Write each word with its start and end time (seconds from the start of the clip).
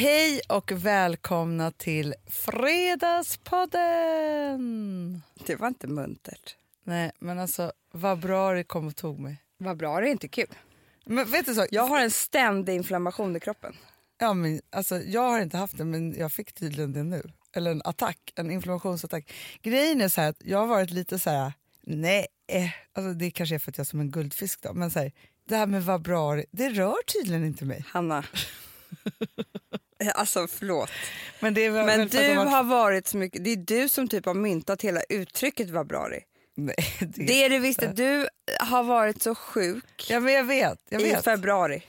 Hej 0.00 0.40
och 0.48 0.72
välkomna 0.72 1.70
till 1.70 2.14
Fredagspodden! 2.26 5.22
Det 5.46 5.56
var 5.56 5.68
inte 5.68 5.86
muntert. 5.86 6.56
Nej, 6.84 7.10
men 7.18 7.38
alltså 7.38 7.72
vad 7.92 8.20
bra 8.20 8.52
det 8.52 8.64
kom 8.64 8.86
och 8.86 8.96
tog 8.96 9.18
mig. 9.18 9.36
Vad 9.58 9.76
bra, 9.76 10.00
det 10.00 10.08
är 10.08 10.10
inte 10.10 10.28
kul. 10.28 10.46
Men 11.04 11.30
vet 11.30 11.46
du 11.46 11.54
så? 11.54 11.66
Jag 11.70 11.82
har 11.82 12.00
en 12.00 12.10
ständig 12.10 12.74
inflammation 12.74 13.36
i 13.36 13.40
kroppen. 13.40 13.76
Ja, 14.18 14.34
men, 14.34 14.60
alltså, 14.70 15.00
jag 15.00 15.30
har 15.30 15.40
inte 15.40 15.56
haft 15.56 15.78
det, 15.78 15.84
men 15.84 16.14
jag 16.18 16.32
fick 16.32 16.52
tydligen 16.52 16.92
det 16.92 17.02
nu. 17.02 17.22
Eller 17.52 17.70
en 17.70 17.82
attack, 17.84 18.32
en 18.34 18.50
inflammationsattack. 18.50 19.32
Grejen 19.62 20.00
är 20.00 20.08
så 20.08 20.20
att 20.20 20.36
jag 20.44 20.58
har 20.58 20.66
varit 20.66 20.90
lite 20.90 21.18
så 21.18 21.30
här, 21.30 21.52
nej, 21.80 22.26
alltså, 22.92 23.12
det 23.12 23.30
kanske 23.30 23.54
är 23.54 23.58
för 23.58 23.70
att 23.70 23.78
jag 23.78 23.84
är 23.84 23.88
som 23.88 24.00
en 24.00 24.10
guldfisk 24.10 24.62
då, 24.62 24.72
men 24.72 24.90
så 24.90 24.98
här, 24.98 25.12
det 25.48 25.56
här 25.56 25.66
med 25.66 25.84
vad 25.84 26.02
bra 26.02 26.42
det 26.50 26.68
rör 26.68 26.96
tydligen 27.06 27.44
inte 27.44 27.64
mig. 27.64 27.84
Hanna. 27.88 28.24
alltså 30.14 30.46
förlåt. 30.46 30.90
Men, 31.40 31.54
det 31.54 31.64
väl- 31.70 31.86
Men 31.86 32.00
att 32.00 32.10
du 32.12 32.18
de 32.18 32.34
har- 32.34 32.46
varit 32.64 33.06
så 33.06 33.16
mycket, 33.16 33.44
det 33.44 33.50
är 33.52 33.56
du 33.56 33.88
som 33.88 34.08
typ 34.08 34.26
har 34.26 34.34
myntat 34.34 34.82
hela 34.82 35.00
uttrycket 35.08 35.70
är. 35.70 36.24
Nej, 36.54 36.74
det... 37.00 37.06
Det 37.26 37.44
är 37.44 37.50
det 37.50 37.58
visst, 37.58 37.82
att 37.82 37.96
du 37.96 38.28
har 38.60 38.82
varit 38.82 39.22
så 39.22 39.34
sjuk 39.34 40.06
Ja, 40.08 40.20
men 40.20 40.34
jag 40.34 40.44
vet. 40.44 40.78
Jag 40.88 41.00
i 41.00 41.04
vet. 41.04 41.24
februari. 41.24 41.82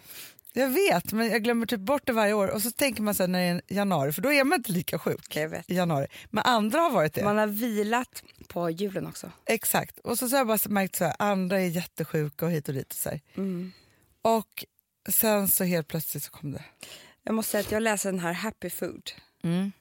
Jag 0.53 0.67
vet, 0.69 1.13
men 1.13 1.29
jag 1.29 1.43
glömmer 1.43 1.65
typ 1.65 1.79
bort 1.79 2.01
det 2.05 2.13
varje 2.13 2.33
år. 2.33 2.47
Och 2.47 2.61
så 2.61 2.71
tänker 2.71 3.01
man 3.01 3.15
här 3.23 3.27
när 3.27 3.39
det 3.39 3.45
är 3.45 3.61
januari, 3.75 4.11
för 4.13 4.21
då 4.21 4.33
är 4.33 4.43
man 4.43 4.57
inte 4.59 4.71
lika 4.71 4.99
sjuk 4.99 5.35
Jag 5.35 5.49
vet. 5.49 5.69
i 5.71 5.75
januari. 5.75 6.07
Men 6.29 6.43
andra 6.43 6.79
har 6.79 6.91
varit 6.91 7.13
det. 7.13 7.23
Man 7.23 7.37
har 7.37 7.47
vilat 7.47 8.23
på 8.47 8.69
julen 8.69 9.07
också. 9.07 9.31
Exakt. 9.45 9.99
Och 9.99 10.19
så, 10.19 10.29
så 10.29 10.35
har 10.35 10.39
jag 10.39 10.47
bara 10.47 10.57
märkt 10.69 10.95
så 10.95 11.05
här, 11.05 11.15
andra 11.19 11.61
är 11.61 11.65
jättesjuka 11.67 12.45
och 12.45 12.51
hit 12.51 12.67
och 12.67 12.73
dit. 12.73 12.89
Och, 12.89 12.95
så. 12.95 13.09
Mm. 13.37 13.71
och 14.21 14.65
sen 15.09 15.47
så 15.47 15.63
helt 15.63 15.87
plötsligt 15.87 16.23
så 16.23 16.31
kom 16.31 16.51
det. 16.51 16.63
Jag 17.23 17.35
måste 17.35 17.51
säga 17.51 17.61
att 17.61 17.71
jag 17.71 17.83
läser 17.83 18.11
den 18.11 18.19
här 18.19 18.33
Happy 18.33 18.69
Food. 18.69 19.11
Mm. 19.43 19.71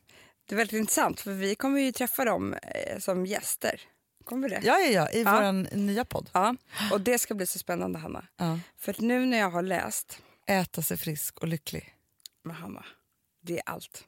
Det 0.47 0.55
är 0.55 0.57
väldigt 0.57 0.79
intressant 0.79 1.21
för 1.21 1.33
vi 1.33 1.55
kommer 1.55 1.81
ju 1.81 1.93
träffa 1.93 2.25
dem 2.25 2.53
eh, 2.55 2.99
som 2.99 3.27
gäster. 3.27 3.81
Kommer 4.25 4.49
vi 4.49 4.55
det? 4.55 4.61
Ja, 4.65 4.79
ja, 4.79 4.87
ja, 4.91 5.11
i 5.11 5.23
Ja. 5.23 5.33
vår 5.43 5.77
nya 5.77 6.05
podd. 6.05 6.31
Ja, 6.33 6.57
och 6.93 7.01
det 7.01 7.19
ska 7.19 7.35
bli 7.35 7.47
så 7.47 7.59
spännande 7.59 7.99
Hanna. 7.99 8.27
Ja. 8.37 8.59
För 8.79 8.91
att 8.93 8.99
nu 9.01 9.27
när 9.27 9.39
jag 9.39 9.51
har 9.51 9.63
läst 9.63 10.19
Äta 10.47 10.83
sig 10.83 10.97
frisk 10.97 11.39
och 11.39 11.49
lycklig. 11.49 11.95
med 12.43 12.57
Hanna, 12.57 12.85
det 13.41 13.57
är 13.59 13.63
allt. 13.67 14.05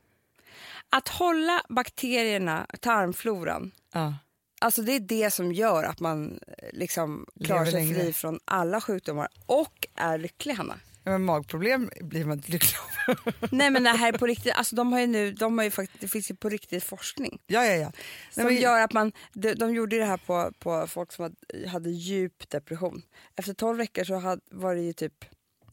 Att 0.90 1.08
hålla 1.08 1.62
bakterierna, 1.68 2.66
tarmfloran, 2.80 3.70
Ja. 3.92 4.14
alltså 4.60 4.82
det 4.82 4.92
är 4.92 5.00
det 5.00 5.30
som 5.30 5.52
gör 5.52 5.84
att 5.84 6.00
man 6.00 6.40
eh, 6.58 6.68
liksom 6.72 7.26
klarar 7.44 7.64
sig 7.64 7.94
fri 7.94 8.12
från 8.12 8.40
alla 8.44 8.80
sjukdomar 8.80 9.28
och 9.46 9.86
är 9.94 10.18
lycklig 10.18 10.54
Hanna. 10.54 10.78
Men 11.04 11.24
magproblem 11.24 11.90
blir 12.00 12.24
man 12.24 12.38
inte 12.38 12.52
lycklig 12.52 12.76
av. 12.78 13.16
Nej 13.50 13.70
men 13.70 13.82
det 13.82 13.90
här 13.90 14.12
är 14.12 14.18
på 14.18 14.26
riktigt, 14.26 14.52
alltså 14.54 14.76
de 14.76 14.92
har 14.92 15.00
ju 15.00 15.06
nu, 15.06 15.32
de 15.32 15.58
har 15.58 15.64
ju 15.64 15.70
faktiskt, 15.70 16.00
det 16.00 16.08
finns 16.08 16.30
ju 16.30 16.34
på 16.34 16.48
riktigt 16.48 16.84
forskning 16.84 17.38
ja, 17.46 17.64
ja, 17.64 17.74
ja. 17.74 17.92
som 18.30 18.44
men- 18.44 18.56
gör 18.56 18.80
att 18.80 18.92
man, 18.92 19.12
de, 19.32 19.54
de 19.54 19.74
gjorde 19.74 19.98
det 19.98 20.04
här 20.04 20.16
på, 20.16 20.52
på 20.58 20.86
folk 20.86 21.12
som 21.12 21.22
hade, 21.22 21.68
hade 21.68 21.90
djup 21.90 22.50
depression. 22.50 23.02
Efter 23.36 23.54
12 23.54 23.78
veckor 23.78 24.04
så 24.04 24.14
hade, 24.14 24.42
var 24.50 24.74
det 24.74 24.80
ju 24.82 24.92
typ 24.92 25.24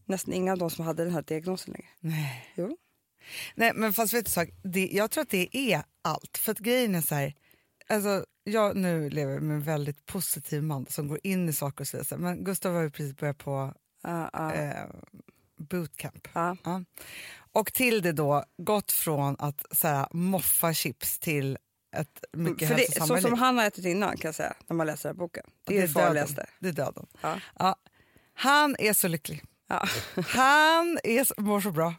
nästan 0.05 0.33
inga 0.33 0.51
av 0.51 0.57
dem 0.57 0.69
som 0.69 0.85
hade 0.85 1.03
den 1.03 1.13
här 1.13 1.21
diagnosen 1.21 1.73
längre. 1.73 1.89
Nej. 1.99 2.51
Jo. 2.55 2.77
Nej, 3.55 3.71
men 3.75 3.93
fast 3.93 4.13
vet 4.13 4.25
du 4.25 4.31
sak, 4.31 4.49
det, 4.63 4.89
jag 4.91 5.11
tror 5.11 5.21
att 5.21 5.29
det 5.29 5.57
är 5.57 5.83
allt. 6.01 6.37
För 6.37 6.51
att 6.51 6.59
grejen 6.59 6.95
är 6.95 7.01
så 7.01 7.15
här, 7.15 7.33
alltså, 7.87 8.25
jag 8.43 8.75
nu 8.77 9.09
lever 9.09 9.39
med 9.39 9.55
en 9.55 9.63
väldigt 9.63 10.05
positiv 10.05 10.63
man 10.63 10.85
som 10.85 11.07
går 11.07 11.19
in 11.23 11.49
i 11.49 11.53
saker 11.53 11.83
och 11.83 11.87
så 11.87 11.97
vidare. 11.97 12.19
Men 12.19 12.43
Gustav 12.43 12.73
har 12.73 12.81
ju 12.81 12.89
precis 12.89 13.15
börjat 13.15 13.37
på 13.37 13.73
eh, 14.03 14.85
bootcamp. 15.57 16.27
Och 17.51 17.73
till 17.73 18.01
det 18.01 18.11
då 18.11 18.43
gått 18.57 18.91
från 18.91 19.35
att 19.39 19.65
så 19.71 19.87
här, 19.87 20.07
moffa 20.11 20.73
chips 20.73 21.19
till 21.19 21.57
ett 21.95 22.23
mycket 22.33 22.67
För 22.67 22.75
det, 22.75 23.05
så 23.07 23.17
som 23.17 23.33
han 23.33 23.57
har 23.57 23.65
ätit 23.65 23.85
innan 23.85 24.17
kan 24.17 24.27
jag 24.29 24.35
säga, 24.35 24.53
när 24.67 24.75
man 24.75 24.87
läser 24.87 25.09
den 25.09 25.15
här 25.15 25.19
boken. 25.19 25.43
Det 25.63 25.77
är 25.77 25.81
det, 25.81 25.87
döden. 25.87 26.03
farligaste. 26.07 26.45
Det 26.59 26.67
är 26.67 26.73
döden. 26.73 27.05
Ja. 27.59 27.75
Han 28.33 28.75
är 28.79 28.93
så 28.93 29.07
lycklig. 29.07 29.43
Ja. 29.67 29.85
Han 30.27 30.99
är 31.03 31.23
så, 31.23 31.33
mår 31.37 31.61
så 31.61 31.71
bra. 31.71 31.93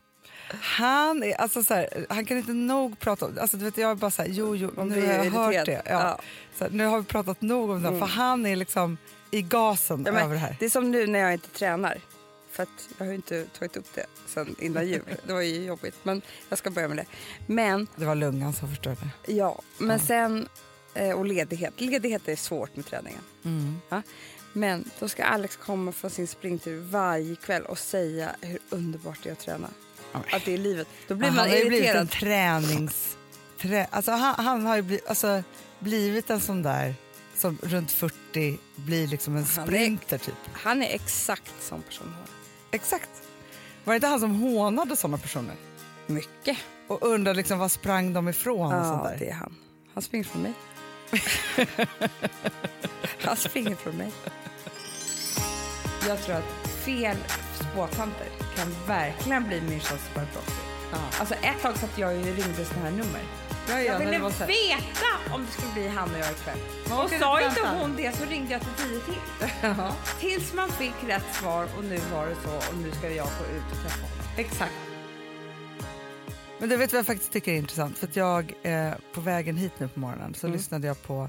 Han, 0.63 1.23
är, 1.23 1.35
alltså 1.35 1.65
så 1.65 1.75
här, 1.75 2.07
han 2.09 2.25
kan 2.25 2.37
inte 2.39 2.53
nog 2.53 2.99
prata 2.99 3.27
om 3.27 3.39
alltså, 3.41 3.57
du 3.57 3.65
vet, 3.65 3.77
Jag 3.77 3.91
är 3.91 3.95
bara 3.95 4.11
så 4.11 4.23
här, 4.23 4.29
jo, 4.29 4.57
jo, 4.57 4.71
nu 4.85 5.01
har 5.07 5.13
jag 5.13 5.27
irriterad. 5.27 5.55
hört 5.57 5.67
det. 5.67 5.83
Ja. 5.87 5.93
Ja. 6.01 6.21
Så 6.59 6.65
här, 6.65 6.71
nu 6.71 6.87
har 6.87 6.99
vi 6.99 7.05
pratat 7.05 7.43
nog 7.43 7.71
om 7.71 7.83
det, 7.83 7.89
Mm. 7.89 8.01
för 8.01 8.07
han 8.07 8.47
är 8.47 8.57
liksom 8.57 8.97
i 9.31 9.43
gasen 9.43 10.03
Ja, 10.07 10.13
men 10.13 10.23
över 10.25 10.35
det 10.35 10.41
här. 10.41 10.57
Det 10.59 10.65
är 10.65 10.71
som 10.71 10.91
nu 10.91 11.07
när 11.07 11.19
jag 11.19 11.33
inte 11.33 11.49
tränar. 11.49 12.01
För 12.51 12.67
jag 12.99 13.05
har 13.07 13.11
ju 13.11 13.17
inte 13.17 13.45
tagit 13.59 13.77
upp 13.77 13.95
det 13.95 14.07
sen 14.27 14.57
innan 14.59 14.89
jul. 14.89 15.03
Det 15.27 15.33
var 15.33 15.41
ju 15.41 15.65
jobbigt. 15.65 15.95
Men 16.03 16.23
jag 16.49 16.59
ska 16.59 16.71
börja 16.71 16.89
med 16.89 16.97
det. 16.97 17.07
Men 17.47 17.87
Det 17.97 18.05
var 18.05 18.15
lungan 18.15 18.53
som 18.53 18.69
förstörde. 18.69 19.09
ja, 19.27 19.63
men 19.79 19.91
Ja. 20.01 20.07
sen 20.07 20.49
eh, 20.95 21.11
och 21.19 21.25
ledighet. 21.27 21.75
Ledighet 21.81 22.29
är 22.29 22.37
svårt 22.37 22.77
med 22.77 22.87
träningen. 22.87 23.21
Mm. 23.45 23.81
Men 24.53 24.91
då 24.99 25.09
ska 25.09 25.25
Alex 25.25 25.57
komma 25.57 25.93
från 25.93 26.11
sin 26.11 26.27
springtur 26.29 26.81
varje 26.81 27.37
kväll 27.37 27.63
och 27.63 27.79
säga 27.79 28.31
hur 28.41 28.59
underbart 28.71 29.19
det 29.23 29.29
är 29.29 29.33
att 29.33 29.39
träna. 29.41 29.69
Ja, 30.13 30.21
Att 30.33 30.45
det 30.45 30.55
är 30.55 30.59
livet. 30.59 30.89
Då 31.09 31.15
blir 31.15 31.29
han 31.29 31.37
man 31.37 31.49
har 31.49 31.57
ju 31.57 31.69
blivit 31.69 31.89
en 31.89 31.97
irriterad. 31.97 32.11
tränings... 32.11 33.17
Trä, 33.61 33.87
alltså, 33.91 34.11
han, 34.13 34.45
han 34.45 34.67
har 34.67 34.77
ju 34.77 34.83
blivit, 34.83 35.07
alltså, 35.07 35.43
blivit 35.79 36.31
en 36.31 36.41
sån 36.41 36.63
där 36.63 36.95
som 37.41 37.59
runt 37.63 37.91
40 37.93 38.59
blir 38.77 39.07
liksom 39.07 39.37
en 39.37 39.47
sprinter 39.47 40.19
typ. 40.19 40.35
Han 40.53 40.83
är 40.83 40.95
exakt 40.95 41.53
som 41.63 41.83
person. 41.83 42.15
Exakt. 42.71 43.11
Var 43.85 43.93
det 43.95 43.97
inte 43.97 44.07
han 44.07 44.21
som 44.21 44.35
hånade 44.41 44.97
såna 44.97 45.19
personer? 45.19 45.55
Mycket. 46.07 46.59
Och 46.89 47.03
undrade 47.07 47.37
liksom 47.37 47.59
var 47.59 47.69
sprang 47.69 48.13
de 48.13 48.29
ifrån 48.29 48.75
och 48.75 48.87
sånt 48.87 49.01
Ja, 49.05 49.11
där. 49.11 49.19
det 49.19 49.29
är 49.31 49.35
han. 49.35 49.55
Han 49.95 50.03
springer 50.03 50.25
från 50.25 50.43
mig. 50.43 50.53
han 53.25 53.37
springer 53.37 53.77
från 53.77 53.97
mig. 53.97 54.13
Jag 56.09 56.23
tror 56.23 56.37
att 56.37 56.69
fel 56.85 57.17
spåtanter 57.55 58.27
kan 58.57 58.69
verkligen 58.87 59.49
bli 59.49 59.61
människans 59.61 60.01
superproxy. 60.09 60.53
Ja. 60.93 60.99
Alltså 61.21 61.35
ett 61.35 61.63
tag 61.63 61.77
satt 61.77 61.99
jag 61.99 62.17
och 62.17 62.25
ringde 62.25 62.65
såna 62.65 62.81
här 62.81 62.91
nummer. 62.91 63.23
Ja, 63.71 63.81
Jag 63.81 63.99
ville 63.99 64.11
veta 64.47 65.35
om 65.35 65.47
det 65.47 65.53
skulle 65.53 65.73
bli 65.73 65.89
han 65.89 66.11
och 66.15 66.19
jag 66.19 66.31
ikväll. 66.31 66.59
Och 66.85 67.11
sa 67.11 67.41
inte 67.49 67.61
hon 67.69 67.97
det 67.97 68.17
så 68.17 68.25
ringde 68.25 68.53
jag 68.53 68.61
till 68.61 68.85
tio 68.87 69.01
till. 69.01 69.49
Ja, 69.63 69.97
Tills 70.21 70.55
man 70.55 70.71
fick 70.73 70.95
rätt 71.07 71.35
svar 71.35 71.69
och 71.79 71.85
nu 71.85 71.99
var 72.13 72.27
det 72.27 72.35
så 72.45 72.57
och 72.71 72.77
nu 72.83 72.91
ska 72.93 73.11
jag 73.11 73.27
gå 73.27 73.45
ut 73.57 73.63
och 73.73 73.83
träffa 73.83 74.01
honom. 74.07 74.19
exakt. 74.37 74.73
Men 76.59 76.69
du 76.69 76.77
vet 76.77 76.93
vad 76.93 76.99
jag 76.99 77.07
faktiskt 77.07 77.33
tycker 77.33 77.53
är 77.53 77.57
intressant? 77.57 77.99
För 77.99 78.07
att 78.07 78.17
jag, 78.17 78.53
eh, 78.63 78.93
på 79.15 79.21
vägen 79.21 79.57
hit 79.57 79.73
nu 79.79 79.89
på 79.89 80.01
morgonen 80.01 80.35
så 80.35 80.47
Mm. 80.47 80.57
lyssnade 80.57 80.87
jag 80.87 81.03
på 81.03 81.29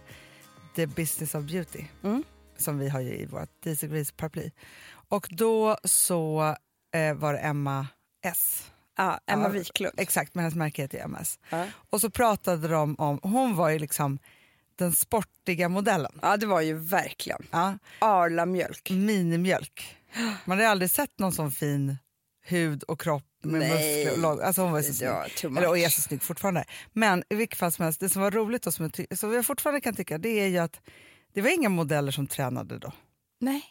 The 0.75 0.85
Business 0.87 1.35
of 1.35 1.43
Beauty 1.43 1.83
Mm. 2.03 2.23
som 2.57 2.79
vi 2.79 2.89
har 2.89 2.99
ju 2.99 3.13
i 3.13 3.25
vårt 3.25 3.49
Daisy 3.63 3.87
Grace 3.87 4.13
paraply. 4.17 4.51
Och 5.09 5.27
då 5.31 5.77
så 5.83 6.55
eh, 6.95 7.13
var 7.13 7.33
det 7.33 7.39
Emma 7.39 7.87
S. 8.25 8.70
Ja, 9.01 9.19
Emma 9.27 9.49
Wiklund. 9.49 9.93
Exakt, 9.97 10.35
men 10.35 10.41
hennes 10.43 10.55
märke 10.55 10.81
heter 10.81 10.99
MS. 10.99 11.39
Ja. 11.49 11.65
Och 11.89 12.01
så 12.01 12.09
pratade 12.09 12.67
de 12.67 12.95
om, 12.95 13.19
hon 13.23 13.55
var 13.55 13.69
ju 13.69 13.79
liksom 13.79 14.19
den 14.75 14.93
sportiga 14.93 15.69
modellen. 15.69 16.19
ja, 16.21 16.37
det 16.37 16.45
var 16.45 16.61
ju 16.61 16.73
verkligen 16.73 17.47
Ja, 17.51 17.77
Arla 17.99 18.45
mjölk. 18.45 18.89
minimjölk. 18.89 19.97
Man 20.45 20.57
hade 20.57 20.69
aldrig 20.69 20.91
sett 20.91 21.19
någon 21.19 21.31
sån 21.31 21.51
fin 21.51 21.97
hud 22.45 22.83
och 22.83 22.99
kropp 23.01 23.23
med 23.43 23.59
Nej. 23.59 23.69
muskler 23.69 24.11
och 24.13 24.19
lag. 24.19 24.41
Alltså 24.41 24.61
hon 24.61 24.71
var 24.71 24.81
så 24.81 24.93
snygg. 24.93 25.09
Ja. 25.09 25.25
Eller, 25.43 25.67
och 25.67 25.77
är 25.77 25.89
så 25.89 26.01
snygg 26.01 26.21
fortfarande. 26.21 26.65
Men 26.93 27.23
i 27.29 27.35
vilket 27.35 27.59
fall 27.59 27.71
som 27.71 27.85
helst, 27.85 27.99
det 27.99 28.09
som 28.09 28.21
var 28.21 28.31
roligt 28.31 28.67
och 28.67 28.73
som 28.73 28.85
jag, 28.85 28.93
ty- 28.93 29.15
som 29.15 29.33
jag 29.33 29.45
fortfarande 29.45 29.81
kan 29.81 29.95
tycka, 29.95 30.17
det 30.17 30.29
är 30.29 30.47
ju 30.47 30.57
att 30.57 30.81
det 31.33 31.41
var 31.41 31.49
inga 31.49 31.69
modeller 31.69 32.11
som 32.11 32.27
tränade 32.27 32.77
då. 32.79 32.91
Nej. 33.39 33.61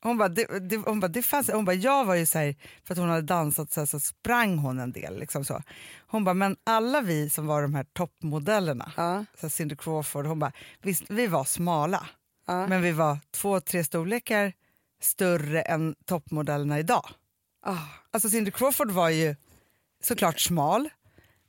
Hon 0.00 0.18
bara, 0.18 0.28
det, 0.28 0.68
det, 0.68 0.76
hon 0.76 1.00
bara, 1.00 1.08
det 1.08 1.22
fanns, 1.22 1.50
hon 1.50 1.64
bara, 1.64 1.76
jag 1.76 2.04
var 2.04 2.14
ju 2.14 2.26
så 2.26 2.38
här, 2.38 2.54
för 2.84 2.94
att 2.94 2.98
hon 2.98 3.08
hade 3.08 3.22
dansat 3.22 3.72
så, 3.72 3.80
här, 3.80 3.86
så 3.86 4.00
sprang 4.00 4.58
hon 4.58 4.78
en 4.78 4.92
del. 4.92 5.18
Liksom 5.18 5.44
så. 5.44 5.62
Hon 6.06 6.24
bara, 6.24 6.34
men 6.34 6.56
alla 6.64 7.00
vi 7.00 7.30
som 7.30 7.46
var 7.46 7.62
de 7.62 7.74
här 7.74 7.84
toppmodellerna, 7.92 8.92
Ja, 8.96 9.24
så 9.34 9.46
här 9.46 9.48
Cindy 9.48 9.76
Crawford, 9.76 10.26
hon 10.26 10.38
bara, 10.38 10.52
visst 10.82 11.10
vi 11.10 11.26
var 11.26 11.44
smala, 11.44 12.06
ja. 12.46 12.66
men 12.66 12.82
vi 12.82 12.92
var 12.92 13.18
två, 13.30 13.60
tre 13.60 13.84
storlekar 13.84 14.52
större 15.00 15.62
än 15.62 15.94
toppmodellerna 16.04 16.78
idag. 16.78 17.08
Ah. 17.62 17.76
Alltså 18.10 18.30
Cindy 18.30 18.50
Crawford 18.50 18.90
var 18.90 19.08
ju 19.08 19.36
såklart 20.02 20.40
smal, 20.40 20.88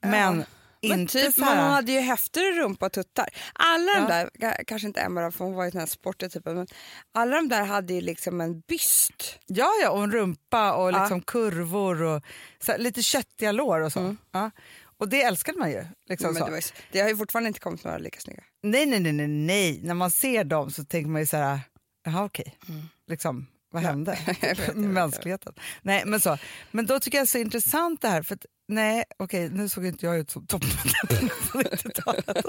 men 0.01 0.45
Typ, 0.81 1.37
här... 1.39 1.55
man 1.55 1.71
hade 1.71 1.91
ju 1.91 1.99
häftigare 1.99 2.51
rumpa 2.51 2.85
och 2.85 2.91
tuttar. 2.91 3.29
Alla 3.53 3.91
Ja. 3.91 3.99
de 3.99 4.07
där, 4.07 4.29
ka- 4.49 4.63
kanske 4.67 4.87
inte 4.87 5.01
Emma 5.01 5.31
för 5.31 5.45
hon 5.45 5.53
var 5.53 5.65
ju 5.65 5.71
den 5.71 5.79
här 5.79 5.87
sportiga 5.87 6.29
typen, 6.29 6.55
men 6.55 6.67
alla 7.13 7.35
de 7.35 7.49
där 7.49 7.63
hade 7.65 7.93
ju 7.93 8.01
liksom 8.01 8.41
en 8.41 8.59
byst. 8.59 9.39
Ja, 9.45 9.69
ja, 9.83 9.89
och 9.89 10.03
en 10.03 10.11
rumpa 10.11 10.73
och 10.73 10.91
Ja. 10.91 10.99
liksom 10.99 11.21
kurvor 11.21 12.01
och 12.01 12.23
så 12.59 12.71
här, 12.71 12.79
lite 12.79 13.03
köttiga 13.03 13.51
lår 13.51 13.79
och 13.79 13.91
så. 13.93 13.99
Mm. 13.99 14.17
Ja. 14.31 14.51
Och 14.97 15.09
det 15.09 15.21
älskade 15.21 15.59
man 15.59 15.71
ju. 15.71 15.85
Liksom 16.09 16.33
men 16.33 16.43
det, 16.45 16.51
var 16.51 16.61
det 16.91 16.99
har 16.99 17.09
ju 17.09 17.17
fortfarande 17.17 17.47
inte 17.47 17.59
kommit 17.59 17.83
några 17.83 17.97
lika 17.97 18.19
snygga. 18.19 18.43
Nej, 18.63 18.85
nej, 18.85 18.99
nej, 18.99 19.11
nej, 19.13 19.27
nej. 19.27 19.79
När 19.83 19.93
man 19.93 20.11
ser 20.11 20.43
dem 20.43 20.71
så 20.71 20.83
tänker 20.85 21.09
man 21.09 21.21
ju 21.21 21.25
så 21.27 21.37
här, 21.37 21.59
jaha 22.05 22.23
okej. 22.25 22.55
Mm. 22.69 22.81
Liksom, 23.07 23.47
vad 23.71 23.83
hände 23.83 24.19
med 24.75 24.89
mänskligheten? 24.89 25.53
Nej, 25.81 26.03
men, 26.05 26.19
så. 26.19 26.37
men 26.71 26.85
då 26.85 26.99
tycker 26.99 27.17
jag 27.17 27.23
det 27.23 27.25
är 27.25 27.31
så 27.31 27.37
intressant 27.37 28.01
det 28.01 28.07
här. 28.07 28.21
För 28.21 28.35
att, 28.35 28.45
nej, 28.67 29.03
okej, 29.17 29.49
nu 29.49 29.69
såg 29.69 29.85
inte 29.85 30.05
jag 30.05 30.17
ut 30.17 30.31
som 30.31 30.45
toppmodell 30.45 31.29
på 31.51 31.61
90-talet. 31.61 32.45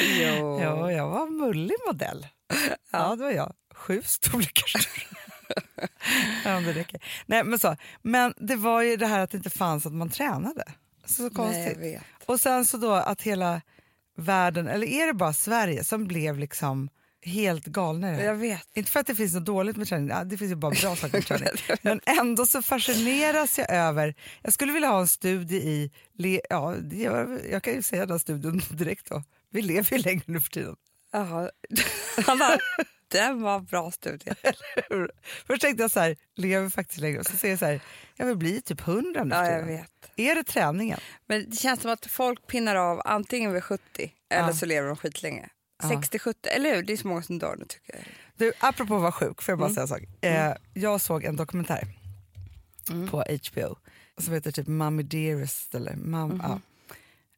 Jo. 0.00 0.60
Ja, 0.62 0.92
jag 0.92 1.08
var 1.08 1.26
en 1.26 1.36
mullig 1.36 1.76
modell. 1.86 2.26
Ja, 2.90 3.16
det 3.16 3.24
var 3.24 3.30
jag. 3.30 3.54
Sju 3.74 4.02
storlekar 4.04 4.66
större. 4.66 5.02
ja, 6.44 6.60
det 6.60 6.72
räcker. 6.72 7.04
Nej, 7.26 7.44
men, 7.44 7.58
så. 7.58 7.76
men 8.02 8.34
det 8.36 8.56
var 8.56 8.82
ju 8.82 8.96
det 8.96 9.06
här 9.06 9.20
att 9.20 9.30
det 9.30 9.36
inte 9.36 9.50
fanns 9.50 9.86
att 9.86 9.92
man 9.92 10.10
tränade. 10.10 10.64
Så, 11.04 11.14
så 11.14 11.22
Nej, 11.22 11.32
konstigt. 11.32 11.78
vet. 11.78 12.02
Och 12.26 12.40
sen 12.40 12.64
så 12.66 12.76
då 12.76 12.92
att 12.92 13.22
hela 13.22 13.60
världen, 14.16 14.68
eller 14.68 14.86
är 14.86 15.06
det 15.06 15.14
bara 15.14 15.32
Sverige 15.32 15.84
som 15.84 16.06
blev 16.06 16.38
liksom 16.38 16.88
helt 17.24 17.66
galna? 17.66 18.22
Jag 18.22 18.34
vet. 18.34 18.68
Inte 18.74 18.90
för 18.90 19.00
att 19.00 19.06
det 19.06 19.14
finns 19.14 19.34
något 19.34 19.44
dåligt 19.44 19.76
med 19.76 19.88
träning, 19.88 20.28
det 20.28 20.36
finns 20.38 20.50
ju 20.50 20.56
bara 20.56 20.70
bra 20.82 20.96
saker 20.96 21.12
med 21.12 21.26
träning. 21.26 21.48
Men 21.82 22.00
ändå 22.06 22.46
så 22.46 22.62
fascineras 22.62 23.58
jag 23.58 23.70
över, 23.70 24.14
jag 24.42 24.52
skulle 24.52 24.72
vilja 24.72 24.88
ha 24.88 25.00
en 25.00 25.08
studie 25.08 25.56
i, 25.56 25.90
ja, 26.50 26.74
jag 27.50 27.62
kan 27.62 27.74
ju 27.74 27.82
säga 27.82 28.06
den 28.06 28.18
studien 28.18 28.62
direkt 28.70 29.08
då. 29.08 29.22
Vi 29.50 29.62
lever 29.62 29.92
ju 29.92 29.98
längre 29.98 30.22
nu 30.26 30.40
för 30.40 30.50
tiden. 30.50 30.76
Jaha. 31.12 31.50
Den 33.08 33.42
var 33.42 33.60
bra 33.60 33.90
studie. 33.90 34.30
Först 35.46 35.62
tänkte 35.62 35.82
jag 35.84 35.90
så 35.90 36.00
här, 36.00 36.16
lever 36.36 36.68
faktiskt 36.70 37.00
längre? 37.00 37.20
Och 37.20 37.26
så 37.26 37.36
säger 37.36 37.52
jag 37.52 37.58
så 37.58 37.64
här, 37.66 37.80
jag 38.16 38.26
vill 38.26 38.36
bli 38.36 38.62
typ 38.62 38.80
100 38.88 39.24
nu 39.24 39.34
Ja, 39.34 39.50
jag 39.50 39.62
vet. 39.62 39.90
Är 40.16 40.34
det 40.34 40.44
träningen? 40.44 40.98
Men 41.26 41.50
det 41.50 41.56
känns 41.56 41.80
som 41.82 41.90
att 41.90 42.06
folk 42.06 42.46
pinnar 42.46 42.76
av 42.76 43.02
antingen 43.04 43.52
vid 43.52 43.64
70 43.64 44.12
eller 44.30 44.48
Ja. 44.48 44.54
så 44.54 44.66
lever 44.66 44.88
de 44.88 44.96
skitlänge. 44.96 45.48
Ja. 45.90 46.00
60-70, 46.00 46.34
eller 46.56 46.74
hur? 46.76 46.82
Det 46.82 46.92
är 46.92 46.96
så 46.96 47.08
många 47.08 47.22
som 47.22 47.38
dör 47.38 47.56
nu 47.58 47.64
tycker 47.64 47.94
jag. 47.94 48.04
Du, 48.36 48.52
apropå 48.60 48.94
att 48.96 49.00
vara 49.02 49.12
sjuk, 49.12 49.42
får 49.42 49.52
jag 49.52 49.58
bara 49.58 49.70
Mm. 49.70 49.74
säga 49.74 49.82
en 49.82 49.88
sak. 49.88 50.02
Eh, 50.20 50.54
jag 50.82 51.00
såg 51.00 51.24
en 51.24 51.36
dokumentär 51.36 51.88
Mm. 52.90 53.08
på 53.08 53.24
HBO 53.52 53.76
som 54.18 54.34
heter 54.34 54.52
typ 54.52 54.66
Mommy 54.66 55.02
Dearest. 55.02 55.74
Eller 55.74 55.96
mam, 55.96 56.28
Mhm. 56.30 56.40
ja. 56.42 56.60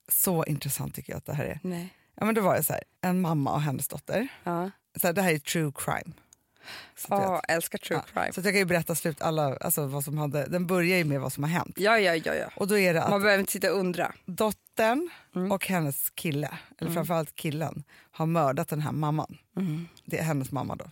Så 0.09 0.45
intressant 0.45 0.95
tycker 0.95 1.13
jag 1.13 1.19
att 1.19 1.27
det 1.27 1.35
här 1.35 1.45
är. 1.45 1.61
Nej. 1.63 1.95
Ja, 2.15 2.25
men 2.25 2.35
då 2.35 2.41
var 2.41 2.57
det 2.57 2.63
så 2.63 2.73
här, 2.73 2.83
en 3.01 3.21
mamma 3.21 3.53
och 3.53 3.63
hennes 3.63 3.89
dotter. 3.89 4.29
Ja. 4.45 4.71
Så 5.01 5.07
här, 5.07 5.15
det 5.15 5.23
här 5.23 5.33
är 5.33 5.39
true 5.39 5.73
crime. 5.77 6.13
Så, 6.97 7.07
Ja, 7.11 7.41
älskar 7.49 7.79
true 7.79 7.99
Ja, 7.99 8.13
crime. 8.21 8.33
så 8.33 8.41
att 8.41 8.45
jag 8.45 8.55
kan 8.55 8.59
ju 8.59 8.65
berätta 8.65 8.95
slut 8.95 9.23
alla, 9.23 9.57
alltså 9.57 9.87
vad 9.87 10.05
som 10.05 10.19
hade, 10.19 10.47
den 10.47 10.67
börjar 10.67 10.99
ju 10.99 11.05
med 11.05 11.21
vad 11.21 11.33
som 11.33 11.43
har 11.45 11.51
hänt. 11.51 11.75
Ja, 11.79 11.99
ja, 11.99 12.15
ja. 12.15 12.35
ja. 12.35 12.47
Och 12.57 12.69
då 12.69 12.79
är 12.79 12.95
det 12.95 13.03
att 13.03 13.11
Man 13.11 13.23
behöver 13.23 13.41
inte 13.41 13.53
sitta 13.53 13.73
och 13.73 13.79
undra. 13.79 14.13
dottern 14.25 15.11
Mm. 15.37 15.53
och 15.53 15.67
hennes 15.67 16.11
kille, 16.11 16.59
eller 16.79 16.91
framförallt 16.91 17.35
killen, 17.35 17.85
har 18.11 18.27
mördat 18.27 18.69
den 18.69 18.81
här 18.81 18.93
mamman. 18.93 19.39
Mm. 19.57 19.89
Det 20.05 20.19
är 20.19 20.23
hennes 20.23 20.53
mamma 20.53 20.77
då. 20.77 20.85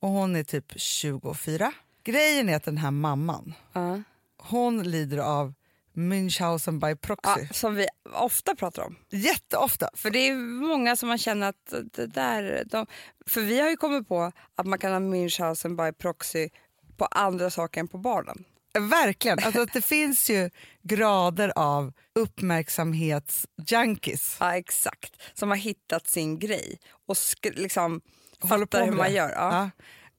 Och 0.00 0.08
hon 0.08 0.36
är 0.36 0.42
typ 0.44 0.72
24. 0.76 1.72
Grejen 2.04 2.48
är 2.48 2.56
att 2.56 2.64
den 2.64 2.78
här 2.78 2.90
mamman, 2.90 3.54
Ja. 3.72 4.02
hon 4.36 4.82
lider 4.82 5.18
av 5.18 5.54
Münchhausen 5.94 6.80
by 6.80 6.96
proxy. 6.96 7.40
Ja, 7.40 7.54
som 7.54 7.74
vi 7.74 7.86
ofta 8.12 8.54
pratar 8.54 8.82
om. 8.82 8.96
Jätteofta. 9.10 9.88
För 9.94 10.10
det 10.10 10.18
är 10.18 10.36
många 10.68 10.96
som 10.96 11.08
man 11.08 11.18
känner 11.18 11.48
att 11.48 11.74
det 11.92 12.06
där... 12.06 12.64
De, 12.66 12.86
för 13.26 13.40
vi 13.40 13.60
har 13.60 13.70
ju 13.70 13.76
kommit 13.76 14.08
på 14.08 14.32
att 14.54 14.66
man 14.66 14.78
kan 14.78 14.92
ha 14.92 14.98
Münchhausen 14.98 15.76
by 15.76 15.92
proxy 15.92 16.48
på 16.96 17.04
andra 17.04 17.50
saker 17.50 17.80
än 17.80 17.88
på 17.88 17.98
barnen. 17.98 18.44
Verkligen. 18.78 19.38
Alltså 19.38 19.62
att 19.62 19.72
det 19.72 19.82
finns 19.82 20.30
ju 20.30 20.50
grader 20.82 21.52
av 21.56 21.92
uppmärksamhetsjunkies. 22.14 24.36
Ja, 24.40 24.56
exakt. 24.56 25.16
Som 25.34 25.48
har 25.48 25.56
hittat 25.56 26.06
sin 26.06 26.38
grej 26.38 26.78
och 27.06 27.16
liksom 27.42 28.00
Håller 28.40 28.66
fattar 28.66 28.84
hur 28.84 28.92
man 28.92 29.12
gör. 29.12 29.30
Ja. 29.30 29.36
Ja. 29.36 29.70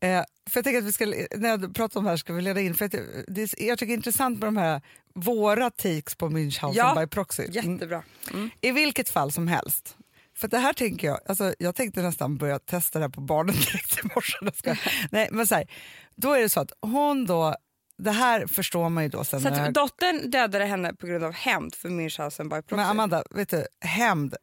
Eh, 0.04 0.24
för 0.50 0.58
jag 0.58 0.64
tänker 0.64 0.78
att 0.78 0.86
vi 0.86 0.92
ska, 0.92 1.06
när 1.36 1.50
jag 1.50 1.76
pratar 1.76 2.00
om 2.00 2.04
det 2.04 2.10
här 2.10 2.18
ska 2.18 2.34
vi 2.34 2.42
leda 2.42 2.62
in, 2.62 2.74
för 2.74 2.86
att 2.86 2.96
det, 3.28 3.54
jag 3.58 3.80
tycker 3.80 3.88
det 3.88 3.94
är 3.94 3.98
intressant 3.98 4.40
med 4.40 4.48
de 4.48 4.58
här, 4.58 4.82
våra 5.14 5.70
takes 5.70 6.16
på 6.16 6.30
Münchhausen 6.30 6.74
Ja, 6.76 6.96
by 7.00 7.08
proxy. 7.08 7.44
Mm. 7.44 7.72
Jättebra. 7.72 8.04
Mm. 8.34 8.50
I 8.62 8.72
vilket 8.72 9.10
fall 9.10 9.32
som 9.32 9.48
helst. 9.48 9.98
För 10.36 10.48
det 10.48 10.58
här 10.58 10.74
tänker 10.74 11.08
jag, 11.08 11.20
alltså 11.26 11.54
jag 11.60 11.76
tänkte 11.76 12.02
nästan 12.02 12.38
börja 12.38 12.60
testa 12.60 13.00
det 13.00 13.06
här 13.06 13.10
på 13.10 13.22
barnen 13.22 13.56
direkt 13.72 14.00
i 14.00 14.08
morse. 14.16 14.38
Jag 14.64 14.78
Nej, 15.12 15.30
men 15.32 15.48
så 15.48 15.56
här, 15.56 15.68
då 16.16 16.34
är 16.34 16.42
det 16.42 16.50
så 16.50 16.60
att 16.60 16.72
hon 16.82 17.26
då, 17.26 17.56
det 17.98 18.12
här 18.12 18.48
förstår 18.48 18.90
man 18.90 19.04
ju 19.04 19.10
då 19.10 19.24
sen. 19.24 19.42
Så 19.42 19.48
att 19.48 19.74
dottern 19.74 20.32
dödade 20.32 20.66
henne 20.66 20.94
på 20.94 21.08
grund 21.08 21.24
av 21.24 21.34
hämnd 21.34 21.76
för 21.76 21.90
Münchhausen 21.90 22.44
by 22.44 22.50
proxy. 22.50 22.76
men 22.76 22.86
Amanda, 22.86 23.24
vet 23.30 23.50
du, 23.50 23.66
hämnd. 23.82 24.36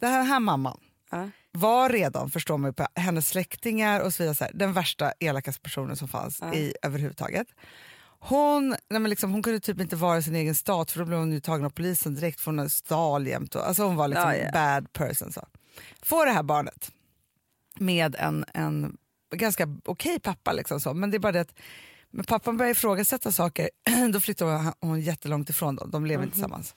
Den 0.00 0.12
här, 0.12 0.22
här 0.22 0.40
mamman 0.40 0.80
ja. 1.10 1.30
Var 1.52 1.88
redan, 1.88 2.30
förstår 2.30 2.58
man 2.58 2.74
på 2.74 2.86
hennes 2.94 3.28
släktingar 3.28 4.00
och 4.00 4.14
så 4.14 4.22
vidare, 4.22 4.34
så 4.34 4.44
här, 4.44 4.52
den 4.54 4.72
värsta 4.72 5.12
elakaste 5.20 5.62
personen 5.62 5.96
som 5.96 6.08
fanns 6.08 6.38
Ja. 6.40 6.54
i 6.54 6.74
överhuvudtaget. 6.82 7.46
Hon, 8.20 8.68
nej 8.68 9.00
men 9.00 9.10
liksom, 9.10 9.32
hon 9.32 9.42
kunde 9.42 9.60
typ 9.60 9.80
inte 9.80 9.96
vara 9.96 10.18
i 10.18 10.22
sin 10.22 10.36
egen 10.36 10.54
stat 10.54 10.90
för 10.90 10.98
då 11.00 11.04
blev 11.06 11.18
hon 11.18 11.32
ju 11.32 11.40
tagen 11.40 11.64
av 11.66 11.70
polisen 11.70 12.14
direkt 12.14 12.40
för 12.40 12.52
hon 12.52 12.70
stal 12.70 13.26
jämt. 13.26 13.54
Och, 13.54 13.68
alltså 13.68 13.82
hon 13.84 13.96
var 13.96 14.08
liksom 14.08 14.30
Ja, 14.30 14.36
ja. 14.36 14.50
bad 14.52 14.92
person. 14.92 15.32
Så. 15.32 15.46
Får 16.02 16.26
det 16.26 16.32
här 16.32 16.42
barnet 16.42 16.90
med 17.78 18.16
en, 18.18 18.44
en 18.54 18.96
ganska 19.34 19.66
okej 19.84 20.20
pappa, 20.20 20.52
liksom 20.52 20.80
så. 20.80 20.94
men 20.94 21.10
det 21.10 21.16
är 21.16 21.18
bara 21.18 21.32
det 21.32 21.40
att 21.40 21.54
men 22.10 22.24
pappan 22.24 22.56
börjar 22.56 22.70
ifrågasätta 22.72 23.32
saker, 23.32 23.70
då 24.12 24.20
flyttar 24.20 24.46
hon, 24.46 24.72
hon 24.80 25.00
jättelångt 25.00 25.50
ifrån 25.50 25.76
dem, 25.76 25.90
de 25.90 26.06
lever 26.06 26.22
inte 26.24 26.34
tillsammans. 26.34 26.74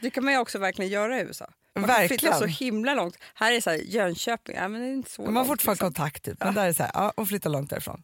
Det 0.00 0.10
kan 0.10 0.24
man 0.24 0.32
ju 0.32 0.38
också 0.40 0.58
verkligen 0.58 0.90
göra 0.90 1.18
i 1.20 1.22
USA. 1.22 1.46
Man 1.80 1.88
Verkligen. 1.88 2.18
flytta 2.18 2.38
så 2.38 2.44
himla 2.46 2.94
långt. 2.94 3.16
Här 3.34 3.52
är 3.52 3.60
så 3.60 3.70
här, 3.70 3.76
Jönköping, 3.78 4.56
ja, 4.56 4.68
men 4.68 4.80
det 4.80 4.86
är 4.86 4.92
inte 4.92 5.10
så 5.10 5.24
De 5.24 5.36
har 5.36 5.44
fortfarande 5.44 5.74
liksom. 5.74 5.86
kontakt, 5.86 6.24
typ. 6.24 6.44
men 6.44 6.54
där 6.54 6.68
är 6.68 6.72
så 6.72 6.82
här, 6.82 6.90
ja, 6.94 7.12
hon 7.16 7.26
flyttar 7.26 7.50
långt 7.50 7.70
därifrån. 7.70 8.02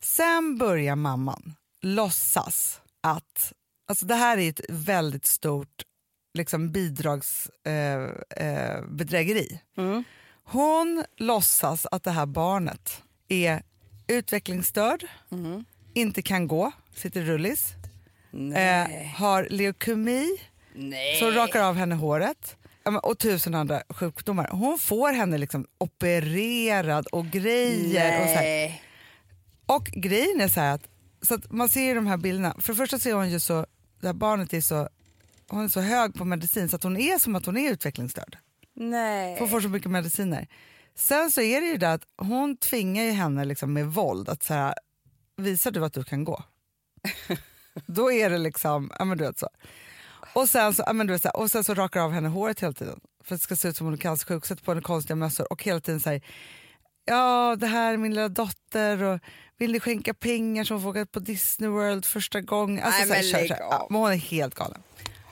Sen 0.00 0.58
börjar 0.58 0.96
mamman 0.96 1.54
låtsas 1.80 2.80
att, 3.00 3.52
alltså 3.88 4.06
det 4.06 4.14
här 4.14 4.38
är 4.38 4.48
ett 4.50 4.60
väldigt 4.68 5.26
stort 5.26 5.82
liksom, 6.34 6.72
bidragsbedrägeri. 6.72 8.76
Eh, 8.76 8.82
bedrägeri. 8.88 9.60
Mm. 9.76 10.04
Hon 10.44 11.04
låtsas 11.16 11.86
att 11.90 12.02
det 12.02 12.10
här 12.10 12.26
barnet 12.26 13.02
är 13.28 13.62
utvecklingsstörd, 14.06 15.04
Mm. 15.30 15.64
inte 15.94 16.22
kan 16.22 16.48
gå, 16.48 16.72
sitter 16.94 17.20
i 17.20 17.24
rullis, 17.24 17.72
eh, 18.56 19.06
har 19.16 19.46
leukemi, 19.50 20.28
Nej. 20.74 21.16
så 21.20 21.30
rakar 21.30 21.62
av 21.62 21.74
henne 21.74 21.94
håret 21.94 22.56
ja, 22.62 22.63
och 23.02 23.18
tusen 23.18 23.54
andra 23.54 23.82
sjukdomar. 23.88 24.48
Hon 24.52 24.78
får 24.78 25.12
henne 25.12 25.38
liksom 25.38 25.66
opererad 25.78 27.06
och 27.06 27.26
grejer. 27.26 28.20
Och, 28.20 28.26
så 28.28 28.34
här. 28.34 28.42
Nej. 28.42 28.82
och 29.66 29.84
grejen 29.84 30.40
är 30.40 30.48
så 30.48 30.60
här 30.60 30.74
att, 30.74 30.88
så 31.22 31.34
att 31.34 31.52
man 31.52 31.68
ser 31.68 31.94
de 31.94 32.06
här 32.06 32.16
bilderna. 32.16 32.56
För 32.58 32.72
det 32.72 32.76
första 32.76 32.98
så 32.98 33.08
är 33.08 33.14
hon 33.14 33.30
ju 33.30 33.40
så, 33.40 33.66
det 34.00 34.06
här 34.06 34.14
barnet 34.14 34.52
är 34.52 34.60
så, 34.60 34.88
hon 35.48 35.64
är 35.64 35.68
så 35.68 35.80
hög 35.80 36.14
på 36.14 36.24
medicin 36.24 36.68
så 36.68 36.76
att 36.76 36.82
hon 36.82 36.96
är 36.96 37.18
som 37.18 37.34
att 37.34 37.46
hon 37.46 37.56
är 37.56 37.72
utvecklingsstörd. 37.72 38.38
Nej. 38.74 39.36
Hon 39.38 39.48
får 39.48 39.60
så 39.60 39.68
mycket 39.68 39.90
mediciner. 39.90 40.48
Sen 40.94 41.30
så 41.30 41.40
är 41.40 41.60
det 41.60 41.66
ju 41.66 41.76
det 41.76 41.92
att 41.92 42.04
hon 42.16 42.56
tvingar 42.56 43.04
ju 43.04 43.10
henne 43.10 43.44
liksom 43.44 43.72
med 43.72 43.86
våld 43.86 44.28
att 44.28 44.42
så 44.42 44.54
här, 44.54 44.74
visar 45.36 45.70
du 45.70 45.84
att 45.84 45.92
du 45.92 46.04
kan 46.04 46.24
gå? 46.24 46.44
Då 47.86 48.12
är 48.12 48.30
det 48.30 48.38
liksom, 48.38 48.90
ja 48.98 49.04
men 49.04 49.18
du 49.18 49.24
vet 49.24 49.38
så. 49.38 49.48
Och 50.34 50.48
sen 50.48 50.74
så, 50.74 50.82
ja, 50.86 50.92
men 50.92 51.06
du 51.06 51.12
vet 51.12 51.22
så, 51.22 51.28
här, 51.28 51.36
och 51.36 51.50
sen 51.50 51.64
så 51.64 51.74
rakar 51.74 52.00
av 52.00 52.12
henne 52.12 52.28
håret 52.28 52.60
hela 52.60 52.72
tiden 52.72 53.00
för 53.24 53.34
att 53.34 53.40
det 53.40 53.44
ska 53.44 53.56
se 53.56 53.68
ut 53.68 53.76
som 53.76 53.86
hon 53.86 53.94
är 53.94 53.98
cancersjuk, 53.98 54.46
sätter 54.46 54.64
på 54.64 54.70
henne 54.70 54.82
konstiga 54.82 55.16
mössor 55.16 55.52
och 55.52 55.62
hela 55.62 55.80
tiden 55.80 56.00
säger 56.00 56.22
ja 57.04 57.56
det 57.58 57.66
här 57.66 57.92
är 57.92 57.96
min 57.96 58.14
lilla 58.14 58.28
dotter 58.28 59.02
och 59.02 59.20
vill 59.58 59.72
ni 59.72 59.80
skänka 59.80 60.14
pengar 60.14 60.66
hon 60.70 60.82
får 60.82 61.04
på 61.04 61.20
Disney 61.20 61.70
World 61.70 62.04
första 62.04 62.40
gången. 62.40 62.84
Alltså, 62.84 63.04
Nej, 63.04 63.22
så 63.22 63.36
här, 63.36 63.42
men 63.42 63.48
kör. 63.48 63.56
Ja, 63.60 63.86
men 63.90 64.00
hon 64.00 64.12
är 64.12 64.16
helt 64.16 64.54
galen. 64.54 64.82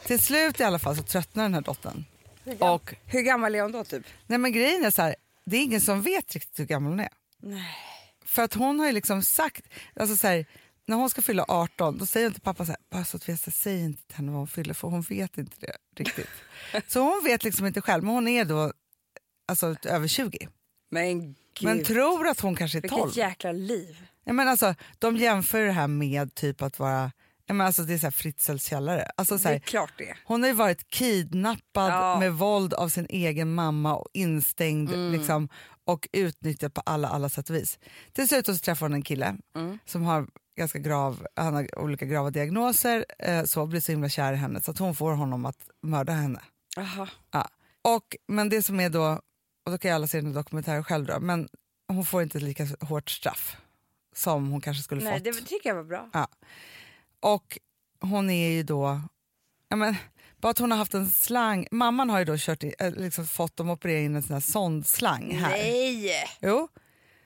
Till 0.06 0.18
slut 0.18 0.60
i 0.60 0.64
alla 0.64 0.78
fall 0.78 0.96
så 0.96 1.02
tröttnar 1.02 1.42
den 1.42 1.54
här 1.54 1.60
dottern. 1.60 2.04
Och 2.58 2.94
Hur 3.04 3.20
gammal 3.20 3.54
är 3.54 3.62
hon 3.62 3.72
då 3.72 3.84
typ? 3.84 4.06
Nej 4.26 4.38
men 4.38 4.52
grejen 4.52 4.84
är 4.84 4.90
så 4.90 5.02
här, 5.02 5.14
det 5.44 5.56
är 5.56 5.62
ingen 5.62 5.80
som 5.80 6.02
vet 6.02 6.34
riktigt 6.34 6.58
hur 6.58 6.64
gammal 6.64 6.92
hon 6.92 7.00
är. 7.00 7.08
Nej. 7.38 7.64
För 8.24 8.42
att 8.42 8.54
hon 8.54 8.78
har 8.80 8.86
ju 8.86 8.92
liksom 8.92 9.22
sagt, 9.22 9.64
alltså 9.96 10.16
så 10.16 10.26
här, 10.26 10.46
när 10.86 10.96
hon 10.96 11.10
ska 11.10 11.22
fylla 11.22 11.44
18 11.48 11.98
då 11.98 12.06
säger 12.06 12.30
till 12.30 12.40
pappa 12.40 12.64
så 12.66 12.72
här, 12.72 12.80
bara 12.90 13.04
så 13.04 13.16
att 13.16 13.28
vi 13.28 13.36
säg 13.36 13.80
inte 13.84 14.02
till 14.06 14.16
henne 14.16 14.30
vad 14.32 14.38
hon 14.38 14.46
fyller 14.48 14.74
för 14.74 14.88
hon 14.88 15.02
vet 15.02 15.38
inte 15.38 15.56
det 15.60 15.76
riktigt. 15.96 16.28
så 16.88 17.00
hon 17.00 17.20
vet 17.24 17.44
liksom 17.44 17.66
inte 17.66 17.80
själv, 17.80 18.04
men 18.04 18.14
hon 18.14 18.28
är 18.28 18.44
då 18.44 18.72
alltså, 19.48 19.76
över 19.84 20.08
20. 20.08 20.48
Men 20.90 21.20
gud. 21.22 21.34
Men 21.60 21.84
tror 21.84 22.28
att 22.28 22.40
hon 22.40 22.56
kanske 22.56 22.78
är 22.78 22.88
12. 22.88 23.02
Vilket 23.04 23.16
jäkla 23.16 23.52
liv. 23.52 24.06
Ja, 24.24 24.32
men 24.32 24.48
alltså, 24.48 24.74
de 24.98 25.16
jämför 25.16 25.64
det 25.64 25.72
här 25.72 25.86
med 25.88 26.34
typ 26.34 26.62
att 26.62 26.78
vara, 26.78 27.12
ja, 27.46 27.54
men 27.54 27.66
alltså, 27.66 27.82
det 27.82 27.94
är 27.94 27.98
så 27.98 28.06
här 28.06 28.10
Fritzels 28.10 28.64
källare. 28.66 29.10
Alltså, 29.16 29.38
så 29.38 29.42
Det 29.44 29.48
är 29.48 29.52
här, 29.52 29.60
klart 29.60 29.92
det. 29.98 30.14
hon 30.24 30.42
har 30.42 30.48
ju 30.48 30.54
varit 30.54 30.88
kidnappad 30.90 31.92
Ja. 31.92 32.18
med 32.18 32.32
våld 32.34 32.74
av 32.74 32.88
sin 32.88 33.06
egen 33.10 33.54
mamma 33.54 33.96
och 33.96 34.08
instängd 34.12 34.90
Mm. 34.92 35.12
liksom, 35.12 35.48
och 35.84 36.08
utnyttjad 36.12 36.74
på 36.74 36.80
alla, 36.80 37.08
alla 37.08 37.28
sätt 37.28 37.50
och 37.50 37.56
vis. 37.56 37.78
Slut 38.28 38.46
så 38.46 38.56
träffar 38.58 38.86
hon 38.86 38.94
en 38.94 39.02
kille 39.02 39.36
Mm. 39.56 39.78
som 39.86 40.02
har 40.02 40.26
ganska 40.56 40.78
grav, 40.78 41.26
han 41.36 41.54
har 41.54 41.78
olika 41.78 42.06
grava 42.06 42.30
diagnoser 42.30 43.04
eh, 43.18 43.44
så 43.44 43.66
blir 43.66 43.80
så 43.80 43.92
himla 43.92 44.08
kär 44.08 44.32
i 44.32 44.36
henne 44.36 44.60
så 44.60 44.70
att 44.70 44.78
hon 44.78 44.94
får 44.94 45.12
honom 45.12 45.46
att 45.46 45.68
mörda 45.82 46.12
henne. 46.12 46.40
Aha. 46.76 47.08
Ja. 47.30 47.48
Och, 47.82 48.16
men 48.28 48.48
det 48.48 48.62
som 48.62 48.80
är 48.80 48.90
då, 48.90 49.20
och 49.64 49.72
då 49.72 49.78
kan 49.78 49.90
ju 49.90 49.94
alla 49.94 50.06
se 50.06 50.20
den 50.20 50.30
i 50.30 50.34
dokumentären 50.34 50.84
själv 50.84 51.06
då, 51.06 51.20
men 51.20 51.48
hon 51.88 52.04
får 52.04 52.22
inte 52.22 52.38
lika 52.38 52.66
hårt 52.80 53.10
straff. 53.10 53.56
som 54.14 54.50
hon 54.50 54.60
kanske 54.60 54.82
skulle 54.82 55.04
Nej, 55.04 55.14
fått. 55.14 55.24
det 55.24 55.32
tycker 55.32 55.68
jag 55.68 55.76
var 55.76 55.84
bra. 55.84 56.10
Ja. 56.12 56.28
Och 57.20 57.58
hon 58.00 58.30
är 58.30 58.50
ju 58.50 58.62
då... 58.62 59.00
Ja, 59.68 59.76
men, 59.76 59.96
bara 60.36 60.50
att 60.50 60.58
hon 60.58 60.70
har 60.70 60.78
haft 60.78 60.94
en 60.94 61.08
slang. 61.10 61.66
Mamman 61.70 62.10
har 62.10 62.18
ju 62.18 62.24
då 62.24 62.34
kört 62.38 62.64
i, 62.64 62.74
äh, 62.78 62.90
liksom 62.94 63.26
fått 63.26 63.56
dem 63.56 63.70
operera 63.70 64.00
in 64.00 64.16
en 64.16 64.22
sån 64.22 64.34
här 64.34 64.40
sondslang 64.40 65.30
här. 65.36 65.50
Nej! 65.50 66.24
Jo. 66.40 66.68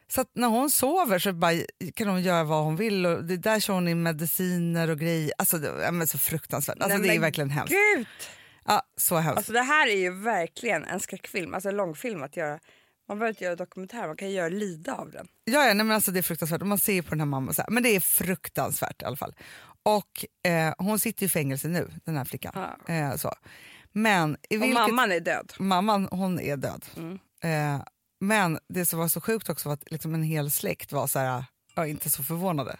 Så 0.08 0.24
när 0.34 0.48
hon 0.48 0.70
sover 0.70 1.18
så 1.18 1.32
bara, 1.32 1.52
kan 1.94 2.08
hon 2.08 2.22
göra 2.22 2.44
vad 2.44 2.64
hon 2.64 2.76
vill. 2.76 3.06
Och 3.06 3.24
det 3.24 3.36
där 3.36 3.60
kör 3.60 3.74
hon 3.74 3.88
in 3.88 4.02
mediciner 4.02 4.90
och 4.90 4.98
grejer. 4.98 5.32
Alltså, 5.38 5.58
det, 5.58 5.92
men 5.92 6.06
så 6.06 6.18
fruktansvärt. 6.18 6.76
Alltså, 6.80 6.98
Nej, 6.98 7.08
det 7.08 7.14
är 7.14 7.20
verkligen 7.20 7.50
hemskt. 7.50 7.74
Gud! 7.96 8.06
Ja, 8.64 8.82
så 8.96 9.16
hemskt. 9.16 9.36
Alltså 9.36 9.52
det 9.52 9.62
här 9.62 9.88
är 9.88 9.96
ju 9.96 10.10
verkligen 10.10 10.84
en 10.84 11.00
skräckfilm, 11.00 11.54
alltså 11.54 11.68
en 11.68 11.76
långfilm 11.76 12.22
att 12.22 12.36
göra. 12.36 12.58
Man 13.08 13.18
behöver 13.18 13.28
inte 13.32 13.44
göra 13.44 13.56
dokumentär, 13.56 14.06
man 14.06 14.16
kan 14.16 14.30
göra 14.30 14.48
lida 14.48 14.94
av 14.94 15.10
den. 15.10 15.26
Ja, 15.44 15.52
ja 15.66 15.74
nej, 15.74 15.86
men 15.86 15.90
alltså 15.90 16.10
det 16.10 16.20
är 16.20 16.22
fruktansvärt. 16.22 16.60
Och 16.60 16.66
man 16.66 16.78
ser 16.78 17.02
på 17.02 17.10
den 17.10 17.20
här 17.20 17.26
mamman, 17.26 17.54
så 17.54 17.62
här, 17.62 17.70
men 17.70 17.82
det 17.82 17.88
är 17.88 18.00
fruktansvärt 18.00 19.02
i 19.02 19.04
alla 19.04 19.16
fall. 19.16 19.34
Och 19.82 20.24
eh, 20.50 20.74
hon 20.78 20.98
sitter 20.98 21.26
i 21.26 21.28
fängelse 21.28 21.68
nu, 21.68 21.90
den 22.04 22.16
här 22.16 22.24
flickan. 22.24 22.52
Ja. 22.86 22.94
Eh, 22.94 23.16
så. 23.16 23.32
Men 23.92 24.36
i 24.50 24.56
Och 24.56 24.62
vilket, 24.62 24.74
mamman 24.74 25.12
är 25.12 25.20
död. 25.20 25.52
mamman 25.58 26.08
hon 26.10 26.40
är 26.40 26.56
död. 26.56 26.84
Mm. 26.96 27.18
Eh, 27.42 27.82
men 28.18 28.58
det 28.68 28.86
som 28.86 28.98
var 28.98 29.08
så 29.08 29.20
sjukt 29.20 29.48
också 29.48 29.68
var 29.68 29.74
att 29.74 29.90
liksom 29.90 30.14
en 30.14 30.22
hel 30.22 30.50
släkt 30.50 30.92
var 30.92 31.06
så 31.06 31.18
här, 31.18 31.44
ja, 31.74 31.86
inte 31.86 32.10
så 32.10 32.22
förvånade. 32.22 32.76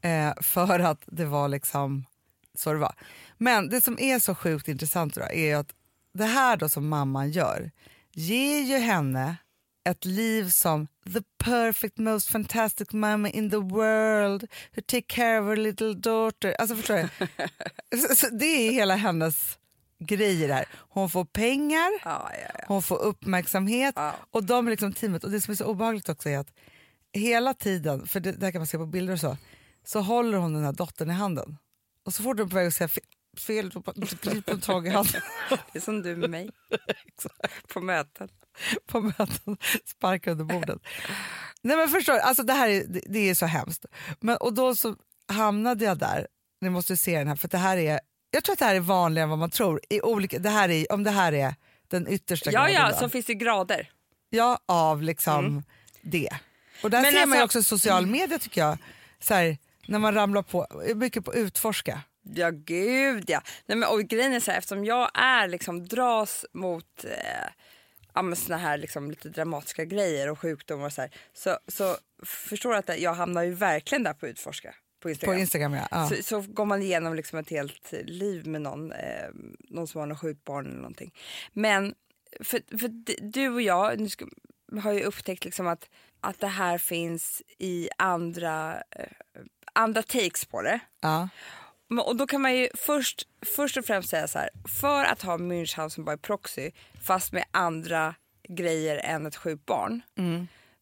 Eh, 0.00 0.32
för 0.42 0.78
att 0.78 1.02
det 1.06 1.24
var 1.24 1.48
liksom 1.48 2.04
så 2.54 2.72
det 2.72 2.78
var. 2.78 2.94
Men 3.38 3.68
det 3.68 3.80
som 3.80 3.98
är 3.98 4.18
så 4.18 4.34
sjukt 4.34 4.68
intressant 4.68 5.14
då, 5.14 5.20
är 5.20 5.56
att 5.56 5.74
det 6.14 6.24
här 6.24 6.56
då 6.56 6.68
som 6.68 6.88
mamman 6.88 7.30
gör 7.30 7.70
ger 8.12 8.60
ju 8.60 8.76
henne 8.76 9.36
ett 9.88 10.04
liv 10.04 10.48
som 10.48 10.86
the 11.14 11.20
perfect 11.44 11.98
most 11.98 12.30
fantastic 12.30 12.92
mama 12.92 13.28
in 13.28 13.50
the 13.50 13.56
world 13.56 14.48
who 14.74 14.82
take 14.86 15.06
care 15.06 15.40
of 15.40 15.46
her 15.46 15.56
little 15.56 15.94
daughter. 15.94 16.56
Alltså 16.58 16.76
förstår 16.76 16.96
du? 16.96 17.08
det 18.38 18.46
är 18.46 18.72
hela 18.72 18.96
hennes 18.96 19.58
grej 20.06 20.42
i 20.42 20.46
det 20.46 20.54
här. 20.54 20.64
Hon 20.74 21.10
får 21.10 21.24
pengar, 21.24 21.90
Ja, 22.04 22.30
ja, 22.32 22.50
ja. 22.58 22.64
hon 22.68 22.82
får 22.82 22.98
uppmärksamhet 23.02 23.94
och 24.30 24.44
de 24.44 24.66
är 24.66 24.70
liksom 24.70 24.92
teamet. 24.92 25.24
Och 25.24 25.30
det 25.30 25.40
som 25.40 25.52
är 25.52 25.56
så 25.56 25.64
obehagligt 25.64 26.08
också 26.08 26.28
är 26.28 26.38
att 26.38 26.50
hela 27.12 27.54
tiden, 27.54 28.06
för 28.06 28.20
det 28.20 28.32
där 28.32 28.50
kan 28.52 28.58
man 28.60 28.66
se 28.66 28.78
på 28.78 28.86
bilder 28.86 29.12
och 29.12 29.20
så, 29.20 29.36
så 29.84 30.00
håller 30.00 30.38
hon 30.38 30.54
den 30.54 30.64
här 30.64 30.72
dottern 30.72 31.10
i 31.10 31.12
handen. 31.12 31.56
Och 32.04 32.14
så 32.14 32.22
fort 32.22 32.38
hon 32.38 32.46
är 32.46 32.50
på 32.50 32.56
väg 32.56 32.66
att 32.66 32.74
säga 32.74 32.88
fe- 32.88 33.38
fel, 33.46 33.70
då 33.70 33.82
griper 34.22 34.52
hon 34.52 34.60
tag 34.60 34.86
i 34.86 34.90
handen 34.90 35.20
Det 35.72 35.78
är 35.78 35.80
som 35.80 36.02
du 36.02 36.16
med 36.16 36.30
mig 36.30 36.50
på 37.72 37.80
möten. 37.80 38.28
på 38.86 39.00
möten, 39.00 39.56
sparkar 39.84 40.30
under 40.32 40.44
bordet. 40.44 40.78
Nej 41.62 41.76
men 41.76 41.88
förstår 41.88 42.18
alltså 42.18 42.42
det 42.42 42.52
här 42.52 42.68
är, 42.68 42.84
det, 42.86 43.00
det 43.08 43.30
är 43.30 43.34
så 43.34 43.46
hemskt. 43.46 43.84
Men, 44.20 44.36
och 44.36 44.54
då 44.54 44.74
så 44.74 44.96
hamnade 45.28 45.84
jag 45.84 45.98
där, 45.98 46.26
ni 46.60 46.70
måste 46.70 46.96
se 46.96 47.18
den 47.18 47.28
här, 47.28 47.36
för 47.36 47.48
det 47.48 47.58
här 47.58 47.76
är, 47.76 48.00
jag 48.34 48.44
tror 48.44 48.52
att 48.52 48.58
det 48.58 48.64
här 48.64 48.74
är 48.74 48.80
vanligare 48.80 49.22
än 49.24 49.30
vad 49.30 49.38
man 49.38 49.50
tror. 49.50 49.80
I 49.88 50.00
olika, 50.00 50.38
det 50.38 50.48
här 50.50 50.68
är, 50.68 50.92
om 50.92 51.04
det 51.04 51.10
här 51.10 51.32
är 51.32 51.54
den 51.88 52.08
yttersta 52.08 52.50
Ja, 52.52 52.58
graden 52.60 52.74
ja, 52.74 52.90
då. 52.90 52.96
så 52.96 53.08
finns 53.08 53.26
det 53.26 53.34
grader. 53.34 53.90
Ja, 54.30 54.58
av 54.66 55.02
liksom 55.02 55.62
det. 56.02 56.28
Och 56.82 56.90
där 56.90 57.02
Men 57.02 57.12
ser 57.12 57.26
man 57.26 57.38
ju 57.38 57.42
alltså- 57.42 57.58
också 57.58 57.68
social 57.78 58.06
media 58.06 58.38
tycker 58.38 58.60
jag, 58.60 58.78
så 59.20 59.34
här, 59.34 59.58
när 59.86 59.98
man 59.98 60.14
ramlar 60.14 60.42
på, 60.42 60.66
mycket 60.94 61.24
på 61.24 61.34
utforska. 61.34 62.00
Ja, 62.34 62.50
gud 62.50 63.24
ja. 63.26 63.42
Nej, 63.66 63.78
men, 63.78 63.88
och 63.88 64.00
grejen 64.00 64.32
är 64.32 64.40
så 64.40 64.50
här, 64.50 64.58
eftersom 64.58 64.84
jag 64.84 65.10
är 65.14 65.48
liksom 65.48 65.86
dras 65.88 66.44
mot 66.52 67.04
eh, 67.04 67.10
ja, 68.14 68.34
såna 68.34 68.56
här 68.58 68.78
liksom, 68.78 69.10
lite 69.10 69.28
dramatiska 69.28 69.84
grejer 69.84 70.30
och 70.30 70.38
sjukdomar 70.38 70.86
och 70.86 70.92
så 70.92 71.00
här, 71.00 71.10
så, 71.34 71.58
så 71.68 71.96
förstår 72.26 72.70
du 72.70 72.76
att 72.76 73.00
jag 73.00 73.14
hamnar 73.14 73.42
ju 73.42 73.54
verkligen 73.54 74.02
där 74.02 74.12
på 74.12 74.26
utforska 74.26 74.74
på 75.04 75.10
Instagram. 75.10 75.34
På 75.34 75.40
Instagram 75.40 75.74
ja. 75.74 75.88
ja. 75.90 76.08
Så, 76.08 76.22
så 76.22 76.40
går 76.40 76.64
man 76.64 76.82
igenom 76.82 77.14
liksom 77.14 77.38
ett 77.38 77.50
helt 77.50 77.92
liv 78.04 78.46
med 78.46 78.62
någon, 78.62 78.92
eh, 78.92 79.28
någon 79.68 79.86
som 79.86 80.00
har 80.00 80.06
något 80.06 80.20
sjukt 80.20 80.44
barn 80.44 80.66
eller 80.66 80.76
någonting. 80.76 81.14
Men 81.52 81.94
för, 82.40 82.78
för 82.78 82.88
du 83.32 83.48
och 83.48 83.62
jag 83.62 84.00
nu 84.00 84.08
ska, 84.08 84.26
har 84.82 84.92
ju 84.92 85.02
upptäckt 85.02 85.44
liksom 85.44 85.66
att, 85.66 85.88
att 86.20 86.40
det 86.40 86.46
här 86.46 86.78
finns 86.78 87.42
i 87.58 87.88
andra, 87.98 88.82
eh, 88.90 89.06
andra 89.72 90.02
takes 90.02 90.44
på 90.44 90.62
det. 90.62 90.80
ja. 91.00 91.28
Och 92.04 92.16
då 92.16 92.26
kan 92.26 92.40
man 92.40 92.56
ju 92.56 92.68
först, 92.74 93.28
först 93.56 93.76
och 93.76 93.84
främst 93.84 94.08
säga 94.08 94.28
så 94.28 94.38
här, 94.38 94.50
för 94.80 95.04
att 95.04 95.22
ha 95.22 95.36
Münchhausen 95.36 96.04
by 96.04 96.16
proxy 96.16 96.70
fast 97.02 97.32
med 97.32 97.44
andra 97.50 98.14
grejer 98.48 98.96
än 98.96 99.26
ett 99.26 99.36
sjukt 99.36 99.66
barn. 99.66 100.02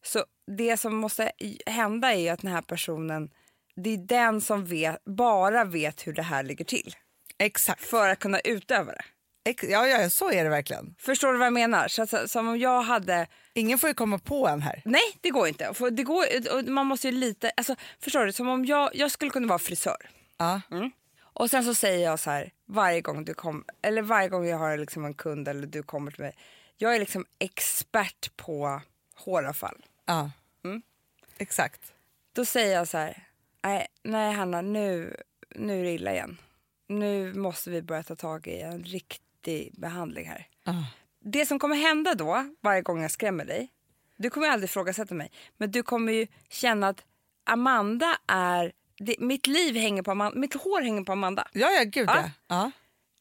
Så 0.03 0.25
det 0.47 0.77
som 0.77 0.95
måste 0.95 1.31
hända 1.65 2.13
är 2.13 2.33
att 2.33 2.41
den 2.41 2.51
här 2.51 2.61
personen, 2.61 3.29
det 3.75 3.89
är 3.89 3.97
den 3.97 4.41
som 4.41 4.65
vet, 4.65 5.03
bara 5.05 5.63
vet 5.63 6.07
hur 6.07 6.13
det 6.13 6.21
här 6.23 6.43
ligger 6.43 6.65
till. 6.65 6.95
Exakt. 7.37 7.83
För 7.83 8.09
att 8.09 8.19
kunna 8.19 8.39
utöva 8.39 8.91
det. 8.91 9.03
Ex- 9.45 9.63
ja, 9.63 9.87
ja, 9.87 10.09
så 10.09 10.31
är 10.31 10.43
det 10.43 10.49
verkligen. 10.49 10.95
Förstår 10.99 11.31
du 11.33 11.37
vad 11.39 11.45
jag 11.45 11.53
menar? 11.53 11.87
Så, 11.87 12.01
att- 12.01 12.31
som 12.31 12.47
om 12.47 12.57
jag 12.59 12.81
hade 12.81 13.27
Ingen 13.53 13.79
får 13.79 13.87
ju 13.89 13.93
komma 13.93 14.19
på 14.19 14.47
en 14.47 14.61
här. 14.61 14.81
Nej, 14.85 15.01
det 15.21 15.29
går 15.29 15.47
inte. 15.47 15.73
För 15.73 15.91
det 15.91 16.03
går, 16.03 16.69
man 16.69 16.85
måste 16.85 17.07
ju 17.07 17.11
lite... 17.13 17.51
Alltså, 17.57 17.75
förstår 17.99 18.25
du? 18.25 18.31
Som 18.33 18.47
om 18.49 18.65
jag, 18.65 18.89
jag 18.95 19.11
skulle 19.11 19.31
kunna 19.31 19.47
vara 19.47 19.59
frisör. 19.59 20.09
Ja. 20.37 20.61
Och 21.21 21.49
sen 21.49 21.63
så 21.63 21.75
säger 21.75 22.03
jag 22.09 22.19
så 22.19 22.29
här 22.29 22.51
varje 22.67 23.01
gång 23.01 23.25
du 23.25 23.33
kom, 23.33 23.65
eller 23.81 24.01
varje 24.01 24.29
gång 24.29 24.47
jag 24.47 24.57
har 24.57 24.77
liksom 24.77 25.05
en 25.05 25.13
kund 25.13 25.47
eller 25.47 25.67
du 25.67 25.83
kommer 25.83 26.11
till 26.11 26.21
mig. 26.23 26.35
Jag 26.77 26.95
är 26.95 26.99
liksom 26.99 27.25
expert 27.39 28.37
på 28.37 28.81
håravfall. 29.15 29.85
Ja. 30.05 30.31
Mm. 30.65 30.81
Exakt. 31.37 31.81
Då 32.35 32.45
säger 32.45 32.73
jag 32.75 32.87
så 32.87 32.97
här, 32.97 33.23
nej, 33.63 33.87
nej 34.03 34.33
Hanna 34.33 34.61
nu, 34.61 35.17
nu 35.55 35.79
är 35.79 35.83
det 35.83 35.91
illa 35.91 36.11
igen. 36.13 36.37
Nu 36.87 37.33
måste 37.33 37.69
vi 37.69 37.81
börja 37.81 38.03
ta 38.03 38.15
tag 38.15 38.47
i 38.47 38.61
en 38.61 38.83
riktig 38.83 39.79
behandling 39.79 40.27
här. 40.27 40.47
Ja. 40.63 40.85
Det 41.19 41.45
som 41.45 41.59
kommer 41.59 41.75
hända 41.75 42.15
då, 42.15 42.53
varje 42.61 42.81
gång 42.81 43.01
jag 43.01 43.11
skrämmer 43.11 43.45
dig, 43.45 43.69
du 44.17 44.29
kommer 44.29 44.47
aldrig 44.47 44.69
ifrågasätta 44.69 45.15
mig, 45.15 45.31
men 45.57 45.71
du 45.71 45.83
kommer 45.83 46.13
ju 46.13 46.27
känna 46.49 46.87
att 46.87 47.05
Amanda 47.45 48.17
är, 48.27 48.71
det, 48.97 49.15
mitt 49.19 49.47
liv 49.47 49.75
hänger 49.75 50.03
på 50.03 50.11
Amanda, 50.11 50.39
mitt 50.39 50.53
hår 50.53 50.81
hänger 50.81 51.03
på 51.03 51.11
Amanda. 51.11 51.47
Ja, 51.53 51.69
ja, 51.71 51.83
gud 51.83 52.09
Ja. 52.09 52.29
ja. 52.47 52.71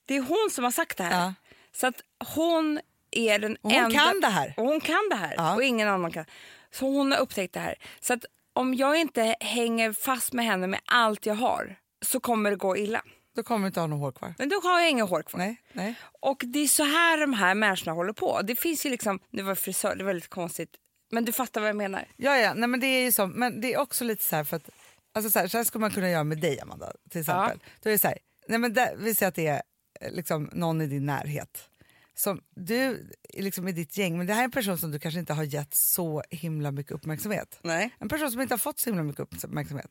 Det 0.04 0.16
är 0.16 0.20
hon 0.20 0.48
som 0.50 0.64
har 0.64 0.70
sagt 0.70 0.98
det 0.98 1.04
här. 1.04 1.24
Ja. 1.24 1.34
Så 1.72 1.86
att 1.86 2.00
hon 2.34 2.80
är 3.10 3.38
den 3.38 3.56
Och 3.56 3.70
hon 3.70 3.82
enda... 3.84 3.98
kan 3.98 4.20
det 4.20 4.26
här. 4.28 4.54
Och 4.56 4.64
hon 4.64 4.80
kan 4.80 5.08
det 5.10 5.16
här 5.16 5.34
Ja. 5.36 5.54
och 5.54 5.62
ingen 5.62 5.88
annan 5.88 6.10
kan. 6.12 6.24
Så 6.70 6.86
hon 6.86 7.12
har 7.12 7.18
upptäckt 7.18 7.54
det 7.54 7.60
här. 7.60 7.74
Så 8.00 8.14
att 8.14 8.24
om 8.52 8.74
jag 8.74 9.00
inte 9.00 9.36
hänger 9.40 9.92
fast 9.92 10.32
med 10.32 10.44
henne 10.44 10.66
med 10.66 10.80
allt 10.84 11.26
jag 11.26 11.34
har 11.34 11.76
så 12.04 12.20
kommer 12.20 12.50
det 12.50 12.56
gå 12.56 12.76
illa. 12.76 13.02
Då 13.36 13.42
kommer 13.42 13.60
du 13.60 13.66
inte 13.66 13.80
ha 13.80 13.86
något 13.86 14.00
hår 14.00 14.12
kvar. 14.12 14.34
Men 14.38 14.48
då 14.48 14.60
har 14.60 14.80
jag 14.80 14.90
inga 14.90 15.04
hår 15.04 15.22
kvar. 15.22 15.38
Nej, 15.38 15.56
nej. 15.72 15.94
Och 16.20 16.42
det 16.46 16.58
är 16.58 16.66
så 16.66 16.84
här 16.84 17.20
de 17.20 17.32
här 17.32 17.54
människorna 17.54 17.92
håller 17.92 18.12
på. 18.12 18.40
Det 18.42 18.54
finns 18.54 18.86
ju 18.86 18.90
liksom, 18.90 19.20
det 19.30 19.42
var 19.42 19.54
frisör, 19.54 19.94
det 19.96 20.04
var 20.04 20.14
lite 20.14 20.28
konstigt. 20.28 20.70
Men 21.10 21.24
du 21.24 21.32
fattar 21.32 21.60
vad 21.60 21.68
jag 21.68 21.76
menar. 21.76 22.08
Ja, 22.16 22.36
ja, 22.38 22.54
nej, 22.54 22.68
men 22.68 22.80
det 22.80 22.86
är 22.86 23.04
ju 23.04 23.12
så, 23.12 23.26
men 23.26 23.60
det 23.60 23.74
är 23.74 23.78
också 23.80 24.04
lite 24.04 24.24
så 24.24 24.36
här 24.36 24.44
för 24.44 24.56
att 24.56 24.70
alltså 25.14 25.30
så 25.30 25.38
här, 25.38 25.48
så 25.48 25.56
här 25.56 25.64
skulle 25.64 25.80
man 25.80 25.90
kunna 25.90 26.10
göra 26.10 26.24
med 26.24 26.38
dig 26.38 26.60
Amanda 26.60 26.92
till 27.10 27.20
exempel. 27.20 27.58
Då 27.82 27.88
är 27.88 27.92
det 27.92 27.98
så 27.98 28.08
här, 28.08 28.18
nej 28.48 28.58
men 28.58 28.72
där, 28.72 28.96
vi 28.98 29.14
säger 29.14 29.28
att 29.28 29.34
det 29.34 29.46
är 29.46 29.62
eh, 30.00 30.12
liksom 30.12 30.50
någon 30.52 30.80
i 30.80 30.86
din 30.86 31.06
närhet 31.06 31.68
som 32.14 32.40
du 32.54 33.10
liksom 33.34 33.68
i 33.68 33.72
ditt 33.72 33.96
gäng, 33.98 34.18
men 34.18 34.26
det 34.26 34.32
här 34.32 34.40
är 34.40 34.44
en 34.44 34.50
person 34.50 34.78
som 34.78 34.90
du 34.90 34.98
kanske 34.98 35.20
inte 35.20 35.32
har 35.32 35.44
gett 35.44 35.74
så 35.74 36.22
himla 36.30 36.70
mycket 36.70 36.92
uppmärksamhet. 36.92 37.58
Nej. 37.62 37.90
En 37.98 38.08
person 38.08 38.30
som 38.30 38.40
inte 38.40 38.54
har 38.54 38.58
fått 38.58 38.80
så 38.80 38.90
himla 38.90 39.02
mycket 39.02 39.20
uppmärksamhet. 39.20 39.90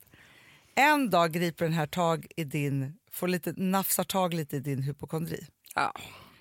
En 0.75 1.09
dag 1.09 1.31
griper 1.31 1.65
den 1.65 1.73
här 1.73 1.87
tag 1.87 2.27
i 2.35 2.43
din, 2.43 2.97
får 3.11 3.27
lite, 3.27 3.53
nafsar 3.57 4.03
tag 4.03 4.33
lite 4.33 4.55
i 4.55 4.59
din 4.59 4.81
hypokondri 4.83 5.47
Ja. 5.75 5.93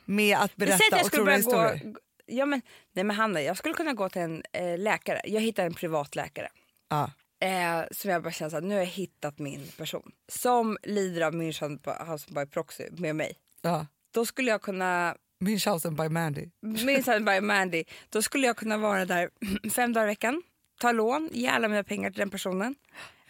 med 0.05 0.39
att 0.39 0.57
berätta 0.57 0.75
att 0.75 0.81
jag 0.91 1.07
skulle 1.07 1.23
otroliga 1.23 1.37
historier. 1.37 1.93
gå... 1.93 1.99
Ja, 2.27 2.47
men, 2.47 2.63
nej 2.93 3.05
men 3.05 3.17
Hanna, 3.17 3.43
jag 3.43 3.57
skulle 3.57 3.75
kunna 3.75 3.93
gå 3.93 4.09
till 4.09 4.23
en 4.23 4.43
eh, 4.53 4.79
läkare. 4.79 5.21
Jag 5.25 5.41
hittar 5.41 5.67
en 5.67 5.75
privat 5.75 6.17
läkare. 6.17 6.49
Ja. 6.89 7.11
Eh, 7.41 7.83
som 7.91 8.11
jag 8.11 8.23
bara 8.23 8.33
känner 8.33 8.57
att 8.59 8.65
nu 8.65 8.75
har 8.75 8.81
jag 8.81 8.87
hittat 8.87 9.39
min 9.39 9.67
person. 9.79 10.13
Som 10.29 10.79
lider 10.83 11.23
av 11.23 11.35
Münchhausen 11.35 12.35
by 12.35 12.47
proxy 12.51 12.85
med 12.91 13.17
mig. 13.17 13.33
Ja. 13.63 13.87
Då 14.11 14.27
skulle 14.27 14.51
jag 14.51 14.63
kunna, 14.63 15.17
Münchhausen 15.41 15.97
by 15.97 16.09
Mandy. 16.09 16.51
Münchhausen 16.63 17.25
by 17.35 17.41
Mandy, 17.41 17.85
då 18.09 18.23
skulle 18.23 18.47
jag 18.47 18.57
kunna 18.57 18.79
vara 18.79 19.05
där 19.05 19.31
fem 19.75 19.93
dagar 19.93 20.07
i 20.07 20.11
veckan. 20.11 20.43
Ta 20.81 20.93
lån, 20.93 21.29
ge 21.33 21.47
alla 21.49 21.69
mina 21.69 21.85
pengar 21.85 22.11
till 22.11 22.19
den 22.19 22.31
personen. 22.31 22.75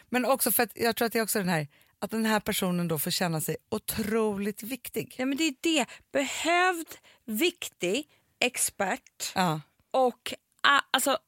Men 0.08 0.24
också 0.24 0.52
för 0.52 0.62
att 0.62 0.70
jag 0.74 0.96
tror 0.96 1.06
att 1.06 1.12
det 1.12 1.18
är 1.18 1.22
också 1.22 1.38
den 1.38 1.48
här 1.48 1.68
att 1.98 2.10
den 2.10 2.24
här 2.26 2.40
personen 2.40 2.88
då 2.88 2.98
får 2.98 3.10
känna 3.10 3.40
sig 3.40 3.56
otroligt 3.68 4.62
viktig. 4.62 5.14
Ja, 5.18 5.26
men 5.26 5.38
det 5.38 5.44
är 5.44 5.54
det. 5.60 5.86
Behövd, 6.12 6.88
viktig, 7.24 8.08
expert 8.40 9.32
Ja. 9.34 9.60
och 9.90 10.34
alltså, 10.90 11.18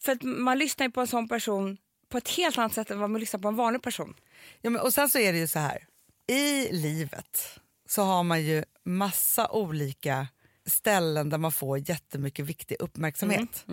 för 0.00 0.12
att 0.12 0.22
man 0.22 0.58
lyssnar 0.58 0.86
ju 0.86 0.92
på 0.92 1.00
en 1.00 1.06
sån 1.06 1.28
person 1.28 1.76
på 2.08 2.18
ett 2.18 2.28
helt 2.28 2.58
annat 2.58 2.72
sätt 2.72 2.90
än 2.90 3.00
vad 3.00 3.10
man 3.10 3.20
lyssnar 3.20 3.40
på 3.40 3.48
en 3.48 3.56
vanlig 3.56 3.82
person. 3.82 4.14
Ja, 4.60 4.70
men, 4.70 4.82
och 4.82 4.94
sen 4.94 5.10
så 5.10 5.18
är 5.18 5.32
det 5.32 5.38
ju 5.38 5.48
så 5.48 5.58
här, 5.58 5.86
i 6.26 6.72
livet 6.72 7.60
så 7.88 8.02
har 8.02 8.22
man 8.22 8.42
ju 8.42 8.64
massa 8.84 9.48
olika 9.50 10.26
ställen 10.66 11.30
där 11.30 11.38
man 11.38 11.52
får 11.52 11.88
jättemycket 11.90 12.44
viktig 12.44 12.76
uppmärksamhet. 12.80 13.66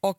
Och 0.00 0.18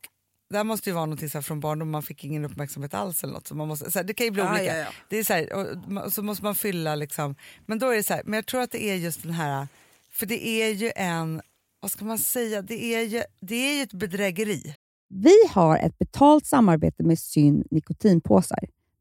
det 0.50 0.58
här 0.58 0.64
måste 0.64 0.90
ju 0.90 0.94
vara 0.94 1.06
något 1.06 1.20
så 1.20 1.28
här 1.38 1.42
från 1.42 1.60
barndom, 1.60 1.90
man 1.90 2.04
fick 2.04 2.24
ingen 2.24 2.46
uppmärksamhet 2.46 2.94
alls 2.94 3.24
eller 3.24 3.34
något. 3.34 3.48
Så 3.48 3.56
man 3.56 3.68
måste, 3.68 3.92
så 3.92 4.00
här, 4.00 4.04
det 4.04 4.14
kan 4.14 4.26
ju 4.26 4.32
bli 4.32 4.42
Ah, 4.42 4.52
olika. 4.52 4.66
ja, 4.66 4.76
ja. 4.78 4.88
Det 5.10 5.18
är 5.18 5.24
så, 5.24 5.34
här, 5.34 5.54
och, 5.54 6.04
och 6.06 6.14
så 6.14 6.24
måste 6.24 6.44
man 6.44 6.56
fylla 6.56 6.96
liksom, 6.96 7.36
men 7.66 7.80
då 7.80 7.90
är 7.90 7.96
det 7.96 8.04
så 8.04 8.14
här, 8.14 8.22
men 8.26 8.34
jag 8.34 8.46
tror 8.46 8.62
att 8.62 8.72
det 8.72 8.84
är 8.84 8.96
just 8.96 9.24
den 9.24 9.32
här, 9.32 9.68
för 10.12 10.26
det 10.26 10.48
är 10.48 10.70
ju 10.74 10.92
en, 10.96 11.42
vad 11.80 11.92
ska 11.92 12.06
man 12.06 12.18
säga, 12.20 12.62
det 12.62 12.84
är 12.84 13.02
ju, 13.02 13.24
det 13.40 13.56
är 13.56 13.76
ju 13.76 13.82
ett 13.82 13.94
bedrägeri. 13.94 14.76
Vi 15.10 15.36
har 15.50 15.78
ett 15.78 15.98
betalt 15.98 16.46
samarbete 16.46 17.04
med 17.04 17.20
Syn 17.20 17.64
nikotinpåsar. 17.72 18.60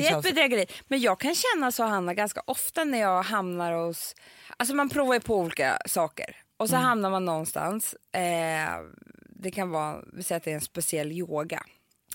Det 0.00 0.06
är 0.06 0.10
ett 0.18 0.24
bedrägeri. 0.34 0.66
Men 0.88 1.00
jag 1.00 1.20
kan 1.20 1.34
känna 1.34 1.72
så 1.72 1.84
Hanna 1.84 2.14
ganska 2.14 2.42
ofta 2.46 2.84
när 2.84 2.98
jag 3.00 3.22
hamnar 3.22 3.72
hos... 3.72 4.14
Alltså 4.56 4.74
man 4.74 4.88
provar 4.88 5.14
ju 5.14 5.20
på 5.20 5.38
olika 5.38 5.78
saker 5.86 6.36
och 6.56 6.68
så 6.68 6.76
hamnar 6.76 7.10
man 7.10 7.24
någonstans. 7.24 7.94
Eh, 8.12 8.80
det 9.28 9.50
kan 9.50 9.70
vara, 9.70 9.98
vi 10.12 10.22
säger 10.22 10.36
att 10.36 10.44
det 10.44 10.50
är 10.50 10.54
en 10.54 10.60
speciell 10.60 11.12
yoga. 11.12 11.62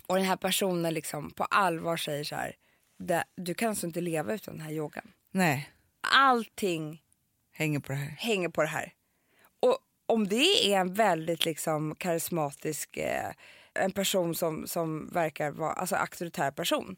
Och 0.08 0.16
den 0.16 0.26
här 0.26 0.36
personen 0.36 0.94
liksom 0.94 1.32
på 1.32 1.44
allvar 1.44 1.98
säger 1.98 2.24
så 2.24 2.36
här. 2.36 2.56
"Det- 3.00 3.24
Du 3.36 3.54
kan 3.54 3.70
alltså 3.70 3.88
inte 3.88 4.02
leva 4.02 4.34
utan 4.34 4.54
den 4.58 4.64
här 4.66 4.72
yogan. 4.74 5.12
Nej, 5.32 5.70
Allting 6.14 7.02
hänger 7.52 7.80
på 7.80 7.92
det 7.92 7.98
här. 7.98 8.16
hänger 8.18 8.50
på 8.50 8.62
det 8.62 8.68
här. 8.68 8.94
Och 9.60 9.78
om 10.06 10.28
det 10.28 10.74
är 10.74 10.80
en 10.80 10.94
väldigt 10.94 11.46
liksom 11.46 11.96
karismatisk, 11.96 12.98
eh, 12.98 13.32
en 13.74 13.92
person 13.92 14.36
som, 14.36 14.68
som 14.68 15.10
verkar 15.10 15.52
vara, 15.52 15.74
alltså 15.74 15.96
auktoritär 15.96 16.52
person. 16.52 16.96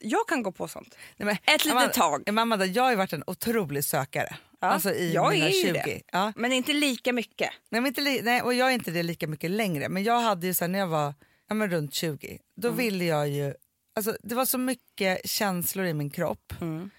Jag 0.00 0.28
kan 0.28 0.42
gå 0.42 0.52
på 0.52 0.68
sånt. 0.68 0.94
Nej, 1.16 1.26
men, 1.26 1.54
Ett 1.54 1.64
litet 1.64 1.92
tag. 1.92 2.28
Amanda, 2.28 2.66
jag 2.66 2.82
har 2.82 2.90
ju 2.90 2.96
varit 2.96 3.12
en 3.12 3.24
otrolig 3.26 3.84
sökare. 3.84 4.36
Ja, 4.60 4.68
Alltså 4.68 4.90
i 4.94 5.12
jag 5.14 5.32
mina 5.32 5.46
är 5.46 5.50
ju 5.50 5.62
20. 5.62 5.72
det. 5.72 6.02
Ja. 6.12 6.32
Men 6.36 6.52
inte 6.52 6.72
lika 6.72 7.12
mycket. 7.12 7.50
Nej, 7.68 7.80
men 7.80 7.86
inte 7.86 8.00
li- 8.00 8.20
nej, 8.22 8.42
och 8.42 8.54
jag 8.54 8.68
är 8.70 8.74
inte 8.74 8.90
det 8.90 9.02
lika 9.02 9.26
mycket 9.26 9.50
längre. 9.50 9.88
Men 9.88 10.04
jag 10.04 10.20
hade 10.20 10.46
ju 10.46 10.54
så 10.54 10.64
här, 10.64 10.68
när 10.68 10.78
jag 10.78 10.86
var 10.86 11.14
ja, 11.48 11.54
men 11.54 11.70
runt 11.70 11.94
20, 11.94 12.38
då 12.56 12.68
Mm. 12.68 12.78
ville 12.78 13.04
jag 13.04 13.28
ju... 13.28 13.54
Alltså, 13.96 14.16
det 14.22 14.34
var 14.34 14.44
så 14.44 14.58
mycket 14.58 15.28
känslor 15.30 15.86
i 15.86 15.94
min 15.94 16.10
kropp. 16.10 16.52
Mm. 16.60 16.90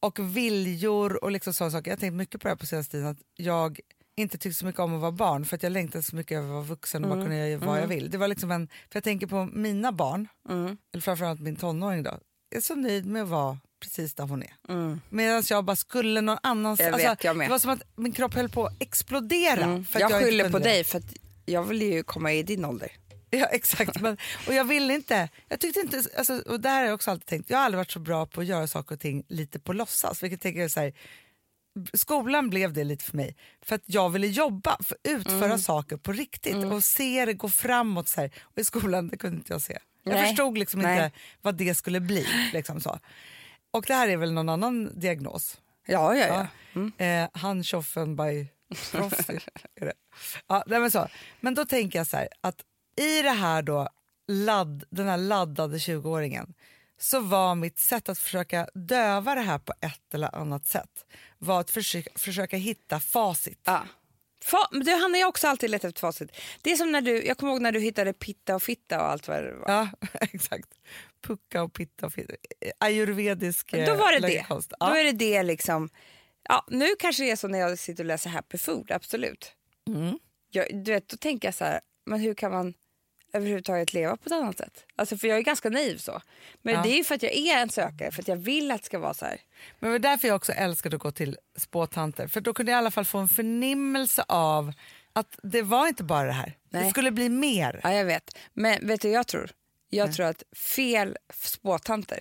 Och 0.00 0.36
viljor 0.36 1.24
och 1.24 1.30
liksom 1.30 1.54
sådana 1.54 1.70
saker. 1.70 1.90
Jag 1.90 1.96
har 1.96 2.00
tänkt 2.00 2.14
mycket 2.14 2.40
på 2.40 2.48
det 2.48 2.50
här 2.50 2.56
på 2.56 2.66
senaste 2.66 2.90
tiden. 2.92 3.06
Att 3.08 3.18
jag 3.36 3.80
inte 4.16 4.38
tyckte 4.38 4.58
så 4.58 4.66
mycket 4.66 4.80
om 4.80 4.94
att 4.94 5.00
vara 5.00 5.12
barn 5.12 5.44
för 5.44 5.56
att 5.56 5.62
jag 5.62 5.72
längtade 5.72 6.02
så 6.02 6.16
mycket 6.16 6.36
över 6.38 6.46
att 6.48 6.52
vara 6.52 6.62
vuxen 6.62 7.04
och 7.04 7.10
bara 7.10 7.22
kunna 7.22 7.48
göra 7.48 7.66
vad 7.66 7.80
jag 7.80 7.86
vill. 7.86 8.10
Det 8.10 8.18
var 8.18 8.28
liksom 8.28 8.50
en, 8.50 8.68
för 8.68 8.96
jag 8.96 9.04
tänker 9.04 9.26
på 9.26 9.44
mina 9.44 9.92
barn, 9.92 10.28
Mm. 10.48 10.76
eller 10.92 11.02
framförallt 11.02 11.40
min 11.40 11.56
tonåring 11.56 12.02
då. 12.02 12.18
Jag 12.50 12.56
är 12.56 12.60
så 12.62 12.74
nöjd 12.74 13.06
med 13.06 13.22
att 13.22 13.28
vara 13.28 13.58
precis 13.80 14.14
där 14.14 14.24
hon 14.24 14.42
är. 14.42 14.54
Mm. 14.68 15.00
Medan 15.08 15.42
jag 15.50 15.64
bara 15.64 15.76
skulle 15.76 16.20
någon 16.20 16.38
annanstans. 16.42 17.02
Jag 17.02 17.10
vet, 17.10 17.24
jag 17.24 17.36
med. 17.36 17.46
det 17.46 17.50
var 17.50 17.58
som 17.58 17.70
att 17.70 17.82
min 17.96 18.12
kropp 18.12 18.34
höll 18.34 18.48
på 18.48 18.66
att 18.66 18.82
explodera. 18.82 19.64
Mm. 19.64 19.84
För 19.84 19.96
att 19.96 20.00
Jag 20.00 20.10
inte 20.10 20.24
skyller 20.24 20.50
på 20.50 20.58
dig 20.58 20.84
för 20.84 20.98
att 20.98 21.14
jag 21.46 21.62
vill 21.64 21.82
ju 21.82 22.02
komma 22.02 22.32
i 22.32 22.42
din 22.42 22.64
ålder. 22.64 22.92
Ja 23.32 23.46
exakt, 23.46 24.00
men, 24.00 24.16
och 24.46 24.54
jag 24.54 24.64
ville 24.64 24.94
inte, 24.94 25.28
jag 25.48 25.60
tyckte 25.60 25.80
inte, 25.80 26.02
alltså, 26.18 26.42
och 26.46 26.60
det 26.60 26.68
här 26.68 26.78
har 26.80 26.86
jag 26.86 26.94
också 26.94 27.10
alltid 27.10 27.26
tänkt, 27.26 27.50
jag 27.50 27.58
har 27.58 27.64
aldrig 27.64 27.78
varit 27.78 27.90
så 27.90 27.98
bra 27.98 28.26
på 28.26 28.40
att 28.40 28.46
göra 28.46 28.66
saker 28.66 28.94
och 28.94 29.00
ting 29.00 29.24
lite 29.28 29.58
på 29.58 29.72
låtsas. 29.72 30.22
Vilket 30.22 30.40
tänker 30.40 30.60
jag 30.60 30.70
så 30.70 30.80
här, 30.80 30.92
skolan 31.94 32.50
blev 32.50 32.72
det 32.72 32.84
lite 32.84 33.04
för 33.04 33.16
mig, 33.16 33.36
för 33.62 33.74
att 33.74 33.82
jag 33.86 34.10
ville 34.10 34.26
jobba, 34.26 34.76
för 34.84 34.96
utföra 35.04 35.44
Mm. 35.44 35.58
saker 35.58 35.96
på 35.96 36.12
riktigt 36.12 36.64
och 36.64 36.84
se 36.84 37.24
det 37.24 37.32
gå 37.34 37.48
framåt. 37.48 38.08
Så 38.08 38.20
här. 38.20 38.30
Och 38.40 38.58
i 38.58 38.64
skolan 38.64 39.08
det 39.08 39.16
kunde 39.16 39.36
inte 39.36 39.52
jag 39.52 39.62
se. 39.62 39.78
Jag 40.02 40.12
Nej. 40.14 40.26
förstod 40.28 40.58
liksom 40.58 40.80
Nej. 40.80 41.04
inte 41.04 41.18
vad 41.42 41.54
det 41.54 41.74
skulle 41.74 42.00
bli. 42.00 42.26
Liksom 42.52 42.80
så. 42.80 42.98
Och 43.70 43.84
det 43.86 43.94
här 43.94 44.08
är 44.08 44.16
väl 44.16 44.32
någon 44.32 44.48
annan 44.48 45.00
diagnos. 45.00 45.60
Ja, 45.86 46.14
ja, 46.16 46.26
Ja. 46.26 46.46
ja. 46.98 47.04
Eh, 47.06 47.28
han 47.32 47.64
tjoffen 47.64 48.16
by 48.16 48.48
Frosty. 48.74 49.38
Ja, 50.46 50.62
men, 50.66 50.90
så. 50.90 51.08
men 51.40 51.54
då 51.54 51.64
tänker 51.66 51.98
jag 51.98 52.06
så 52.06 52.16
här 52.16 52.28
att 52.40 52.60
i 52.96 53.22
det 53.22 53.30
här 53.30 53.62
då, 53.62 53.88
ladd, 54.28 54.84
den 54.90 55.08
här 55.08 55.16
laddade 55.16 55.78
20-åringen 55.78 56.54
så 57.02 57.20
var 57.20 57.54
mitt 57.54 57.78
sätt 57.78 58.08
att 58.08 58.18
försöka 58.18 58.68
döva 58.74 59.34
det 59.34 59.40
här 59.40 59.58
på 59.58 59.72
ett 59.80 60.14
eller 60.14 60.34
annat 60.34 60.66
sätt 60.66 61.04
var 61.38 61.60
att 61.60 61.70
försöka, 61.70 62.10
försöka 62.18 62.56
hitta 62.56 63.00
facit. 63.00 63.60
ja. 63.64 63.82
Fa- 64.44 64.82
du, 64.84 64.92
Hanna, 64.94 65.18
jag 65.18 65.28
också 65.28 65.48
alltid 65.48 65.70
letat 65.70 65.88
efter 65.88 66.00
facit. 66.00 66.30
Det 66.62 66.72
är 66.72 66.76
som 66.76 66.92
när 66.92 67.00
du, 67.00 67.24
jag 67.26 67.38
kommer 67.38 67.52
ihåg 67.52 67.62
när 67.62 67.72
du 67.72 67.80
hittade 67.80 68.12
pitta 68.12 68.54
och 68.54 68.62
fitta 68.62 69.00
och 69.00 69.06
allt 69.10 69.28
vad 69.28 69.42
det 69.44 69.52
var. 69.54 69.64
Ja, 69.72 69.88
exakt. 70.20 70.68
Pucka 71.26 71.62
och 71.62 71.72
pitta 71.72 72.06
och 72.06 72.12
fitta. 72.12 72.34
Ayurvedisk 72.78 73.72
eh, 73.72 73.86
Då 73.86 73.94
var 73.94 74.12
det 74.12 74.18
det. 74.18 74.28
läkekonst. 74.28 74.70
Då 74.70 74.76
Ja. 74.80 74.98
är 74.98 75.04
det 75.04 75.12
det 75.12 75.42
liksom. 75.42 75.88
Ja, 76.48 76.64
nu 76.68 76.86
kanske 76.98 77.22
det 77.22 77.30
är 77.30 77.36
så 77.36 77.48
när 77.48 77.58
jag 77.58 77.78
sitter 77.78 78.02
och 78.04 78.08
läser 78.08 78.30
Happy 78.30 78.58
Food, 78.58 78.90
absolut. 78.90 79.52
Mm. 79.88 80.18
Jag, 80.50 80.84
du 80.84 80.92
vet, 80.92 81.08
då 81.08 81.16
tänker 81.16 81.48
jag 81.48 81.54
så 81.54 81.64
här, 81.64 81.80
men 82.06 82.20
hur 82.20 82.34
kan 82.34 82.52
man 82.52 82.74
överhuvudtaget 83.32 83.92
leva 83.92 84.16
på 84.16 84.22
ett 84.26 84.32
annat 84.32 84.58
sätt? 84.58 84.84
Alltså 84.96 85.16
för 85.16 85.28
jag 85.28 85.38
är 85.38 85.42
ganska 85.42 85.70
naiv 85.70 85.96
så. 85.96 86.20
Men 86.62 86.74
Ja. 86.74 86.82
det 86.82 86.88
är 86.88 86.96
ju 86.96 87.04
för 87.04 87.14
att 87.14 87.22
jag 87.22 87.32
är 87.36 87.56
en 87.62 87.68
sökare, 87.70 88.10
för 88.10 88.22
att 88.22 88.28
jag 88.28 88.36
vill 88.36 88.70
att 88.70 88.80
det 88.82 88.86
ska 88.86 88.98
vara 88.98 89.14
så 89.14 89.24
här. 89.24 89.40
Men 89.78 89.88
det 89.90 89.92
var 89.92 89.98
därför 89.98 90.28
jag 90.28 90.36
också 90.36 90.52
älskade 90.52 90.96
att 90.96 91.02
gå 91.02 91.10
till 91.10 91.36
spåtanter. 91.58 92.26
För 92.26 92.40
då 92.40 92.54
kunde 92.54 92.72
jag 92.72 92.76
i 92.76 92.78
alla 92.78 92.90
fall 92.90 93.04
få 93.04 93.18
en 93.18 93.28
förnimmelse 93.28 94.24
av 94.28 94.72
att 95.12 95.38
det 95.42 95.62
var 95.62 95.88
inte 95.88 96.04
bara 96.04 96.26
det 96.26 96.32
här. 96.32 96.56
Det 96.70 96.80
Nej. 96.80 96.90
skulle 96.90 97.10
bli 97.10 97.28
mer. 97.28 97.80
Ja, 97.82 97.92
jag 97.92 98.04
vet. 98.04 98.36
Men 98.52 98.86
vet 98.86 99.00
du 99.00 99.08
vad 99.08 99.18
jag 99.18 99.26
tror? 99.26 99.50
Jag 99.90 100.12
tror 100.12 100.26
att 100.26 100.42
fel 100.56 101.16
spåtanter 101.34 102.20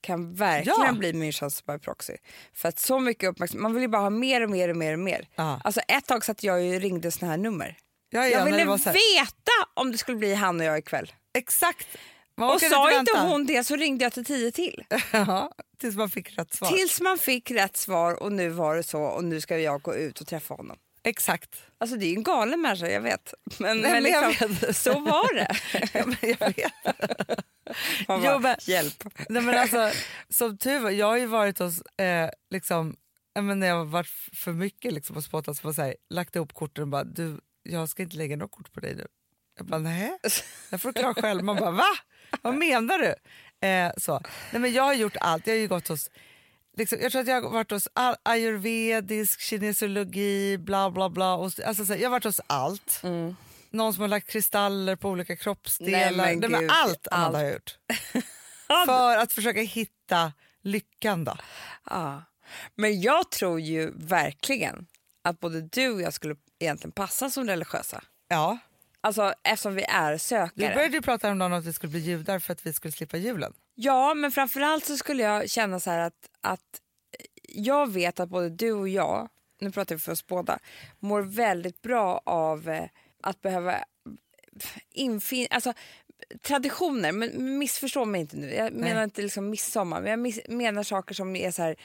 kan 0.00 0.34
verkligen 0.34 0.78
Ja. 0.86 0.92
bli 0.92 1.12
Münchhausen 1.12 1.72
by 1.72 1.78
proxy. 1.84 2.16
För 2.54 2.68
att 2.68 2.78
så 2.78 2.98
mycket 3.00 3.28
uppmärksamhet, 3.30 3.62
man 3.62 3.74
vill 3.74 3.82
ju 3.82 3.88
bara 3.88 4.02
ha 4.02 4.10
mer 4.10 4.40
och 4.40 4.50
mer 4.50 4.68
och 4.68 4.76
mer 4.76 4.92
och 4.92 4.98
mer. 4.98 5.28
Ja. 5.34 5.60
Alltså 5.64 5.80
ett 5.80 6.06
tag 6.06 6.24
satt 6.24 6.42
jag 6.42 6.56
och 6.74 6.80
ringde 6.80 7.10
såna 7.10 7.30
här 7.30 7.38
nummer. 7.38 7.76
Ja, 8.10 8.20
ja, 8.20 8.26
jag 8.28 8.44
ville 8.44 8.64
veta 8.64 9.52
om 9.74 9.92
det 9.92 9.98
skulle 9.98 10.16
bli 10.18 10.34
han 10.34 10.60
och 10.60 10.66
jag 10.66 10.78
ikväll. 10.78 11.12
Exakt. 11.34 11.86
Man 12.36 12.50
Och 12.54 12.60
sa 12.60 12.98
inte 12.98 13.18
hon 13.18 13.46
det 13.46 13.64
så 13.64 13.76
ringde 13.76 14.04
jag 14.04 14.12
till 14.12 14.24
tio 14.24 14.52
till. 14.52 14.84
Ja, 15.12 15.52
tills 15.78 15.96
man 15.96 16.10
fick 16.10 16.38
rätt 16.38 16.54
svar. 16.54 16.68
Tills 16.68 17.00
man 17.00 17.18
fick 17.18 17.50
rätt 17.50 17.76
svar 17.76 18.22
och 18.22 18.32
nu 18.32 18.48
var 18.48 18.76
det 18.76 18.82
så 18.82 19.02
och 19.02 19.24
nu 19.24 19.40
ska 19.40 19.58
jag 19.58 19.82
gå 19.82 19.94
ut 19.94 20.20
och 20.20 20.26
träffa 20.26 20.54
honom. 20.54 20.76
Exakt. 21.02 21.62
Alltså 21.78 21.96
det 21.96 22.06
är 22.06 22.14
en 22.16 22.22
galen 22.22 22.60
människa, 22.60 22.86
jag 22.88 23.00
vet. 23.00 23.34
Men, 23.58 23.78
Nej, 23.78 23.92
men 23.92 24.02
men 24.02 24.28
liksom, 24.30 24.54
vet. 24.54 24.76
så 24.76 24.98
var 24.98 25.34
det. 25.34 25.56
Ja, 25.94 26.06
men 26.06 26.16
jag 26.38 26.46
vet. 26.56 26.72
Man 28.08 28.18
Jo, 28.24 28.30
bara, 28.30 28.38
men- 28.38 28.56
Hjälp. 28.60 29.04
Nej, 29.28 29.42
men 29.42 29.58
alltså, 29.58 29.90
som 30.28 30.58
tur 30.58 30.78
var, 30.78 30.90
jag 30.90 31.06
har 31.06 31.16
ju 31.16 31.26
varit 31.26 31.58
hos, 31.58 31.82
eh, 31.82 32.30
liksom, 32.50 32.96
när 33.54 33.66
jag 33.66 33.74
har 33.76 33.84
varit 33.84 34.08
för 34.32 34.52
mycket 34.52 34.92
liksom, 34.92 35.14
på 35.14 35.22
spottat 35.22 35.56
så 35.56 35.72
har 35.72 35.94
lagt 36.10 36.36
ihop 36.36 36.52
korten 36.54 36.82
och 36.82 36.88
bara, 36.88 37.04
du, 37.04 37.40
jag 37.62 37.88
ska 37.88 38.02
inte 38.02 38.16
lägga 38.16 38.36
något 38.36 38.50
kort 38.50 38.72
på 38.72 38.80
dig 38.80 38.94
nu. 38.94 39.06
Jag 39.56 39.66
bara, 39.66 39.80
nej, 39.80 40.18
jag 40.70 40.82
får 40.82 40.92
klara 40.92 41.14
själv. 41.14 41.44
Man 41.44 41.56
bara, 41.56 41.70
va? 41.70 41.88
Vad 42.42 42.54
menar 42.54 42.98
du? 42.98 43.14
Eh, 43.68 43.92
så. 43.96 44.20
Nej, 44.52 44.60
men 44.60 44.72
jag 44.72 44.82
har 44.82 44.94
gjort 44.94 45.16
allt, 45.20 45.46
jag 45.46 45.54
har 45.54 45.58
ju 45.58 45.68
gått 45.68 45.88
hos 45.88 46.10
Liksom, 46.76 46.98
jag 47.02 47.12
tror 47.12 47.22
att 47.22 47.28
jag 47.28 47.42
har 47.42 47.50
varit 47.50 47.70
hos 47.70 47.88
ayurvedisk, 48.22 49.40
kinesiologi, 49.40 50.58
bla 50.58 50.90
bla 50.90 51.08
bla. 51.08 51.34
Och, 51.34 51.52
alltså, 51.64 51.86
så 51.86 51.92
jag 51.92 52.02
har 52.02 52.10
varit 52.10 52.24
hos 52.24 52.40
allt. 52.46 53.02
Någon 53.70 53.94
som 53.94 54.00
har 54.00 54.08
lagt 54.08 54.30
kristaller 54.30 54.96
på 54.96 55.08
olika 55.08 55.36
kroppsdelar. 55.36 56.16
Nej, 56.16 56.36
men 56.36 56.50
Nej, 56.50 56.60
gud, 56.60 56.70
allt 56.70 57.08
allt. 57.10 57.34
har 57.36 57.42
jag 57.42 57.52
gjort. 57.52 57.78
För 58.86 59.16
att 59.16 59.32
försöka 59.32 59.60
hitta 59.60 60.32
lyckan 60.62 61.24
då. 61.24 61.36
Ja. 61.84 62.22
Men 62.74 63.00
jag 63.00 63.30
tror 63.30 63.60
ju 63.60 63.90
verkligen 63.96 64.86
att 65.22 65.40
både 65.40 65.60
du 65.60 65.90
och 65.90 66.00
jag 66.00 66.14
skulle 66.14 66.36
egentligen 66.60 66.92
passa 66.92 67.30
som 67.30 67.46
religiösa. 67.46 68.04
Ja. 68.28 68.58
Alltså 69.00 69.34
eftersom 69.42 69.74
vi 69.74 69.82
är 69.82 70.12
Du 70.12 70.18
sökare. 70.18 70.74
började 70.74 70.94
ju 70.94 71.02
prata 71.02 71.30
om 71.30 71.42
att 71.42 71.64
vi 71.64 71.72
skulle 71.72 71.90
bli 71.90 72.00
judar 72.00 72.38
för 72.38 72.52
att 72.52 72.66
vi 72.66 72.72
skulle 72.72 72.92
slippa 72.92 73.16
julen. 73.16 73.52
Ja, 73.74 74.14
men 74.14 74.32
framförallt 74.32 74.84
så 74.84 74.96
skulle 74.96 75.22
jag 75.22 75.50
känna 75.50 75.80
så 75.80 75.90
här 75.90 75.98
att, 75.98 76.30
att 76.40 76.80
jag 77.48 77.92
vet 77.92 78.20
att 78.20 78.28
både 78.28 78.48
du 78.50 78.72
och 78.72 78.88
jag, 78.88 79.28
nu 79.60 79.70
pratar 79.72 79.94
vi 79.94 79.98
för 80.00 80.12
oss 80.12 80.26
båda, 80.26 80.58
mår 80.98 81.22
väldigt 81.22 81.82
bra 81.82 82.20
av 82.24 82.68
eh, 82.68 82.84
att 83.22 83.40
behöva 83.40 83.84
infin... 84.90 85.46
Alltså, 85.50 85.72
traditioner, 86.42 87.12
men 87.12 87.58
missförstå 87.58 88.04
mig 88.04 88.20
inte 88.20 88.36
nu. 88.36 88.54
Jag 88.54 88.72
menar 88.72 89.04
inte 89.04 89.22
liksom 89.22 89.50
midsommar, 89.50 90.00
men 90.00 90.32
jag 90.32 90.48
menar 90.48 90.82
saker 90.82 91.14
som 91.14 91.36
är 91.36 91.50
så 91.50 91.62
här 91.62 91.76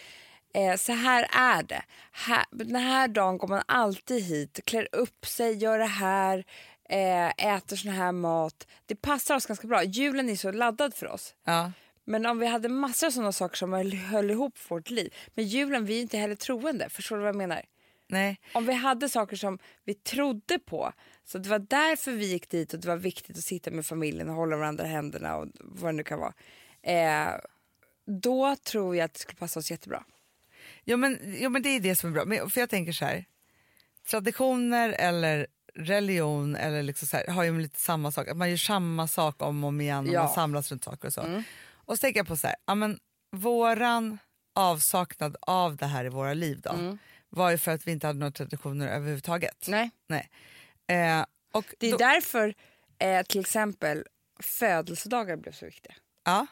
Eh, 0.56 0.76
så 0.76 0.92
här 0.92 1.28
är 1.32 1.64
det. 1.64 1.84
Här, 2.12 2.46
den 2.52 2.76
här 2.76 3.08
dagen 3.08 3.38
går 3.38 3.48
man 3.48 3.64
alltid 3.66 4.24
hit, 4.24 4.60
klär 4.66 4.88
upp 4.92 5.26
sig, 5.26 5.58
gör 5.58 5.80
det 5.80 5.86
här, 5.86 6.46
eh, 6.90 7.56
äter 7.56 7.76
sån 7.76 7.92
här 7.92 8.12
mat. 8.12 8.68
Det 8.86 8.96
passar 8.96 9.36
oss 9.36 9.46
ganska 9.46 9.68
bra. 9.68 9.84
Julen 9.84 10.30
är 10.30 10.36
så 10.36 10.52
laddad 10.52 10.94
för 10.94 11.08
oss. 11.08 11.36
Ja. 11.44 11.72
Men 12.06 12.26
om 12.26 12.40
vi 12.40 12.48
hade 12.48 12.70
massor 12.70 13.08
av 13.08 13.12
sådana 13.12 13.32
saker 13.32 13.58
som 13.58 13.74
höll 14.12 14.32
ihop 14.32 14.54
vårt 14.68 14.90
liv. 14.90 15.14
Men 15.34 15.46
julen, 15.46 15.86
vi 15.86 15.98
är 15.98 16.02
inte 16.02 16.18
heller 16.18 16.36
troende. 16.36 16.90
Förstår 16.90 17.16
du 17.16 17.22
vad 17.22 17.30
jag 17.30 17.36
menar? 17.36 17.62
Nej. 18.08 18.40
Om 18.54 18.66
vi 18.66 18.74
hade 18.74 19.10
saker 19.10 19.36
som 19.36 19.60
vi 19.86 19.94
trodde 19.94 20.60
på, 20.60 20.94
så 21.26 21.38
det 21.38 21.50
var 21.50 21.60
därför 21.60 22.12
vi 22.12 22.26
gick 22.26 22.50
dit 22.50 22.74
och 22.74 22.80
det 22.80 22.88
var 22.88 22.98
viktigt 22.98 23.38
att 23.38 23.44
sitta 23.44 23.72
med 23.72 23.86
familjen 23.86 24.30
och 24.30 24.36
hålla 24.36 24.58
varandra 24.58 24.86
i 24.86 24.88
händerna 24.88 25.38
och 25.38 25.48
vad 25.60 25.94
det 25.94 25.98
nu 25.98 26.04
kan 26.04 26.20
vara. 26.20 26.34
Eh, 26.82 27.40
då 28.22 28.56
tror 28.56 28.96
jag 28.96 29.06
att 29.06 29.14
det 29.14 29.20
skulle 29.20 29.38
passa 29.38 29.60
oss 29.60 29.72
jättebra. 29.72 30.04
Jo, 30.86 30.98
men, 30.98 31.20
jo, 31.40 31.50
men 31.50 31.62
det 31.62 31.70
är 31.70 31.80
det 31.80 31.96
som 31.96 32.10
är 32.10 32.14
bra. 32.14 32.26
Men, 32.26 32.50
för 32.50 32.60
jag 32.62 32.70
tänker 32.70 32.92
så 32.92 33.06
här. 33.06 33.26
Traditioner 34.10 34.90
eller 34.90 35.48
religion 35.76 36.56
eller 36.56 36.84
liksom 36.84 37.08
så 37.08 37.18
här, 37.18 37.28
har 37.28 37.44
ju 37.44 37.60
lite 37.62 37.80
samma 37.80 38.12
sak. 38.12 38.28
Att 38.28 38.38
man 38.38 38.50
gör 38.50 38.58
samma 38.58 39.08
sak 39.08 39.42
om 39.42 39.64
och 39.64 39.68
om 39.68 39.82
igen 39.82 40.08
och 40.08 40.14
Ja. 40.14 40.24
man 40.24 40.34
samlas 40.34 40.72
runt 40.72 40.84
saker 40.84 41.08
och 41.08 41.14
så. 41.14 41.44
Och 41.74 41.98
så 41.98 42.02
tänker 42.02 42.20
jag 42.20 42.28
på 42.28 42.38
så 42.38 42.48
här. 42.48 42.56
Ja, 42.66 42.76
men, 42.76 43.00
våran 43.32 44.18
avsaknad 44.54 45.36
av 45.42 45.76
det 45.76 45.86
här 45.86 46.06
i 46.06 46.10
våra 46.10 46.34
liv 46.34 46.60
då 46.62 46.98
var 47.30 47.52
ju 47.52 47.58
för 47.58 47.72
att 47.72 47.88
vi 47.88 47.92
inte 47.92 48.08
hade 48.08 48.20
några 48.20 48.32
traditioner 48.32 48.88
överhuvudtaget. 48.88 49.66
Nej. 49.68 49.92
Nej. 50.08 50.30
Eh, 50.88 51.26
och 51.54 51.66
Det 51.80 51.88
är 51.88 51.92
då, 51.92 51.98
därför 51.98 52.54
eh, 53.00 53.22
till 53.24 53.40
exempel 53.42 54.06
födelsedagar 54.40 55.36
blev 55.36 55.52
så 55.52 55.66
viktiga. 55.66 55.94
ja, 56.26 56.48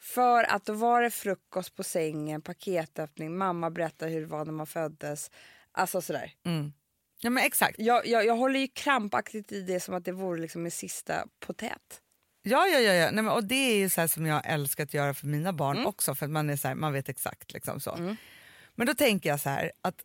För 0.00 0.44
att 0.44 0.64
då 0.64 0.72
var 0.72 1.02
det 1.02 1.10
frukost 1.10 1.76
på 1.76 1.84
sängen, 1.84 2.42
paketöppning, 2.42 3.36
mamma 3.38 3.70
berättar 3.70 4.08
hur 4.08 4.20
det 4.20 4.26
var 4.26 4.44
när 4.44 4.52
man 4.52 4.66
föddes. 4.66 5.30
Alltså 5.72 6.00
sådär. 6.00 6.32
Mm. 6.46 6.72
Ja 7.20 7.30
men 7.30 7.44
exakt. 7.44 7.78
Jag, 7.78 8.06
jag, 8.06 8.26
jag 8.26 8.36
håller 8.36 8.60
ju 8.60 8.68
krampaktigt 8.68 9.52
i 9.52 9.62
det 9.62 9.80
som 9.80 9.94
att 9.94 10.04
det 10.04 10.12
vore 10.12 10.40
liksom 10.40 10.62
min 10.62 10.70
sista 10.70 11.26
potät. 11.40 12.00
Ja, 12.42 12.66
ja, 12.66 12.78
ja. 12.78 12.92
ja. 12.92 13.10
Nej, 13.10 13.24
men, 13.24 13.28
och 13.28 13.44
det 13.44 13.54
är 13.54 13.76
ju 13.76 13.88
så 13.88 14.00
här 14.00 14.08
som 14.08 14.26
jag 14.26 14.42
älskar 14.44 14.84
att 14.84 14.94
göra 14.94 15.14
för 15.14 15.26
mina 15.26 15.52
barn 15.52 15.86
också 15.86 16.14
för 16.14 16.26
att 16.26 16.32
man 16.32 16.50
är 16.50 16.56
så 16.56 16.68
här, 16.68 16.74
man 16.74 16.92
vet 16.92 17.08
exakt 17.08 17.52
liksom 17.52 17.80
så. 17.80 18.16
Men 18.74 18.86
då 18.86 18.94
tänker 18.94 19.28
jag 19.28 19.40
så 19.40 19.48
här 19.48 19.72
att, 19.82 20.04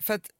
för 0.00 0.14
att 0.14 0.30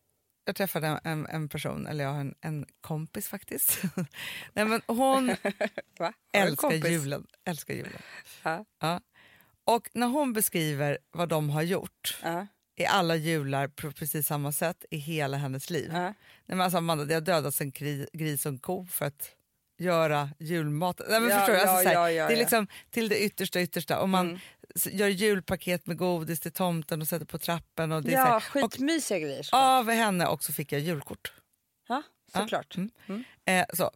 jag 0.45 0.57
träffade 0.57 1.01
en, 1.05 1.27
en 1.27 1.49
person, 1.49 1.87
eller 1.87 2.05
jag 2.05 2.11
har 2.13 2.21
en, 2.21 2.35
en 2.41 2.67
kompis 2.81 3.29
faktiskt. 3.29 3.83
Nej, 4.53 4.65
men 4.65 4.83
hon 4.87 5.37
älskar 6.33 6.73
julen. 6.73 7.27
Älskar 7.45 7.75
julen. 7.75 8.03
Ja. 8.43 8.65
Ja. 8.81 9.01
Och 9.65 9.89
när 9.93 10.07
hon 10.07 10.33
beskriver 10.33 10.99
vad 11.11 11.29
de 11.29 11.51
har 11.51 11.63
gjort 11.63 12.19
Ja. 12.23 12.47
i 12.77 12.87
alla 12.87 13.17
jular 13.17 13.69
på 13.69 13.93
precis 13.93 14.27
samma 14.27 14.53
sätt 14.53 14.85
i 14.91 14.97
hela 14.97 15.37
hennes 15.37 15.71
liv. 15.71 15.91
Ja. 15.93 16.01
Nej, 16.01 16.15
men 16.47 16.61
alltså 16.61 16.79
Amanda, 16.79 17.05
det 17.05 17.15
har 17.15 17.21
dödats 17.21 17.61
en 17.61 17.71
gris 18.13 18.47
och 18.47 18.53
en 18.53 18.59
ko 18.59 18.87
för 18.87 19.07
att 19.07 19.31
göra 19.79 20.31
julmat. 20.39 21.01
Nej, 21.09 21.21
men 21.21 21.31
Ja, 21.31 21.39
förstår 21.39 21.53
du? 21.55 21.61
Alltså, 21.61 21.93
ja, 21.93 22.01
här, 22.01 22.11
det 22.29 22.35
är 22.35 22.37
liksom 22.37 22.67
till 22.91 23.09
det 23.09 23.25
yttersta 23.25 23.61
yttersta. 23.61 24.01
Och 24.01 24.09
man 24.09 24.27
Mm. 24.29 24.41
Gör 24.91 25.09
julpaket 25.09 25.87
med 25.87 25.97
godis 25.97 26.41
till 26.41 26.53
tomten 26.53 27.01
och 27.01 27.09
sätter 27.09 27.27
på 27.27 27.39
trappen. 27.39 27.93
Och 27.93 28.03
det 28.03 28.15
är 28.15 28.25
så 28.25 28.31
Ja, 28.31 28.37
och 28.37 28.43
skitmysiga 28.43 29.19
grejer. 29.19 29.43
såklart. 29.43 29.63
av 29.81 29.91
henne 29.91 30.27
också 30.27 30.53
fick 30.53 30.73
jag 30.73 30.81
julkort. 30.81 31.33
Ja, 31.89 32.03
såklart. 32.33 32.77
Mm. 32.77 32.91
Mm. 33.07 33.25
Eh, 33.45 33.67
så. 33.77 33.91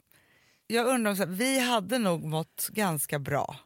Jag 0.66 0.86
undrar, 0.86 1.10
om 1.10 1.16
så 1.16 1.22
här, 1.22 1.30
vi 1.30 1.58
hade 1.60 1.98
nog 1.98 2.24
mått 2.24 2.68
ganska 2.72 3.18
bra. 3.18 3.56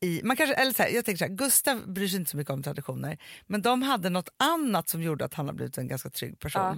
I, 0.00 0.20
man 0.24 0.36
kanske, 0.36 0.54
eller 0.54 0.72
så 0.72 0.82
här, 0.82 0.90
jag 0.90 1.04
tänker 1.04 1.18
så 1.18 1.24
här, 1.24 1.34
Gustav 1.34 1.92
bryr 1.92 2.08
sig 2.08 2.18
inte 2.18 2.30
så 2.30 2.36
mycket 2.36 2.50
om 2.52 2.62
traditioner 2.62 3.18
men 3.46 3.62
de 3.62 3.82
hade 3.82 4.10
något 4.10 4.28
annat 4.36 4.88
som 4.88 5.02
gjorde 5.02 5.24
att 5.24 5.34
han 5.34 5.46
har 5.46 5.54
blivit 5.54 5.78
en 5.78 5.88
ganska 5.88 6.10
trygg 6.10 6.38
person. 6.38 6.62
Ja. 6.62 6.76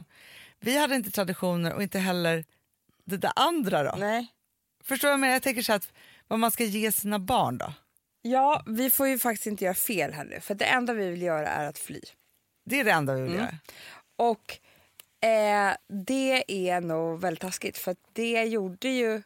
Vi 0.60 0.78
hade 0.78 0.94
inte 0.94 1.10
traditioner 1.10 1.72
och 1.74 1.82
inte 1.82 1.98
heller 1.98 2.44
det 3.04 3.16
där 3.16 3.32
andra. 3.36 3.82
då. 3.82 3.94
Nej. 3.98 4.26
Förstår 4.84 5.08
du 5.08 5.10
vad 5.10 5.12
jag 5.12 5.20
menar? 5.20 5.32
Jag 5.32 5.42
tänker 5.42 5.62
så 5.62 5.72
här 5.72 5.76
att 5.76 5.92
vad 6.28 6.38
man 6.38 6.50
ska 6.50 6.64
ge 6.64 6.92
sina 6.92 7.18
barn 7.18 7.58
då. 7.58 7.72
Ja, 8.30 8.62
vi 8.66 8.90
får 8.90 9.08
ju 9.08 9.18
faktiskt 9.18 9.46
inte 9.46 9.64
göra 9.64 9.74
fel 9.74 10.12
här 10.12 10.24
nu. 10.24 10.40
För 10.40 10.54
det 10.54 10.64
enda 10.64 10.92
vi 10.92 11.10
vill 11.10 11.22
göra 11.22 11.48
är 11.48 11.66
att 11.68 11.78
fly. 11.78 12.00
Det 12.64 12.80
är 12.80 12.84
det 12.84 12.90
enda 12.90 13.14
vi 13.14 13.20
Mm. 13.20 13.32
vill 13.32 13.40
göra. 13.40 13.58
Och 14.16 14.58
eh, 15.28 15.76
det 15.88 16.44
är 16.70 16.80
nog 16.80 17.20
väldigt 17.20 17.40
taskigt. 17.40 17.78
För 17.78 17.96
det 18.12 18.44
gjorde 18.44 18.88
ju... 18.88 19.22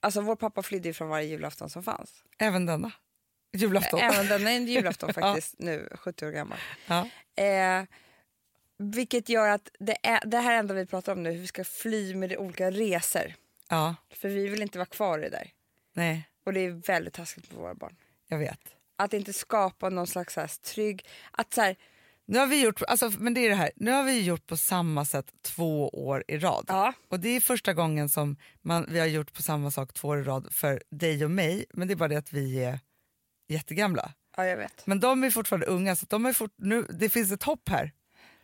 Alltså 0.00 0.20
vår 0.20 0.36
pappa 0.36 0.62
flydde 0.62 0.92
från 0.94 1.08
varje 1.08 1.26
julafton 1.28 1.70
som 1.70 1.82
fanns. 1.82 2.24
Även 2.38 2.66
denna 2.66 2.92
julafton. 3.52 4.00
Även 4.00 4.26
denna 4.28 4.50
är 4.50 4.56
en 4.56 4.66
julafton 4.66 5.14
faktiskt, 5.14 5.54
nu 5.58 5.88
70 5.94 6.26
år 6.26 6.30
gammal. 6.30 6.58
Ja. 6.86 7.08
Eh, 7.44 7.84
vilket 8.78 9.28
gör 9.28 9.48
att 9.48 9.68
det, 9.78 9.96
är, 10.02 10.26
det 10.26 10.38
här 10.38 10.54
enda 10.54 10.74
vi 10.74 10.86
pratar 10.86 11.12
om 11.12 11.22
nu, 11.22 11.30
hur 11.32 11.40
vi 11.40 11.46
ska 11.46 11.64
fly 11.64 12.14
med 12.14 12.36
olika 12.36 12.70
resor. 12.70 13.34
ja, 13.68 13.94
För 14.10 14.28
vi 14.28 14.48
vill 14.48 14.62
inte 14.62 14.78
vara 14.78 14.86
kvar 14.86 15.18
i 15.18 15.22
det 15.22 15.28
där. 15.28 15.50
nej, 15.92 16.28
Och 16.44 16.52
det 16.52 16.60
är 16.60 16.70
väldigt 16.70 17.14
taskigt 17.14 17.46
för 17.46 17.54
våra 17.56 17.74
barn. 17.74 17.96
Jag 18.28 18.38
vet. 18.38 18.60
Att 18.96 19.12
inte 19.12 19.32
skapa 19.32 19.88
någon 19.88 20.06
slags 20.06 20.34
så 20.34 20.40
här 20.40 20.50
trygg... 20.62 21.06
Att 21.30 21.54
så 21.54 21.60
här, 21.60 21.76
Nu 22.26 22.38
har 22.38 22.46
vi 22.46 22.62
gjort, 22.62 22.82
alltså, 22.82 23.10
men 23.18 23.34
det 23.34 23.40
är 23.40 23.48
det 23.48 23.54
här, 23.54 23.70
nu 23.76 23.90
har 23.90 24.02
vi 24.04 24.20
gjort 24.22 24.46
på 24.46 24.56
samma 24.56 25.04
sätt 25.04 25.26
två 25.42 25.88
år 25.88 26.24
i 26.28 26.38
rad. 26.38 26.64
ja, 26.68 26.92
Och 27.08 27.20
det 27.20 27.28
är 27.28 27.40
första 27.40 27.72
gången 27.74 28.08
som 28.08 28.36
man, 28.62 28.86
vi 28.88 28.98
har 28.98 29.06
gjort 29.06 29.32
på 29.32 29.42
samma 29.42 29.70
sak 29.70 29.92
två 29.92 30.08
år 30.08 30.18
i 30.20 30.22
rad 30.22 30.48
för 30.50 30.82
dig 30.90 31.24
och 31.24 31.30
mig, 31.30 31.64
men 31.72 31.88
det 31.88 31.94
är 31.94 31.96
bara 31.96 32.08
det 32.08 32.16
att 32.16 32.32
vi 32.32 32.64
är 32.64 32.80
jättegamla. 33.48 34.12
ja, 34.36 34.46
jag 34.46 34.56
vet. 34.56 34.86
Men 34.86 35.00
de 35.00 35.24
är 35.24 35.30
fortfarande 35.30 35.66
unga 35.66 35.96
så 35.96 36.06
de 36.08 36.26
är 36.26 36.32
fort, 36.32 36.54
nu, 36.56 36.82
det 36.82 37.08
finns 37.08 37.32
ett 37.32 37.42
hopp 37.42 37.68
här. 37.68 37.92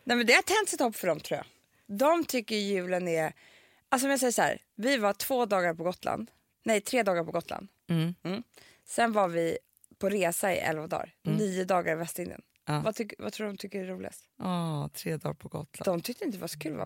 Nej, 0.04 0.16
men 0.16 0.26
det 0.26 0.32
har 0.32 0.42
tänts 0.42 0.74
ett 0.74 0.80
hopp 0.80 0.96
för 0.96 1.06
dem 1.08 1.20
tror 1.20 1.36
jag. 1.36 1.46
De 1.98 2.24
tycker 2.24 2.56
julen 2.56 3.08
är... 3.08 3.32
Alltså 3.88 4.06
om 4.06 4.10
jag 4.10 4.20
säger 4.20 4.32
så 4.32 4.42
här, 4.42 4.58
vi 4.76 4.96
var 4.96 5.12
två 5.12 5.46
dagar 5.46 5.74
på 5.74 5.82
Gotland. 5.84 6.30
Nej, 6.64 6.80
tre 6.80 7.02
dagar 7.02 7.24
på 7.24 7.30
Gotland. 7.32 7.68
Mm. 7.90 8.42
Sen 8.88 9.12
var 9.12 9.28
vi 9.28 9.58
på 10.02 10.08
resa 10.08 10.54
i 10.54 10.58
elva 10.58 10.86
dagar. 10.86 11.14
Nio 11.22 11.64
dagar 11.64 11.92
i 11.92 11.96
Västindien. 11.96 12.40
Ja. 12.66 12.80
Vad, 12.84 12.94
tyck, 12.94 13.12
vad 13.18 13.32
tror 13.32 13.46
de 13.46 13.56
tycker 13.56 13.80
är 13.80 13.86
roligast? 13.86 14.24
Åh, 14.42 14.88
tre 14.88 15.16
dagar 15.16 15.34
på 15.34 15.48
Gotland. 15.48 15.84
De 15.98 16.02
tyckte 16.02 16.24
inte 16.24 16.36
det 16.36 16.40
var 16.40 16.48
så 16.48 16.58
kul. 16.58 16.80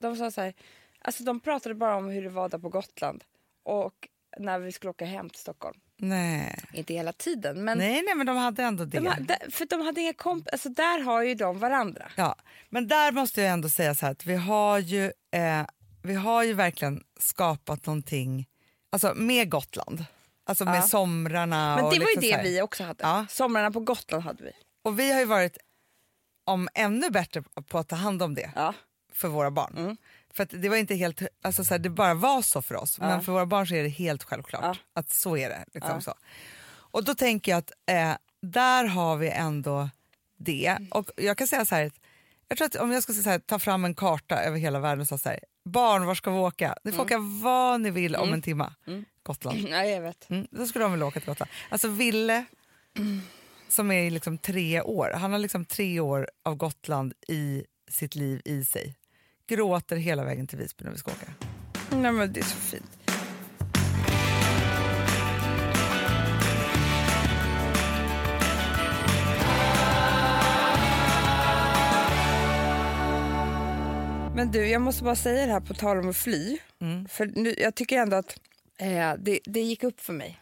De 0.00 0.16
sa 0.16 0.30
så 0.30 0.40
här, 0.40 0.54
alltså 1.00 1.24
de 1.24 1.40
pratade 1.40 1.74
bara 1.74 1.96
om 1.96 2.08
hur 2.08 2.22
det 2.22 2.28
var 2.28 2.48
där 2.48 2.58
på 2.58 2.68
Gotland. 2.68 3.24
Och 3.64 4.08
när 4.38 4.58
vi 4.58 4.72
skulle 4.72 4.90
åka 4.90 5.04
hem 5.04 5.30
till 5.30 5.40
Stockholm. 5.40 5.80
Nej. 5.98 6.64
Inte 6.72 6.94
hela 6.94 7.12
tiden, 7.12 7.64
men 7.64 7.78
nej, 7.78 8.02
nej, 8.06 8.14
men 8.14 8.26
de 8.26 8.36
hade 8.36 8.62
ändå 8.62 8.84
det. 8.84 8.98
de, 8.98 9.06
ha- 9.06 9.20
där- 9.20 9.50
för 9.50 9.66
de 9.66 9.80
hade 9.80 10.00
inga 10.00 10.12
komp... 10.12 10.48
Alltså 10.52 10.68
där 10.68 10.98
har 11.02 11.22
ju 11.22 11.34
de 11.34 11.58
varandra. 11.58 12.10
Ja, 12.16 12.36
men 12.70 12.88
där 12.88 13.12
måste 13.12 13.42
jag 13.42 13.50
ändå 13.52 13.68
säga 13.68 13.94
så 13.94 14.06
här 14.06 14.12
att 14.12 14.26
vi 14.26 14.34
har 14.34 14.78
ju, 14.78 15.04
eh, 15.30 15.66
vi 16.02 16.14
har 16.14 16.42
ju 16.44 16.52
verkligen 16.52 17.02
skapat 17.20 17.86
någonting 17.86 18.46
alltså 18.90 19.14
med 19.14 19.50
Gotland. 19.50 20.04
Alltså 20.48 20.64
med 20.64 20.76
Ja. 20.76 20.82
somrarna. 20.82 21.76
Men 21.76 21.84
och 21.84 21.92
det 21.92 21.98
var 21.98 22.06
ju 22.08 22.14
liksom 22.20 22.30
så 22.30 22.36
det 22.36 22.42
vi 22.50 22.62
också 22.62 22.84
hade. 22.84 23.04
Ja. 23.04 23.26
Somrarna 23.30 23.70
på 23.70 23.80
Gotland 23.80 24.24
hade 24.24 24.44
vi. 24.44 24.52
Och 24.84 24.98
vi 24.98 25.12
har 25.12 25.20
ju 25.20 25.26
varit 25.26 25.58
om 26.44 26.68
ännu 26.74 27.10
bättre 27.10 27.42
på 27.68 27.78
att 27.78 27.88
ta 27.88 27.96
hand 27.96 28.22
om 28.22 28.34
det 28.34 28.50
Ja. 28.54 28.74
för 29.12 29.28
våra 29.28 29.50
barn. 29.50 29.74
Mm. 29.78 29.96
För 30.34 30.44
det 30.50 30.68
var 30.68 30.76
inte 30.76 30.94
helt, 30.94 31.22
alltså 31.42 31.64
så 31.64 31.74
här, 31.74 31.78
det 31.78 31.90
bara 31.90 32.14
var 32.14 32.42
så 32.42 32.62
för 32.62 32.74
oss. 32.74 32.98
Men 32.98 33.22
för 33.22 33.32
våra 33.32 33.46
barn 33.46 33.66
så 33.66 33.74
är 33.74 33.82
det 33.82 33.88
helt 33.88 34.22
självklart 34.22 34.80
att 34.92 35.12
så 35.12 35.36
är 35.36 35.48
det. 35.48 35.64
Liksom 35.74 36.00
så. 36.00 36.14
Och 36.68 37.04
då 37.04 37.14
tänker 37.14 37.52
jag 37.52 37.58
att 37.58 37.72
eh, 37.86 38.12
där 38.42 38.84
har 38.84 39.16
vi 39.16 39.28
ändå 39.30 39.90
det. 40.36 40.78
Och 40.90 41.10
jag 41.16 41.38
kan 41.38 41.46
säga 41.46 41.64
så 41.64 41.74
här, 41.74 41.90
jag 42.48 42.58
tror 42.58 42.66
att 42.66 42.74
om 42.76 42.92
jag 42.92 43.02
skulle 43.02 43.30
här, 43.30 43.38
ta 43.38 43.58
fram 43.58 43.84
en 43.84 43.94
karta 43.94 44.42
över 44.42 44.58
hela 44.58 44.80
världen 44.80 45.00
och 45.00 45.06
säga 45.08 45.18
så 45.18 45.28
här, 45.28 45.40
barn 45.64 46.06
var 46.06 46.14
ska 46.14 46.30
vi 46.30 46.38
åka? 46.38 46.76
Ni 46.84 46.92
får 46.92 47.02
åka 47.02 47.18
vad 47.42 47.80
ni 47.80 47.90
vill 47.90 48.16
om 48.16 48.32
en 48.32 48.42
timme. 48.42 48.72
Gotland. 49.26 49.58
Ja, 49.68 49.84
jag 49.84 50.00
vet. 50.00 50.30
Mm, 50.30 50.46
då 50.50 50.66
skulle 50.66 50.84
de 50.84 50.92
vilja 50.92 51.06
åka 51.06 51.20
till 51.20 51.28
Gotland. 51.28 51.50
Alltså 51.68 51.88
Ville, 51.88 52.44
som 53.68 53.90
är 53.90 54.10
liksom 54.10 54.38
tre 54.38 54.80
år, 54.82 55.10
han 55.14 55.32
har 55.32 55.38
liksom 55.38 55.64
tre 55.64 56.00
år 56.00 56.30
av 56.44 56.54
Gotland 56.54 57.12
i 57.28 57.64
sitt 57.90 58.14
liv 58.14 58.42
i 58.44 58.64
sig. 58.64 58.94
Gråter 59.48 59.96
hela 59.96 60.24
vägen 60.24 60.46
till 60.46 60.58
Visby 60.58 60.84
när 60.84 60.92
vi 60.92 60.98
ska 60.98 61.10
åka. 61.10 61.26
Nej, 61.90 62.12
men 62.12 62.32
det 62.32 62.40
är 62.40 62.44
så 62.44 62.56
fint. 62.56 63.06
Men 74.36 74.50
du, 74.50 74.68
jag 74.68 74.82
måste 74.82 75.04
bara 75.04 75.16
säga 75.16 75.46
det 75.46 75.52
här 75.52 75.60
på 75.60 75.74
tal 75.74 75.98
om 75.98 76.08
att 76.08 76.16
fly. 76.16 76.58
Mm. 76.80 77.08
För 77.08 77.26
nu, 77.26 77.54
jag 77.58 77.74
tycker 77.74 77.98
ändå 77.98 78.16
att 78.16 78.40
eh, 78.78 79.14
det, 79.18 79.40
det 79.44 79.60
gick 79.60 79.82
upp 79.82 80.00
för 80.00 80.12
mig 80.12 80.40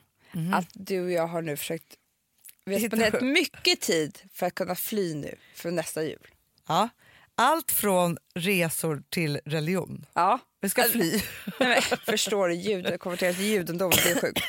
att 0.53 0.68
du 0.73 1.01
och 1.05 1.11
jag 1.11 1.27
har 1.27 1.42
nu 1.42 1.57
försökt... 1.57 1.97
Vi 2.64 2.75
har 2.75 2.81
spenderat 2.81 3.23
mycket 3.23 3.81
tid 3.81 4.18
för 4.33 4.47
att 4.47 4.55
kunna 4.55 4.75
fly 4.75 5.14
nu 5.14 5.35
för 5.55 5.70
nästa 5.70 6.05
jul. 6.05 6.27
Ja. 6.68 6.88
Allt 7.35 7.73
från 7.73 8.18
resor 8.35 9.03
till 9.11 9.40
religion. 9.44 10.07
Ja. 10.12 10.38
Vi 10.61 10.68
ska 10.68 10.83
fly. 10.83 11.11
Nej, 11.61 11.83
men, 11.90 11.99
förstår 11.99 12.49
du? 12.49 12.55
Ljud, 12.55 13.01
konverterat 13.01 13.37
till 13.37 13.44
judendom, 13.44 13.90
det 13.90 14.11
är 14.11 14.20
sjukt. 14.20 14.44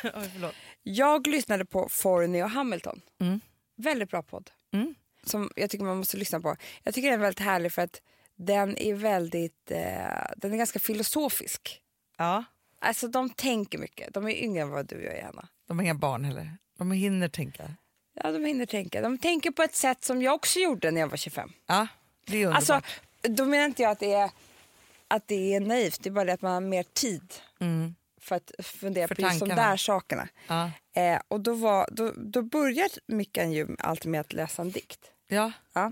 Jag 0.84 1.28
lyssnade 1.28 1.65
på 1.65 1.89
Forney 1.89 2.43
och 2.43 2.50
Hamilton. 2.50 3.02
Mm. 3.21 3.39
Väldigt 3.78 4.10
bra 4.10 4.24
podd. 4.24 4.52
Mm. 4.74 4.95
Som 5.24 5.52
jag 5.56 5.69
tycker 5.69 5.86
man 5.86 5.98
måste 5.98 6.17
lyssna 6.17 6.39
på. 6.39 6.56
Jag 6.84 6.93
tycker 6.93 7.10
den 7.10 7.19
är 7.19 7.24
väldigt 7.24 7.45
härlig 7.45 7.71
för 7.71 7.82
att 7.82 8.02
den 8.36 8.78
är 8.78 8.93
väldigt, 8.93 9.71
eh, 9.71 9.78
den 10.38 10.54
är 10.54 10.58
ganska 10.58 10.80
filosofisk. 10.80 11.82
Ja. 12.17 12.43
Alltså 12.79 13.07
de 13.07 13.29
tänker 13.29 13.77
mycket. 13.77 14.13
De 14.13 14.25
är 14.27 14.43
yngre 14.43 14.61
än 14.61 14.69
vad 14.69 14.85
du 14.85 14.95
och 14.95 15.03
jag 15.03 15.17
är 15.17 15.23
Hanna. 15.23 15.47
De 15.67 15.77
har 15.77 15.83
inga 15.83 15.95
barn 15.95 16.25
heller. 16.25 16.57
De 16.77 16.91
hinner 16.91 17.27
tänka. 17.27 17.71
Ja, 18.13 18.31
de 18.31 18.45
hinner 18.45 18.65
tänka. 18.65 19.01
De 19.01 19.17
tänker 19.17 19.51
på 19.51 19.63
ett 19.63 19.75
sätt 19.75 20.03
som 20.03 20.21
jag 20.21 20.33
också 20.35 20.59
gjorde 20.59 20.91
när 20.91 21.01
jag 21.01 21.07
var 21.07 21.17
25. 21.17 21.51
Ja, 21.65 21.88
det 22.25 22.38
är 22.38 22.47
underbart. 22.47 22.69
Alltså, 22.69 22.81
då 23.21 23.45
menar 23.45 23.65
inte 23.65 23.81
jag 23.83 23.91
att 23.91 23.99
det 23.99 24.13
är, 24.13 24.31
att 25.07 25.27
det 25.27 25.55
är 25.55 25.59
naivt. 25.59 26.03
Det 26.03 26.09
är 26.09 26.11
bara 26.11 26.25
det 26.25 26.33
att 26.33 26.41
man 26.41 26.53
har 26.53 26.61
mer 26.61 26.83
tid 26.83 27.33
mm. 27.59 27.95
för 28.21 28.35
att 28.35 28.51
fundera 28.63 29.07
För 29.07 29.15
på 29.15 29.21
just 29.21 29.39
de 29.39 29.49
där 29.49 29.77
sakerna. 29.77 30.27
ja. 30.47 30.71
Eh, 30.93 31.19
och 31.27 31.41
då, 31.41 31.53
var, 31.53 31.89
då, 31.91 32.11
då 32.17 32.41
börjar 32.41 32.89
Mickan 33.07 33.51
ju 33.51 33.67
alltid 33.79 34.11
med 34.11 34.21
att 34.21 34.33
läsa 34.33 34.61
en 34.61 34.71
dikt. 34.71 34.99
ja. 35.27 35.51
Ja. 35.73 35.91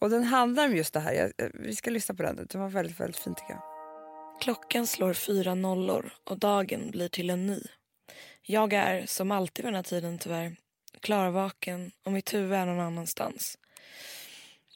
Och 0.00 0.10
den 0.10 0.24
handlar 0.24 0.64
om 0.64 0.76
just 0.76 0.94
det 0.94 1.00
här. 1.00 1.12
Jag, 1.12 1.32
eh, 1.38 1.50
vi 1.54 1.76
ska 1.76 1.90
lyssna 1.90 2.14
på 2.14 2.22
den. 2.22 2.46
Den 2.50 2.60
var 2.60 2.68
väldigt, 2.68 3.00
väldigt 3.00 3.16
fin 3.16 3.34
tycker 3.34 3.52
jag. 3.52 3.77
Klockan 4.40 4.86
slår 4.86 5.12
fyra 5.12 5.54
nollor 5.54 6.12
och 6.24 6.38
dagen 6.38 6.90
blir 6.90 7.08
till 7.08 7.30
en 7.30 7.46
ny. 7.46 7.60
Jag 8.42 8.72
är, 8.72 9.06
som 9.06 9.30
alltid 9.30 9.64
vid 9.64 9.72
den 9.72 9.76
här 9.76 9.82
tiden 9.82 10.18
tyvärr, 10.18 10.56
klarvaken 11.00 11.90
och 12.04 12.12
mitt 12.12 12.34
huvud 12.34 12.52
är 12.52 12.66
någon 12.66 12.80
annanstans. 12.80 13.58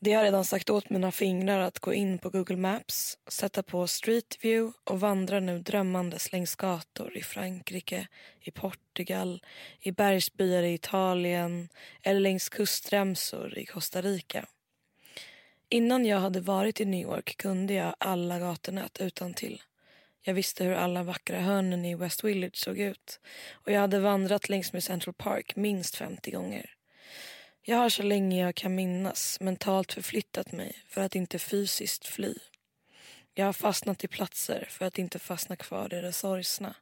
Det 0.01 0.13
har 0.13 0.25
redan 0.25 0.45
sagt 0.45 0.71
åt 0.71 0.91
mina 0.91 1.13
fingrar 1.13 1.61
att 1.61 1.79
gå 1.79 1.93
in 1.93 2.19
på 2.19 2.31
Google 2.31 2.57
Maps, 2.57 3.19
sätta 3.29 3.63
på 3.63 3.87
Street 3.87 4.39
View 4.41 4.79
och 4.85 5.01
vandra 5.01 5.41
nu 5.41 5.59
drömmandes 5.59 6.33
längs 6.33 6.57
gator 6.57 7.17
i 7.17 7.23
Frankrike, 7.23 8.09
i 8.41 8.51
Portugal, 8.51 9.43
i 9.81 9.93
bergsbyar 9.93 10.63
i 10.63 10.75
Italien 10.75 11.69
eller 12.03 12.21
längs 12.21 12.49
kustremsor 12.49 13.59
i 13.59 13.67
Costa 13.67 14.03
Rica. 14.03 14.47
Innan 15.73 16.07
jag 16.07 16.19
hade 16.19 16.41
varit 16.41 16.81
i 16.81 16.85
New 16.85 17.01
York 17.01 17.37
kunde 17.37 17.75
jag 17.75 17.95
alla 17.99 18.39
gatunät 18.39 19.01
utan 19.01 19.35
till. 19.35 19.63
Jag 20.23 20.35
visste 20.35 20.65
hur 20.65 20.75
alla 20.75 21.03
vackra 21.03 21.41
hörnen 21.41 21.85
i 21.85 21.95
West 21.95 22.25
Village 22.25 22.57
såg 22.57 22.79
ut 22.79 23.21
och 23.53 23.73
jag 23.73 23.81
hade 23.81 24.01
vandrat 24.01 24.49
längs 24.49 24.73
med 24.73 24.85
Central 24.85 25.15
Park 25.15 25.57
minst 25.57 25.97
50 25.97 26.31
gånger. 26.31 26.71
Jag 27.63 27.77
har 27.77 27.89
så 27.89 28.03
länge 28.03 28.41
jag 28.41 28.55
kan 28.55 28.75
minnas 28.75 29.41
mentalt 29.41 29.93
förflyttat 29.93 30.53
mig 30.53 30.77
för 30.89 31.01
att 31.01 31.15
inte 31.15 31.39
fysiskt 31.39 32.07
fly. 32.07 32.35
Jag 33.35 33.47
har 33.47 33.53
fastnat 33.53 34.05
i 34.05 34.09
platser 34.09 34.67
för 34.71 34.87
att 34.87 34.99
inte 34.99 35.19
fastna 35.19 35.57
kvar 35.57 35.95
i 35.95 36.01
det 36.01 36.13
sorgsna. 36.13 36.75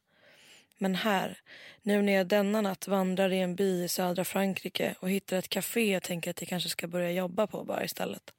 Men 0.77 0.95
här, 0.95 1.39
nu 1.81 2.01
när 2.01 2.13
jag 2.13 2.27
denna 2.27 2.61
natt 2.61 2.87
vandrar 2.87 3.33
i 3.33 3.39
en 3.39 3.55
by 3.55 3.83
i 3.83 3.87
södra 3.87 4.25
Frankrike 4.25 4.95
och 4.99 5.09
hittar 5.09 5.37
ett 5.37 5.49
café 5.49 5.91
jag 5.91 6.03
tänker 6.03 6.31
att 6.31 6.41
jag 6.41 6.47
kanske 6.47 6.69
ska 6.69 6.87
börja 6.87 7.11
jobba 7.11 7.47
på 7.47 7.63
bara 7.63 7.83
istället 7.83 8.33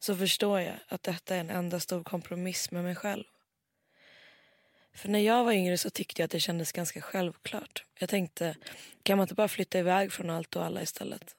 så 0.00 0.16
förstår 0.16 0.60
jag 0.60 0.74
att 0.88 1.02
detta 1.02 1.36
är 1.36 1.40
en 1.40 1.50
enda 1.50 1.80
stor 1.80 2.02
kompromiss 2.02 2.70
med 2.70 2.84
mig 2.84 2.94
själv. 2.94 3.24
För 4.94 5.08
när 5.08 5.18
jag 5.18 5.44
var 5.44 5.52
yngre 5.52 5.78
så 5.78 5.90
tyckte 5.90 6.22
jag 6.22 6.24
att 6.24 6.30
det 6.30 6.40
kändes 6.40 6.72
ganska 6.72 7.00
självklart. 7.00 7.84
Jag 7.98 8.08
tänkte, 8.08 8.56
kan 9.02 9.18
man 9.18 9.24
inte 9.24 9.34
bara 9.34 9.48
flytta 9.48 9.78
iväg 9.78 10.12
från 10.12 10.30
allt 10.30 10.56
och 10.56 10.64
alla 10.64 10.82
istället? 10.82 11.36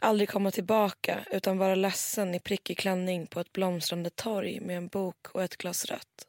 Aldrig 0.00 0.28
komma 0.28 0.50
tillbaka 0.50 1.24
utan 1.30 1.58
vara 1.58 1.74
ledsen 1.74 2.34
i 2.34 2.40
prickig 2.40 2.78
klänning 2.78 3.26
på 3.26 3.40
ett 3.40 3.52
blomstrande 3.52 4.10
torg 4.10 4.60
med 4.60 4.76
en 4.76 4.88
bok 4.88 5.28
och 5.32 5.42
ett 5.42 5.56
glas 5.56 5.84
rött. 5.84 6.26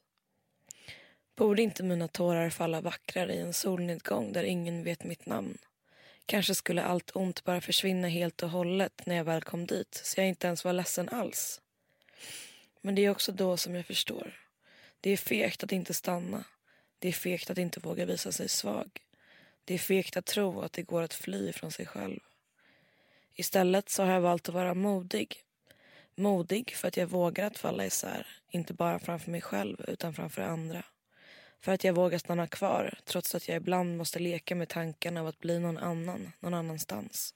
Borde 1.35 1.61
inte 1.61 1.83
mina 1.83 2.07
tårar 2.07 2.49
falla 2.49 2.81
vackrare 2.81 3.33
i 3.33 3.39
en 3.39 3.53
solnedgång 3.53 4.33
där 4.33 4.43
ingen 4.43 4.83
vet 4.83 5.03
mitt 5.03 5.25
namn? 5.25 5.57
Kanske 6.25 6.55
skulle 6.55 6.83
allt 6.83 7.15
ont 7.15 7.43
bara 7.43 7.61
försvinna 7.61 8.07
helt 8.07 8.43
och 8.43 8.49
hållet 8.49 9.01
när 9.05 9.15
jag 9.15 9.23
väl 9.23 9.41
kom 9.41 9.65
dit 9.65 10.01
så 10.03 10.19
jag 10.19 10.27
inte 10.27 10.47
ens 10.47 10.65
var 10.65 10.73
ledsen 10.73 11.09
alls. 11.09 11.61
Men 12.81 12.95
det 12.95 13.05
är 13.05 13.09
också 13.09 13.31
då 13.31 13.57
som 13.57 13.75
jag 13.75 13.85
förstår. 13.85 14.33
Det 15.01 15.09
är 15.09 15.17
fegt 15.17 15.63
att 15.63 15.71
inte 15.71 15.93
stanna. 15.93 16.43
Det 16.99 17.07
är 17.07 17.13
fegt 17.13 17.49
att 17.49 17.57
inte 17.57 17.79
våga 17.79 18.05
visa 18.05 18.31
sig 18.31 18.49
svag. 18.49 18.89
Det 19.65 19.73
är 19.73 19.77
fegt 19.77 20.17
att 20.17 20.25
tro 20.25 20.61
att 20.61 20.73
det 20.73 20.81
går 20.83 21.01
att 21.01 21.13
fly 21.13 21.51
från 21.53 21.71
sig 21.71 21.85
själv. 21.85 22.19
Istället 23.33 23.89
så 23.89 24.03
har 24.03 24.13
jag 24.13 24.21
valt 24.21 24.49
att 24.49 24.55
vara 24.55 24.73
modig. 24.73 25.43
Modig 26.15 26.75
för 26.75 26.87
att 26.87 26.97
jag 26.97 27.07
vågar 27.07 27.47
att 27.47 27.57
falla 27.57 27.85
isär, 27.85 28.27
inte 28.49 28.73
bara 28.73 28.99
framför 28.99 29.31
mig 29.31 29.41
själv 29.41 29.85
utan 29.87 30.13
framför 30.13 30.41
andra. 30.41 30.83
För 31.59 31.71
att 31.71 31.83
jag 31.83 31.93
vågar 31.93 32.17
stanna 32.17 32.47
kvar 32.47 32.99
trots 33.05 33.35
att 33.35 33.47
jag 33.47 33.57
ibland 33.57 33.97
måste 33.97 34.19
leka 34.19 34.55
med 34.55 34.69
tanken 34.69 35.17
av 35.17 35.27
att 35.27 35.39
bli 35.39 35.59
någon 35.59 35.77
annan, 35.77 36.31
någon 36.39 36.53
annanstans. 36.53 37.33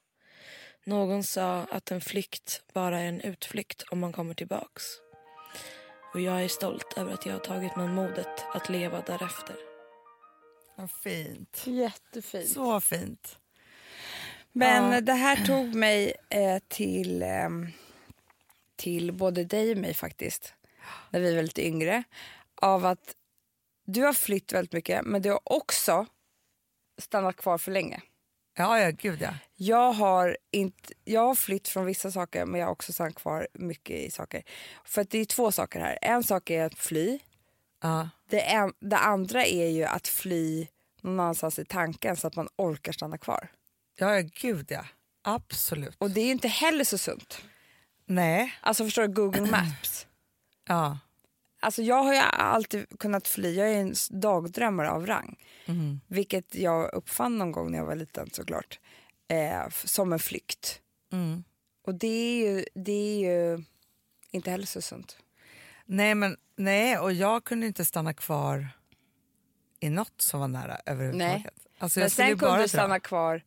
Någon 0.83 1.23
sa 1.23 1.59
att 1.71 1.91
en 1.91 2.01
flykt 2.01 2.63
bara 2.73 2.99
är 2.99 3.05
en 3.05 3.21
utflykt 3.21 3.81
om 3.91 3.99
man 3.99 4.11
kommer 4.13 4.33
tillbaks. 4.33 4.83
Och 6.13 6.21
jag 6.21 6.43
är 6.43 6.47
stolt 6.47 6.93
över 6.97 7.13
att 7.13 7.25
jag 7.25 7.33
har 7.33 7.39
tagit 7.39 7.75
mig 7.75 7.87
modet 7.87 8.45
att 8.53 8.69
leva 8.69 9.01
därefter. 9.01 9.55
Vad 10.75 10.91
fint. 10.91 11.63
Jättefint. 11.67 12.49
Så 12.49 12.79
fint. 12.81 13.39
Men 14.51 14.93
Ja. 14.93 15.01
det 15.01 15.13
här 15.13 15.45
tog 15.45 15.75
mig 15.75 16.13
eh, 16.29 16.59
till, 16.67 17.23
ehm, 17.23 17.67
till 18.75 19.11
både 19.11 19.43
dig 19.43 19.71
och 19.71 19.77
mig 19.77 19.93
faktiskt, 19.93 20.53
när 21.09 21.19
vi 21.19 21.35
var 21.35 21.43
lite 21.43 21.67
yngre. 21.67 22.03
Av 22.55 22.85
att 22.85 23.15
du 23.85 24.01
har 24.03 24.13
flytt 24.13 24.53
väldigt 24.53 24.73
mycket, 24.73 25.05
men 25.05 25.21
du 25.21 25.29
har 25.31 25.39
också 25.43 26.05
stannat 26.97 27.35
kvar 27.35 27.57
för 27.57 27.71
länge. 27.71 28.01
Ja, 28.59 28.79
ja, 28.79 28.91
gud 28.91 29.21
ja. 29.21 29.33
Jag 29.55 29.91
har, 29.91 30.37
inte, 30.51 30.93
jag 31.03 31.21
har 31.27 31.35
flytt 31.35 31.67
från 31.67 31.85
vissa 31.85 32.11
saker, 32.11 32.45
men 32.45 32.59
jag 32.59 32.67
har 32.67 32.71
också 32.71 32.93
stannat 32.93 33.15
kvar 33.15 33.47
mycket 33.53 33.95
i 33.95 34.11
saker. 34.11 34.43
För 34.85 35.01
att 35.01 35.09
det 35.09 35.17
är 35.17 35.25
två 35.25 35.51
saker 35.51 35.79
här. 35.79 35.97
En 36.01 36.23
sak 36.23 36.49
är 36.49 36.65
att 36.65 36.75
fly. 36.75 37.19
ja. 37.81 38.09
Det, 38.29 38.41
en, 38.41 38.73
det 38.79 38.97
andra 38.97 39.45
är 39.45 39.67
ju 39.69 39.83
att 39.83 40.07
fly 40.07 40.67
någon 41.01 41.19
annanstans 41.19 41.59
i 41.59 41.65
tanken 41.65 42.15
så 42.15 42.27
att 42.27 42.35
man 42.35 42.47
orkar 42.55 42.91
stanna 42.91 43.17
kvar. 43.17 43.47
Ja, 43.95 44.15
ja, 44.15 44.29
gud 44.41 44.65
ja. 44.71 44.85
Absolut. 45.21 45.95
Och 45.97 46.11
det 46.11 46.21
är 46.21 46.25
ju 46.25 46.31
inte 46.31 46.47
heller 46.47 46.83
så 46.83 46.97
sunt. 46.97 47.41
Nej. 48.05 48.53
Alltså 48.61 48.83
förstår 48.83 49.01
du, 49.07 49.13
Google 49.13 49.41
Maps. 49.51 50.07
Ja. 50.67 50.99
Alltså 51.59 51.81
jag 51.81 52.03
har 52.03 52.13
ju 52.13 52.19
alltid 52.19 52.99
kunnat 52.99 53.27
fly, 53.27 53.55
jag 53.55 53.71
är 53.71 53.81
en 53.81 53.95
dagdrömmare 54.09 54.89
av 54.89 55.07
rang. 55.07 55.35
Mm. 55.65 55.99
Vilket 56.07 56.55
jag 56.55 56.93
uppfann 56.93 57.37
någon 57.37 57.51
gång 57.51 57.71
när 57.71 57.77
jag 57.77 57.85
var 57.85 57.95
liten 57.95 58.29
såklart. 58.31 58.79
Eh, 59.27 59.69
som 59.69 60.13
en 60.13 60.19
flykt. 60.19 60.81
Mm. 61.11 61.43
Och 61.87 61.95
det 61.95 62.07
är 62.07 62.49
ju, 62.49 62.65
det 62.73 62.91
är 62.91 63.19
ju 63.19 63.63
inte 64.31 64.51
heller 64.51 64.65
så 64.65 64.81
sunt. 64.81 65.17
Nej, 65.85 66.15
men 66.15 66.37
nej, 66.55 66.97
och 66.97 67.13
jag 67.13 67.43
kunde 67.43 67.67
inte 67.67 67.85
stanna 67.85 68.13
kvar 68.13 68.67
i 69.79 69.89
något 69.89 70.21
som 70.21 70.39
var 70.39 70.47
nära 70.47 70.77
överhuvudtaget. 70.85 71.53
Alltså, 71.77 71.99
Men 71.99 72.09
sen 72.09 72.37
kunde 72.37 72.61
du 72.61 72.67
stanna 72.67 72.99
kvar 72.99 73.41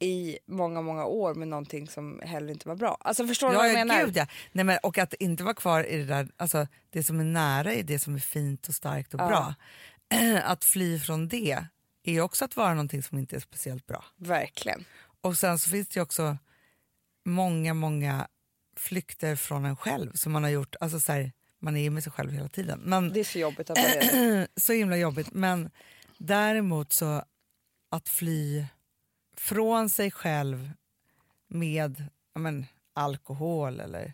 i 0.00 0.38
många, 0.46 0.82
många 0.82 1.04
år 1.04 1.34
med 1.34 1.48
någonting 1.48 1.88
som 1.88 2.20
heller 2.24 2.52
inte 2.52 2.68
var 2.68 2.76
bra. 2.76 2.96
Alltså 3.00 3.26
förstår 3.26 3.48
du 3.48 3.54
Ja, 3.54 3.58
vad 3.58 3.68
jag 3.68 3.74
ja, 3.80 3.84
menar? 3.84 4.04
gud 4.04 4.16
ja. 4.16 4.26
Nej, 4.52 4.64
men, 4.64 4.78
och 4.82 4.98
att 4.98 5.14
inte 5.14 5.44
vara 5.44 5.54
kvar 5.54 5.84
i 5.84 5.96
det 5.96 6.04
där, 6.04 6.28
alltså 6.36 6.66
det 6.90 7.02
som 7.02 7.20
är 7.20 7.24
nära 7.24 7.74
är 7.74 7.82
det 7.82 7.98
som 7.98 8.14
är 8.14 8.18
fint 8.18 8.68
och 8.68 8.74
starkt 8.74 9.14
och 9.14 9.20
Ja. 9.20 9.28
bra. 9.28 9.54
Att 10.44 10.64
fly 10.64 10.98
från 11.00 11.28
det 11.28 11.64
är 12.02 12.20
också 12.20 12.44
att 12.44 12.56
vara 12.56 12.70
någonting 12.74 13.02
som 13.02 13.18
inte 13.18 13.36
är 13.36 13.40
speciellt 13.40 13.86
bra. 13.86 14.04
Verkligen. 14.16 14.84
Och 15.20 15.36
sen 15.38 15.58
så 15.58 15.70
finns 15.70 15.88
det 15.88 16.00
också 16.00 16.38
många, 17.24 17.74
många 17.74 18.28
flykter 18.76 19.36
från 19.36 19.64
en 19.64 19.76
själv 19.76 20.12
som 20.14 20.32
man 20.32 20.42
har 20.42 20.50
gjort, 20.50 20.76
alltså 20.80 21.00
så 21.00 21.12
här, 21.12 21.32
man 21.60 21.76
är 21.76 21.80
ju 21.80 21.90
med 21.90 22.02
sig 22.02 22.12
själv 22.12 22.30
hela 22.30 22.48
tiden. 22.48 22.80
Men 22.84 23.12
Det 23.12 23.20
är 23.20 23.24
så 23.24 23.38
jobbigt 23.38 23.70
att 23.70 23.78
vara 23.78 24.46
så 24.56 24.72
himla 24.72 24.96
jobbigt. 24.96 25.28
Men 25.32 25.70
däremot 26.18 26.92
så 26.92 27.22
att 27.90 28.08
fly 28.08 28.64
från 29.40 29.90
sig 29.90 30.10
själv 30.10 30.70
med 31.48 32.04
men, 32.34 32.66
alkohol 32.94 33.80
eller 33.80 34.12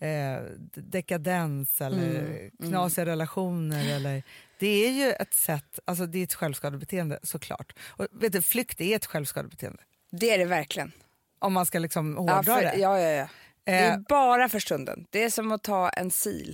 eh, 0.00 0.42
dekadens 0.74 1.80
eller 1.80 2.50
knasiga 2.68 3.06
relationer. 3.06 3.96
Eller, 3.96 4.22
det 4.58 4.86
är 4.86 4.90
ju 4.90 5.12
ett 5.12 5.34
sätt, 5.34 5.78
alltså 5.84 6.06
det 6.06 6.18
är 6.18 6.22
ett 6.24 6.34
självskadebeteende 6.34 7.18
såklart. 7.22 7.72
Och 7.88 8.06
vet 8.12 8.32
du, 8.32 8.42
flykt 8.42 8.80
är 8.80 8.96
ett 8.96 9.06
självskadebeteende. 9.06 9.82
Det 10.10 10.30
är 10.30 10.38
det 10.38 10.44
verkligen. 10.44 10.92
Om 11.38 11.52
man 11.52 11.66
ska 11.66 11.78
liksom 11.78 12.16
hårdra 12.16 12.34
Ja, 12.34 12.42
för, 12.42 12.62
det. 12.62 12.76
ja, 12.76 13.00
ja, 13.00 13.10
ja. 13.10 13.28
Det 13.64 13.72
är 13.72 13.92
Eh, 13.92 13.98
bara 14.08 14.48
för 14.48 14.58
stunden. 14.58 15.06
Det 15.10 15.24
är 15.24 15.30
som 15.30 15.52
att 15.52 15.62
ta 15.62 15.88
en 15.88 16.10
sil. 16.22 16.52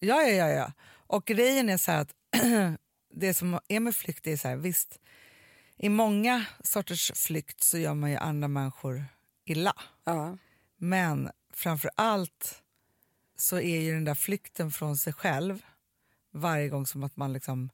Ja, 0.00 0.22
ja, 0.22 0.28
ja, 0.30 0.48
ja. 0.48 0.72
Och 1.06 1.24
grejen 1.24 1.68
är 1.68 1.76
så 1.76 1.92
här 1.92 2.00
att 2.00 2.14
det 3.14 3.34
som 3.34 3.58
är 3.68 3.80
med 3.80 3.94
flykt 3.96 4.26
är 4.26 4.36
så 4.36 4.48
här, 4.48 4.56
visst, 4.56 5.00
i 5.76 5.88
många 5.88 6.44
sorters 6.64 7.12
flykt 7.14 7.62
så 7.62 7.78
gör 7.78 7.94
man 7.94 8.10
ju 8.10 8.16
andra 8.16 8.48
människor 8.48 9.04
illa. 9.44 9.76
Ja. 10.04 10.38
Men 10.76 11.30
framför 11.52 11.90
allt 11.94 12.62
så 13.36 13.56
är 13.60 13.80
ju 13.80 13.92
den 13.94 14.04
där 14.04 14.14
flykten 14.14 14.70
från 14.70 14.96
sig 14.96 15.12
själv 15.12 15.64
varje 16.32 16.68
gång 16.68 16.86
som 16.86 17.04
att 17.04 17.16
man 17.16 17.32
liksom 17.32 17.70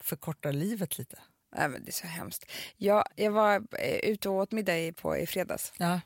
förkortar 0.00 0.52
livet 0.52 0.98
lite. 0.98 1.18
Nej, 1.56 1.68
men 1.68 1.84
det 1.84 1.90
är 1.90 1.92
så 1.92 2.06
hemskt. 2.06 2.52
Jag, 2.76 3.04
jag 3.16 3.30
var 3.30 3.62
eh, 3.78 3.96
ute 4.10 4.28
och 4.28 4.34
åt 4.34 4.52
middag 4.52 4.92
på, 4.96 5.16
i 5.16 5.26
fredags, 5.26 5.72
Ja. 5.78 6.00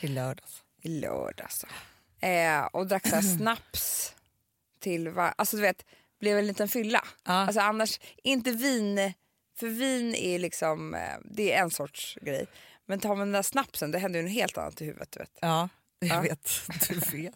I 0.00 0.08
lördags. 0.08 0.62
i 0.82 0.88
lördags. 0.88 1.64
Eh, 2.20 2.64
och 2.64 2.86
drack 2.86 3.06
så 3.08 3.22
snaps 3.38 4.14
till 4.78 5.08
var, 5.08 5.34
Alltså 5.38 5.56
du 5.56 5.62
vet, 5.62 5.84
blev 6.20 6.38
en 6.38 6.46
liten 6.46 6.68
fylla. 6.68 7.04
Ja. 7.24 7.32
Alltså 7.32 7.60
annars, 7.60 8.00
inte 8.22 8.50
vin, 8.52 9.12
för 9.58 9.66
vin 9.66 10.14
är 10.14 10.38
liksom, 10.38 10.94
eh, 10.94 11.00
det 11.24 11.52
är 11.52 11.62
en 11.62 11.70
sorts 11.70 12.18
grej. 12.22 12.46
Men 12.86 13.00
tar 13.00 13.08
man 13.08 13.18
den 13.18 13.32
där 13.32 13.42
snapsen, 13.42 13.90
det 13.90 13.98
händer 13.98 14.20
ju 14.20 14.26
något 14.26 14.34
helt 14.34 14.58
annat 14.58 14.80
i 14.82 14.84
huvudet. 14.84 15.10
Du 15.12 15.18
vet, 15.18 15.38
Ja, 15.40 15.68
jag 15.98 16.08
Ja. 16.16 16.20
vet. 16.20 16.50
Du 16.88 16.94
vet. 17.18 17.34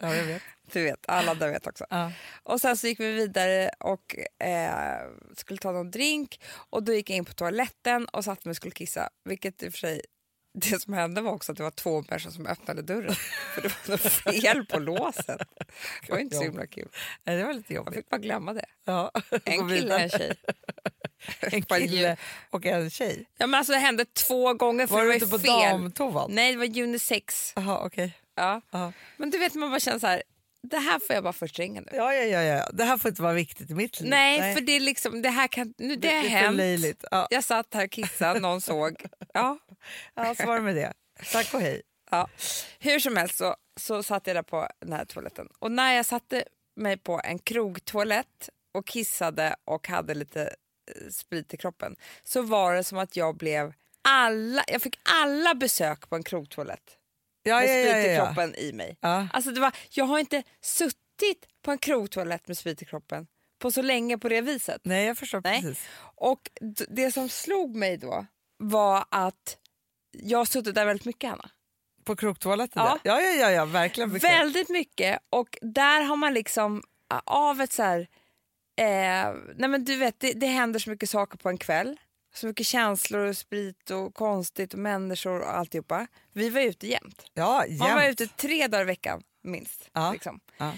Ja, 0.00 0.14
jag 0.16 0.24
vet. 0.24 0.42
du 0.72 0.82
vet 0.84 1.04
alla 1.08 1.34
där 1.34 1.50
vet 1.50 1.66
också. 1.66 1.86
Ja. 1.90 2.12
Och 2.42 2.60
sen 2.60 2.76
så 2.76 2.86
gick 2.86 3.00
vi 3.00 3.12
vidare 3.12 3.70
och 3.80 4.16
eh, 4.46 5.00
skulle 5.36 5.58
ta 5.58 5.72
någon 5.72 5.90
drink 5.90 6.40
och 6.70 6.82
då 6.82 6.92
gick 6.92 7.10
jag 7.10 7.16
in 7.16 7.24
på 7.24 7.32
toaletten 7.32 8.04
och 8.06 8.24
satte 8.24 8.48
mig 8.48 8.50
och 8.50 8.56
skulle 8.56 8.72
kissa. 8.72 9.08
Vilket 9.24 9.62
i 9.62 9.68
och 9.68 9.72
för 9.72 9.78
sig, 9.78 10.00
det 10.58 10.82
som 10.82 10.92
hände 10.92 11.20
var 11.20 11.32
också 11.32 11.52
att 11.52 11.58
det 11.58 11.64
var 11.64 11.70
två 11.70 12.04
människor 12.08 12.30
som 12.30 12.46
öppnade 12.46 12.82
dörren. 12.82 13.14
För 13.54 13.62
det 13.62 13.68
var 13.88 13.90
något 13.96 14.12
fel 14.12 14.66
på 14.66 14.78
låset. 14.78 15.40
Det 16.06 16.12
var 16.12 16.18
inte 16.18 16.36
så 16.36 16.42
himla 16.42 16.66
kul. 16.66 16.88
Nej, 17.24 17.36
Det 17.36 17.44
var 17.44 17.52
lite 17.54 17.74
Jag 17.74 17.80
jobbigt. 17.80 17.94
fick 17.94 18.08
bara 18.08 18.18
glömma 18.18 18.52
det. 18.52 18.64
Ja. 18.84 19.10
En 19.44 19.68
kille 19.68 19.94
och 19.94 20.00
en 20.00 20.10
tjej. 20.10 20.34
En 21.40 21.62
kille 21.62 22.16
och 22.50 22.66
en 22.66 22.90
tjej. 22.90 23.26
Ja, 23.38 23.46
men 23.46 23.58
alltså 23.58 23.72
det 23.72 23.78
hände 23.78 24.04
två 24.04 24.54
gånger 24.54 24.86
för 24.86 24.94
Var 24.94 25.02
det 25.02 25.06
var 25.08 25.14
inte 25.14 25.26
på 25.26 25.38
fel. 25.38 25.70
damtoan? 25.70 26.30
Nej, 26.34 26.52
det 26.52 26.58
var 26.58 26.82
unisex. 26.82 27.52
Jaha, 27.56 27.78
okej. 27.86 28.12
Ja. 28.34 28.60
Ja. 28.70 28.92
Men 29.16 29.30
du 29.30 29.38
vet 29.38 29.54
man 29.54 29.70
bara 29.70 29.80
känner 29.80 29.98
så 29.98 30.06
här, 30.06 30.22
det 30.70 30.78
här 30.78 30.98
får 30.98 31.14
jag 31.14 31.22
bara 31.22 31.32
förtränga 31.32 31.80
nu. 31.80 31.88
Ja, 31.92 32.14
ja, 32.14 32.24
ja, 32.24 32.42
ja. 32.42 32.68
Det 32.72 32.84
här 32.84 32.98
får 32.98 33.08
inte 33.08 33.22
vara 33.22 33.32
viktigt 33.32 33.70
i 33.70 33.74
mitt 33.74 34.00
liv. 34.00 34.10
Nej, 34.10 34.54
för 34.54 34.60
det 34.60 34.72
är 34.72 34.80
liksom, 34.80 35.22
det 35.22 35.30
här 35.30 35.48
kan, 35.48 35.74
nu, 35.78 35.96
det, 35.96 36.08
det 36.08 36.14
har 36.14 36.22
hänt. 36.22 37.04
Ja. 37.10 37.26
Jag 37.30 37.44
satt 37.44 37.74
här 37.74 37.84
och 37.84 37.90
kissade, 37.90 38.40
någon 38.40 38.60
såg. 38.60 39.04
Ja. 39.34 39.58
Ja, 40.14 40.34
så 40.34 40.46
var 40.46 40.56
det 40.56 40.62
med 40.62 40.74
det. 40.74 40.92
Tack 41.32 41.54
och 41.54 41.60
hej. 41.60 41.82
Ja. 42.10 42.28
Hur 42.78 42.98
som 42.98 43.16
helst 43.16 43.36
så, 43.36 43.56
så 43.80 44.02
satt 44.02 44.26
jag 44.26 44.36
där 44.36 44.42
på 44.42 44.68
den 44.80 44.92
här 44.92 45.04
toaletten. 45.04 45.48
Och 45.58 45.72
när 45.72 45.92
jag 45.92 46.06
satte 46.06 46.44
mig 46.76 46.96
på 46.96 47.20
en 47.24 47.38
krogtoalett 47.38 48.50
och 48.74 48.86
kissade 48.86 49.56
och 49.64 49.88
hade 49.88 50.14
lite 50.14 50.42
eh, 50.42 51.10
sprit 51.10 51.54
i 51.54 51.56
kroppen 51.56 51.96
så 52.24 52.42
var 52.42 52.74
det 52.74 52.84
som 52.84 52.98
att 52.98 53.16
jag 53.16 53.36
blev 53.36 53.72
alla, 54.02 54.64
jag 54.66 54.82
fick 54.82 54.98
alla 55.22 55.54
besök 55.54 56.08
på 56.08 56.16
en 56.16 56.22
krogtoalett 56.22 56.98
Ja, 57.46 57.60
med 57.60 57.68
sprit 57.68 58.12
i 58.12 58.16
kroppen 58.16 58.54
i 58.54 58.72
mig. 58.72 58.96
Alltså 59.32 59.50
det 59.50 59.60
var, 59.60 59.72
jag 59.90 60.04
har 60.04 60.18
inte 60.18 60.42
suttit 60.60 61.48
på 61.62 61.70
en 61.70 61.78
krogtoalett 61.78 62.48
med 62.48 62.58
sprit 62.58 62.82
i 62.82 62.84
kroppen 62.84 63.26
på 63.58 63.70
så 63.70 63.82
länge 63.82 64.18
på 64.18 64.28
det 64.28 64.40
viset. 64.40 64.80
Nej, 64.84 65.06
jag 65.06 65.18
förstår 65.18 65.40
Nej. 65.44 65.62
precis. 65.62 65.88
Och 66.14 66.50
det 66.88 67.12
som 67.12 67.28
slog 67.28 67.76
mig 67.76 67.96
då 67.96 68.26
var 68.58 69.04
att 69.10 69.58
jag 70.12 70.38
har 70.38 70.44
suttit 70.44 70.74
där 70.74 70.86
väldigt 70.86 71.06
mycket 71.06 71.30
Hanna. 71.30 71.50
På 72.04 72.16
krogtoaletten? 72.16 72.82
Ja. 72.82 72.98
Ja, 73.02 73.20
ja, 73.20 73.30
ja, 73.30 73.50
ja, 73.50 73.64
verkligen. 73.64 74.12
mycket. 74.12 74.30
Väldigt 74.30 74.68
mycket 74.68 75.18
och 75.30 75.58
där 75.60 76.02
har 76.02 76.16
man 76.16 76.34
liksom 76.34 76.82
av 77.24 77.60
ett 77.60 77.72
så 77.72 77.82
här, 77.82 78.00
eh, 78.76 79.34
nej 79.56 79.68
men 79.68 79.84
du 79.84 79.96
vet 79.96 80.20
det, 80.20 80.32
det 80.32 80.46
händer 80.46 80.80
så 80.80 80.90
mycket 80.90 81.10
saker 81.10 81.38
på 81.38 81.48
en 81.48 81.58
kväll. 81.58 81.96
Så 82.36 82.46
mycket 82.46 82.66
känslor 82.66 83.20
och 83.20 83.36
sprit 83.36 83.90
och 83.90 84.14
konstigt 84.14 84.72
och 84.72 84.78
människor 84.78 85.40
och 85.40 85.54
alltihopa. 85.56 86.06
Vi 86.32 86.50
var 86.50 86.60
ute 86.60 86.86
jämt. 86.86 87.22
Ja, 87.34 87.64
Man 87.78 87.94
var 87.94 88.02
jämt. 88.02 88.20
ute 88.20 88.26
tre 88.36 88.66
dagar 88.68 88.82
i 88.82 88.86
veckan 88.86 89.22
minst. 89.44 89.88
Ja. 89.92 90.12
Liksom. 90.12 90.40
Ja. 90.58 90.72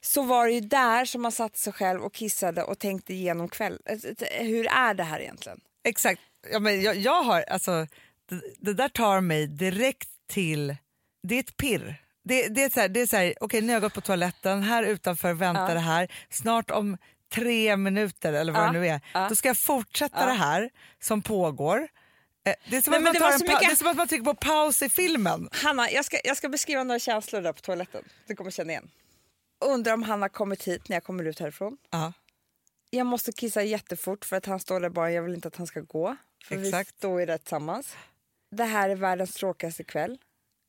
Så 0.00 0.22
var 0.22 0.46
det 0.46 0.52
ju 0.52 0.60
där 0.60 1.04
som 1.04 1.22
man 1.22 1.32
satte 1.32 1.58
sig 1.58 1.72
själv 1.72 2.02
och 2.02 2.14
kissade 2.14 2.62
och 2.62 2.78
tänkte 2.78 3.14
igenom 3.14 3.48
kväll. 3.48 3.78
eh, 3.84 3.98
Hur 4.46 4.66
är 4.66 4.94
det 4.94 5.02
här 5.02 5.20
egentligen? 5.20 5.60
Exakt. 5.84 6.20
Ja, 6.52 6.58
men 6.58 6.82
jag, 6.82 6.96
jag 6.96 7.22
har, 7.22 7.42
alltså, 7.42 7.86
det, 8.28 8.40
det 8.58 8.74
där 8.74 8.88
tar 8.88 9.20
mig 9.20 9.46
direkt 9.46 10.08
till... 10.28 10.76
Det 11.22 11.34
är 11.34 11.40
ett 11.40 11.56
pirr. 11.56 12.02
Det, 12.24 12.48
det 12.48 12.62
är 12.64 12.70
så 12.70 12.80
här, 12.80 12.88
det 12.88 13.00
är 13.00 13.06
så 13.06 13.16
här 13.16 13.34
okej 13.40 13.60
nu 13.60 13.66
har 13.66 13.72
jag 13.74 13.82
gått 13.82 13.94
på 13.94 14.00
toaletten, 14.00 14.62
här 14.62 14.82
utanför 14.82 15.32
väntar 15.32 15.68
Ja. 15.68 15.74
det 15.74 15.80
här. 15.80 16.12
Snart 16.30 16.70
om 16.70 16.98
tre 17.34 17.76
minuter 17.76 18.32
eller 18.32 18.52
vad 18.52 18.62
Ja. 18.62 18.66
det 18.66 18.72
nu 18.80 18.86
är, 18.88 19.00
Ja. 19.14 19.26
då 19.28 19.34
ska 19.36 19.48
jag 19.48 19.58
fortsätta 19.58 20.20
Ja. 20.20 20.26
det 20.26 20.32
här 20.32 20.70
som 21.00 21.22
pågår. 21.22 21.88
Eh, 22.44 22.54
Det 22.70 22.76
är, 22.76 22.82
som 22.82 22.90
men 22.90 23.02
man 23.02 23.12
det 23.12 23.18
var 23.20 23.32
så 23.32 23.44
mycket- 23.44 23.60
det 23.60 23.66
är 23.66 23.74
som 23.76 23.86
att 23.86 23.96
man 23.96 24.08
trycker 24.08 24.24
på 24.24 24.34
paus 24.34 24.82
i 24.82 24.88
filmen. 24.88 25.48
Hanna, 25.52 25.90
jag 25.90 26.04
ska, 26.04 26.16
jag 26.24 26.36
ska 26.36 26.48
beskriva 26.48 26.82
några 26.84 26.98
känslor 26.98 27.40
där 27.42 27.52
på 27.52 27.60
toaletten. 27.60 28.04
Du 28.26 28.34
kommer 28.36 28.50
känna 28.50 28.70
igen. 28.70 28.90
Undrar 29.64 29.92
om 29.94 30.02
han 30.02 30.22
har 30.22 30.28
kommit 30.28 30.62
hit 30.68 30.88
när 30.88 30.96
jag 30.96 31.04
kommer 31.04 31.24
ut 31.24 31.38
härifrån. 31.40 31.76
Ja. 31.90 32.12
Jag 32.90 33.06
måste 33.06 33.32
kissa 33.32 33.62
jättefort 33.62 34.24
för 34.24 34.36
att 34.36 34.46
han 34.46 34.60
står 34.60 34.80
där 34.80 34.88
bara. 34.88 35.12
Jag 35.12 35.22
vill 35.22 35.34
inte 35.34 35.48
att 35.48 35.56
han 35.56 35.66
ska 35.66 35.80
gå. 35.80 36.16
För 36.44 36.64
Exakt. 36.64 36.90
vi 36.90 36.98
står 36.98 37.20
ju 37.20 37.26
där 37.26 37.38
tillsammans. 37.38 37.96
Det 38.50 38.64
här 38.64 38.88
är 38.88 38.94
världens 38.96 39.34
tråkigaste 39.34 39.84
kväll. 39.84 40.18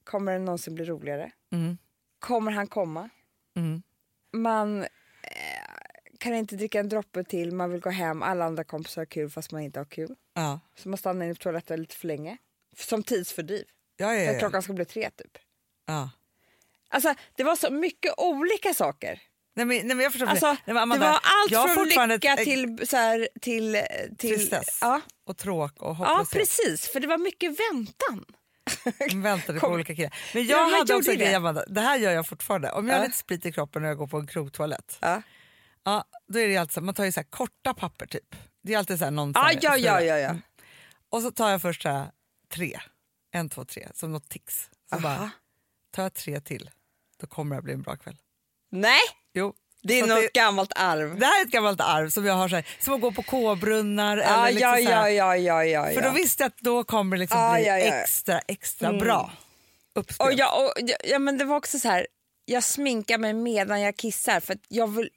Kommer 0.03 0.31
den 0.33 0.45
någonsin 0.45 0.75
bli 0.75 0.85
roligare? 0.85 1.31
Mm. 1.51 1.77
Kommer 2.19 2.51
han 2.51 2.67
komma? 2.67 3.09
Mm. 3.55 3.83
Man 4.33 4.85
kan 6.19 6.35
inte 6.35 6.55
dricka 6.55 6.79
en 6.79 6.89
droppe 6.89 7.23
till. 7.23 7.51
Man 7.51 7.71
vill 7.71 7.81
gå 7.81 7.89
hem. 7.89 8.23
Alla 8.23 8.45
andra 8.45 8.63
kompisar 8.63 9.01
har 9.01 9.05
kul 9.05 9.29
fast 9.29 9.51
man 9.51 9.61
inte 9.61 9.79
har 9.79 9.85
kul. 9.85 10.15
Ja. 10.33 10.59
Så 10.77 10.89
man 10.89 10.97
stannar 10.97 11.25
inne 11.25 11.33
på 11.35 11.39
toaletten 11.43 11.79
lite 11.79 11.95
för 11.95 12.07
länge. 12.07 12.37
Som 12.77 13.03
tidsfördriv. 13.03 13.65
Ja, 13.97 14.15
ja, 14.15 14.31
ja. 14.33 14.39
klockan 14.39 14.61
ska 14.61 14.73
bli 14.73 14.85
tre 14.85 15.09
typ. 15.09 15.37
ja. 15.87 16.09
Alltså 16.89 17.13
det 17.35 17.43
var 17.43 17.55
så 17.55 17.71
mycket 17.71 18.13
olika 18.17 18.73
saker. 18.73 19.21
Nej, 19.55 19.65
men, 19.65 19.77
nej, 19.77 19.95
men 19.95 19.99
jag 19.99 20.11
förstår. 20.11 20.27
Alltså, 20.27 20.45
nej, 20.47 20.57
men 20.65 20.77
Amanda, 20.77 21.05
det 21.05 21.11
var 21.11 21.19
allt 21.63 21.73
från 21.73 22.09
lycka 22.09 22.33
ett- 22.33 22.43
till, 22.43 22.87
så 22.87 22.97
här, 22.97 23.27
till, 23.41 23.81
till 24.17 24.29
Tristess. 24.37 24.77
Ja, 24.81 25.01
och 25.25 25.37
tråk 25.37 25.81
och 25.81 25.87
ja, 25.87 25.93
hopplöshet. 25.93 26.29
precis. 26.39 26.87
För 26.91 26.99
det 26.99 27.07
var 27.07 27.17
mycket 27.17 27.49
väntan. 27.59 28.25
De 29.09 29.21
väntade 29.21 29.59
på 29.59 29.65
Kom. 29.65 29.73
olika 29.75 29.95
killar. 29.95 30.13
Men 30.33 30.43
Ja, 30.45 30.57
jag 30.57 30.63
man 30.71 30.73
hade 30.79 30.95
också 30.95 31.11
en 31.11 31.17
grej, 31.17 31.29
det. 31.29 31.35
Amanda. 31.37 31.63
det 31.67 31.81
här 31.81 31.97
gör 31.97 32.11
jag 32.11 32.27
fortfarande. 32.27 32.71
Om 32.71 32.87
jag 32.87 32.93
Ja. 32.95 32.99
har 32.99 33.05
lite 33.05 33.17
sprit 33.17 33.45
i 33.45 33.51
kroppen 33.51 33.83
och 33.83 33.89
jag 33.89 33.97
går 33.97 34.07
på 34.07 34.17
en 34.17 34.27
krogtoalett, 34.27 34.97
Ja, 35.01 35.21
ja, 35.87 36.03
då 36.27 36.39
är 36.39 36.47
det 36.47 36.57
alltid 36.57 36.73
så, 36.73 36.81
man 36.81 36.93
tar 36.93 37.05
ju 37.05 37.11
så 37.11 37.19
här 37.19 37.27
korta 37.29 37.73
papper 37.73 38.05
typ. 38.05 38.35
Det 38.63 38.73
är 38.73 38.77
alltid 38.77 38.97
så 38.99 39.03
här 39.03 39.11
någon 39.11 39.33
så 39.33 39.39
ja, 39.39 39.51
ja, 39.61 39.77
ja. 39.77 40.01
ja, 40.01 40.17
ja. 40.17 40.35
Och 41.09 41.21
så 41.21 41.31
tar 41.31 41.49
jag 41.51 41.61
först 41.61 41.81
så 41.81 41.89
här, 41.89 42.11
tre, 42.53 42.79
en, 43.31 43.49
två, 43.49 43.65
tre, 43.65 43.87
som 43.93 44.11
något 44.11 44.29
tics. 44.29 44.69
Så 44.89 44.95
Aha. 44.95 45.01
bara, 45.03 45.29
tar 45.91 46.03
jag 46.03 46.13
tre 46.13 46.39
till, 46.41 46.69
då 47.19 47.27
kommer 47.27 47.55
det 47.55 47.61
bli 47.61 47.73
en 47.73 47.81
bra 47.81 47.95
kväll. 47.95 48.17
Nej, 48.71 48.99
Jo. 49.33 49.53
det 49.83 49.99
är 49.99 50.07
Så 50.07 50.15
något 50.15 50.33
gammalt 50.33 50.71
arv. 50.75 51.19
det 51.19 51.25
här 51.25 51.41
är 51.41 51.45
ett 51.45 51.51
gammalt 51.51 51.81
arv 51.81 52.09
som 52.09 52.25
jag 52.25 52.33
har, 52.33 52.49
så 52.49 52.55
här, 52.55 52.67
som 52.79 52.93
att 52.93 53.01
gå 53.01 53.11
på 53.11 53.23
K-brunnar. 53.23 54.17
Ja, 54.17 54.23
eller 54.23 54.51
liksom 54.51 54.91
ja, 54.91 54.99
här, 54.99 55.09
ja, 55.09 55.35
ja, 55.37 55.65
ja, 55.65 55.85
ja, 55.85 55.93
För 55.93 56.01
då 56.01 56.07
ja. 56.07 56.11
visste 56.13 56.43
jag 56.43 56.47
att 56.47 56.57
då 56.57 56.83
kommer 56.83 57.17
det 57.17 57.19
liksom 57.19 57.39
Ja, 57.39 57.53
bli 57.53 57.67
ja, 57.67 57.77
ja. 57.77 57.85
extra, 57.85 58.39
extra 58.39 58.87
Mm. 58.87 58.99
bra 58.99 59.31
uppspel. 59.95 60.27
Och 60.27 60.33
jag, 60.33 60.63
och, 60.65 60.71
ja, 60.77 60.97
ja, 61.03 61.19
men 61.19 61.37
det 61.37 61.45
var 61.45 61.55
också 61.55 61.79
så 61.79 61.87
här, 61.87 62.07
jag 62.45 62.63
sminkar 62.63 63.17
mig 63.17 63.33
medan 63.33 63.81
jag 63.81 63.97
kissar 63.97 64.39
för 64.39 64.57
jag 64.67 64.87
vill, 64.87 65.09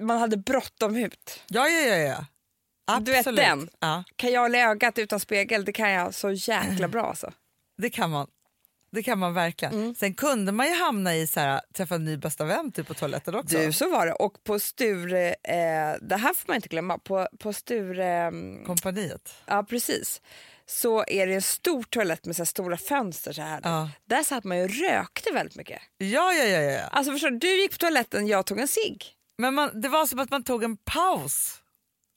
man 0.00 0.18
hade 0.18 0.36
bråttom 0.36 0.96
ut. 0.96 1.42
Ja, 1.48 1.68
ja, 1.68 1.96
ja. 1.96 2.24
ja. 2.86 3.00
Du 3.00 3.10
vet 3.10 3.18
Absolut. 3.18 3.40
den? 3.40 3.68
Ja, 3.80 4.04
Kan 4.16 4.32
jag 4.32 4.40
hålla 4.40 4.58
ögat 4.58 4.98
utan 4.98 5.20
spegel, 5.20 5.64
det 5.64 5.72
kan 5.72 5.90
jag 5.90 6.14
så 6.14 6.30
jäkla 6.30 6.88
bra 6.88 7.06
alltså. 7.06 7.32
det 7.78 7.90
kan 7.90 8.10
man. 8.10 8.26
Det 8.92 9.02
kan 9.02 9.18
man 9.18 9.34
verkligen. 9.34 9.74
Mm. 9.74 9.94
Sen 9.94 10.14
kunde 10.14 10.52
man 10.52 10.66
ju 10.66 10.74
hamna 10.74 11.16
i 11.16 11.26
så 11.26 11.40
här, 11.40 11.60
träffa 11.74 11.94
en 11.94 12.04
ny 12.04 12.16
bästa 12.16 12.44
vän 12.44 12.72
typ 12.72 12.86
på 12.86 12.94
toaletten 12.94 13.34
också. 13.34 13.58
Du, 13.58 13.72
så 13.72 13.90
var 13.90 14.06
det. 14.06 14.12
Och 14.12 14.44
på 14.44 14.58
Sture, 14.58 15.28
eh, 15.28 15.96
det 16.00 16.16
här 16.16 16.34
får 16.34 16.44
man 16.48 16.56
inte 16.56 16.68
glömma, 16.68 16.98
på, 16.98 17.28
på 17.38 17.52
Sture, 17.52 18.06
mm, 18.06 18.64
Kompaniet. 18.64 19.34
ja 19.46 19.62
precis, 19.62 20.22
så 20.66 21.04
är 21.06 21.26
det 21.26 21.34
en 21.34 21.42
stor 21.42 21.82
toalett 21.82 22.26
med 22.26 22.36
så 22.36 22.46
stora 22.46 22.76
fönster 22.76 23.32
så 23.32 23.42
här. 23.42 23.60
Ja. 23.64 23.90
Där 24.04 24.22
satt 24.22 24.44
man 24.44 24.58
ju 24.58 24.64
och 24.64 24.70
rökte 24.70 25.32
väldigt 25.32 25.56
mycket. 25.56 25.82
Ja, 25.98 26.32
ja, 26.32 26.44
ja, 26.44 26.60
ja. 26.60 26.80
Alltså 26.80 27.12
förstår 27.12 27.30
du, 27.30 27.38
du 27.38 27.62
gick 27.62 27.70
på 27.72 27.78
toaletten, 27.78 28.26
jag 28.26 28.46
tog 28.46 28.60
en 28.60 28.68
cigg. 28.68 29.04
Men 29.38 29.54
man, 29.54 29.80
det 29.80 29.88
var 29.88 30.06
som 30.06 30.18
att 30.18 30.30
man 30.30 30.44
tog 30.44 30.64
en 30.64 30.76
paus. 30.76 31.62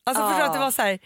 Alltså 0.06 0.24
Ja. 0.24 0.30
förstår 0.30 0.46
att 0.46 0.54
det 0.54 0.60
var 0.60 0.72
så 0.72 0.82
här, 0.82 1.00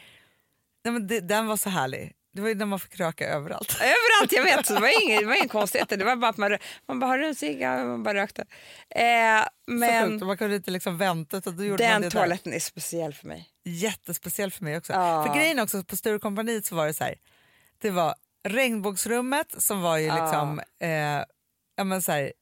nej, 0.84 0.92
men 0.94 1.08
det, 1.08 1.20
den 1.20 1.48
var 1.48 1.58
så 1.58 1.70
härlig. 1.70 2.14
Det 2.34 2.42
var 2.42 2.50
ju 2.50 2.56
när 2.56 2.66
man 2.66 2.80
fick 2.80 3.00
röka 3.00 3.28
överallt. 3.28 3.78
Överallt, 3.82 4.32
jag 4.32 4.44
vet. 4.44 4.66
Så 4.66 4.74
det 4.74 4.80
var 4.80 5.04
inget, 5.04 5.20
det 5.20 5.26
var 5.26 5.36
inget 5.36 5.52
konstigt. 5.52 5.90
Det 5.90 6.04
var 6.04 6.16
bara 6.16 6.30
att 6.30 6.38
man, 6.38 6.58
man 6.88 7.00
bara, 7.00 7.06
har 7.08 7.18
du 7.18 7.28
en 7.28 7.36
cigg? 7.36 7.62
Man 7.62 8.04
bara 8.04 8.14
rökte. 8.14 8.42
Eh, 8.90 9.44
Så 9.44 9.50
men 9.72 10.26
man 10.26 10.38
kunde 10.38 10.56
inte 10.56 10.72
liksom 10.72 10.98
vänta 10.98 11.38
utan 11.38 11.58
då 11.58 11.64
gjorde 11.64 11.84
man 11.84 11.92
den 11.92 12.02
det 12.02 12.06
där. 12.10 12.12
toaletten 12.20 12.54
är 12.54 12.60
speciell 12.60 13.14
för 13.14 13.28
mig. 13.28 13.50
Jättespeciell 13.64 14.52
för 14.52 14.64
mig 14.64 14.78
också. 14.78 14.94
Ja. 14.94 15.26
För 15.28 15.36
grejen 15.36 15.60
också, 15.60 15.84
på 15.84 15.96
Sturecompagniet 15.96 16.66
så 16.66 16.76
var 16.76 16.86
det 16.88 16.94
så 16.94 17.04
här, 17.04 17.16
det 17.82 17.90
var 17.90 18.16
regnbågsrummet 18.44 19.62
som 19.64 19.82
var 19.82 19.98
ju 19.98 20.06
Ja. 20.06 20.24
liksom, 20.24 20.60
eh, 20.82 21.24
ja 21.76 21.84
men 21.84 22.02
så 22.02 22.12
här, 22.12 22.34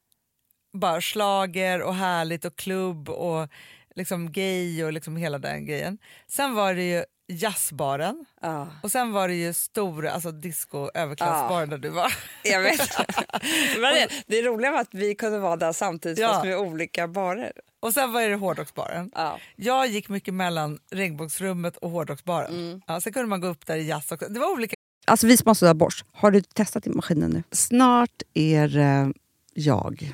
bara 0.74 1.01
slager 1.01 1.82
och 1.82 1.95
härligt 1.95 2.45
och 2.45 2.55
klubb 2.55 3.09
och 3.09 3.49
liksom 3.95 4.32
gay 4.32 4.84
och 4.84 4.93
liksom 4.93 5.15
hela 5.18 5.38
den 5.39 5.65
grejen. 5.65 5.97
Sen 6.28 6.55
var 6.55 6.74
det 6.74 6.84
ju 6.84 7.03
jazzbaren 7.30 8.26
Ja, 8.41 8.68
och 8.84 8.91
sen 8.91 9.11
var 9.11 9.28
det 9.28 9.34
ju 9.34 9.53
stora, 9.53 10.11
alltså 10.11 10.32
disco 10.32 10.89
överklassbaren 10.93 11.70
där 11.70 11.78
du 11.78 11.89
var. 11.89 12.13
jag 12.43 12.61
vet. 12.61 12.80
Men 13.80 13.93
det, 13.93 14.07
det 14.28 14.41
roliga 14.41 14.72
var 14.72 14.80
att 14.82 14.93
vi 14.93 15.15
kunde 15.15 15.39
vara 15.39 15.55
där 15.55 15.74
samtidigt 15.74 16.20
Ja. 16.20 16.28
fast 16.28 16.45
med 16.45 16.57
olika 16.57 17.07
barer. 17.07 17.51
Och 17.80 17.93
sen 17.93 18.11
var 18.11 18.22
det 18.22 18.36
hårdrocksbaren. 18.36 19.11
Ja. 19.15 19.39
Jag 19.55 19.88
gick 19.88 20.09
mycket 20.09 20.34
mellan 20.34 20.80
regnbågsrummet 20.91 21.78
och 21.78 21.89
hårdrocksbaren. 21.89 22.51
Mm. 22.55 22.82
Ja, 22.88 23.01
sen 23.01 23.13
kunde 23.13 23.28
man 23.28 23.41
gå 23.41 23.47
upp 23.47 23.65
där 23.65 23.76
i 23.78 23.88
jazz 23.88 24.11
också. 24.11 24.28
Det 24.30 24.39
var 24.39 24.51
olika. 24.51 24.76
Alltså 25.05 25.28
vi 25.28 25.38
som 25.38 25.55
har 25.61 25.74
borst, 25.74 26.05
har 26.13 26.32
du 26.32 26.41
testat 26.41 26.88
i 26.88 26.89
maskinen 26.89 27.32
nu? 27.32 27.43
Snart 27.51 28.22
är 28.34 28.68
det 28.68 29.13
jag 29.53 30.13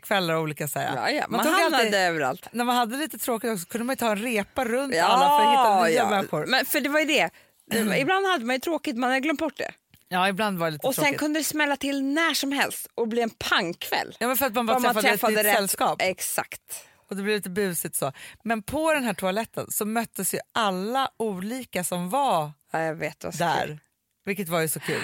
Kvällar 0.00 0.34
och 0.34 0.42
olika 0.42 0.68
så 0.68 0.78
här. 0.78 0.96
Ja, 0.96 1.10
ja. 1.10 1.24
Man, 1.28 1.44
tog 1.44 1.52
hamnade 1.52 1.76
alltid- 1.76 1.94
överallt. 1.94 2.48
När 2.52 2.64
man 2.64 2.76
hade 2.76 2.96
lite 2.96 3.18
tråkigt 3.18 3.50
också 3.52 3.66
kunde 3.66 3.84
man 3.84 3.92
ju 3.92 3.96
ta 3.96 4.10
en 4.10 4.16
repa 4.16 4.64
runt 4.64 4.94
alla 4.96 5.28
för 5.28 5.44
att 5.44 5.52
hitta 5.52 5.84
nya 5.84 6.10
människor. 6.10 6.46
Men 6.46 6.66
för 6.66 6.80
det 6.80 6.88
var 6.88 7.00
ju 7.00 7.06
det. 7.06 7.30
Ibland 7.98 8.26
hade 8.26 8.44
man 8.44 8.56
ju 8.56 8.60
tråkigt, 8.60 8.96
man 8.96 9.10
hade 9.10 9.20
glömt 9.20 9.40
bort 9.40 9.56
det. 9.56 9.70
Ja, 10.08 10.28
ibland 10.28 10.58
var 10.58 10.66
det 10.66 10.70
lite 10.70 10.86
Och 10.86 10.94
sen 10.94 11.04
tråkigt. 11.04 11.20
kunde 11.20 11.40
det 11.40 11.44
smälla 11.44 11.76
till 11.76 12.02
när 12.04 12.34
som 12.34 12.52
helst 12.52 12.88
och 12.94 13.08
bli 13.08 13.22
en 13.22 13.30
pangkväll. 13.30 14.16
Ja, 14.20 14.26
men 14.26 14.36
för 14.36 14.46
att 14.46 14.52
man 14.54 14.66
bara 14.66 14.80
träffade, 14.80 15.08
ett 15.10 15.22
nytt 15.28 15.38
rätt- 15.44 15.54
sällskap 15.56 15.96
Exakt. 16.02 16.84
och 17.10 17.16
det 17.16 17.22
blev 17.22 17.36
lite 17.36 17.50
busigt 17.50 17.96
så. 17.96 18.12
Men 18.44 18.62
på 18.62 18.94
den 18.94 19.04
här 19.04 19.14
toaletten 19.14 19.66
så 19.70 19.84
möttes 19.84 20.34
ju 20.34 20.38
alla 20.54 21.10
olika 21.16 21.84
som 21.84 22.10
var 22.10 22.50
Ja, 22.72 22.92
vet 22.92 23.38
där, 23.38 23.78
vilket 24.24 24.48
var 24.48 24.60
ju 24.60 24.68
så 24.68 24.80
kul. 24.80 25.02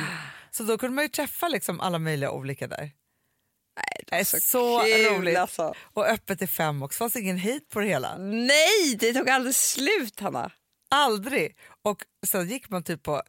Så 0.50 0.62
då 0.62 0.78
kunde 0.78 0.94
man 0.94 1.04
ju 1.04 1.08
träffa 1.08 1.48
liksom 1.48 1.80
alla 1.80 1.98
möjliga 1.98 2.30
olika 2.30 2.66
där. 2.66 2.90
Det 4.06 4.16
är 4.16 4.24
så 4.24 4.40
så, 4.40 4.80
kul, 4.80 5.06
roligt. 5.16 5.38
alltså. 5.38 5.74
Och 5.82 6.06
öppet 6.06 6.38
till 6.38 6.48
fem 6.48 6.82
också, 6.82 6.98
fanns 6.98 7.16
ingen 7.16 7.36
hit 7.38 7.68
på 7.68 7.80
det 7.80 7.86
hela. 7.86 8.16
Nej, 8.18 8.96
det 8.98 9.12
tog 9.12 9.30
aldrig 9.30 9.54
slut 9.54 10.20
Hanna. 10.20 10.50
Aldrig! 10.90 11.56
Och 11.82 12.02
sen 12.26 12.48
gick 12.48 12.68
man 12.68 12.82
typ 12.82 13.02
på 13.02 13.22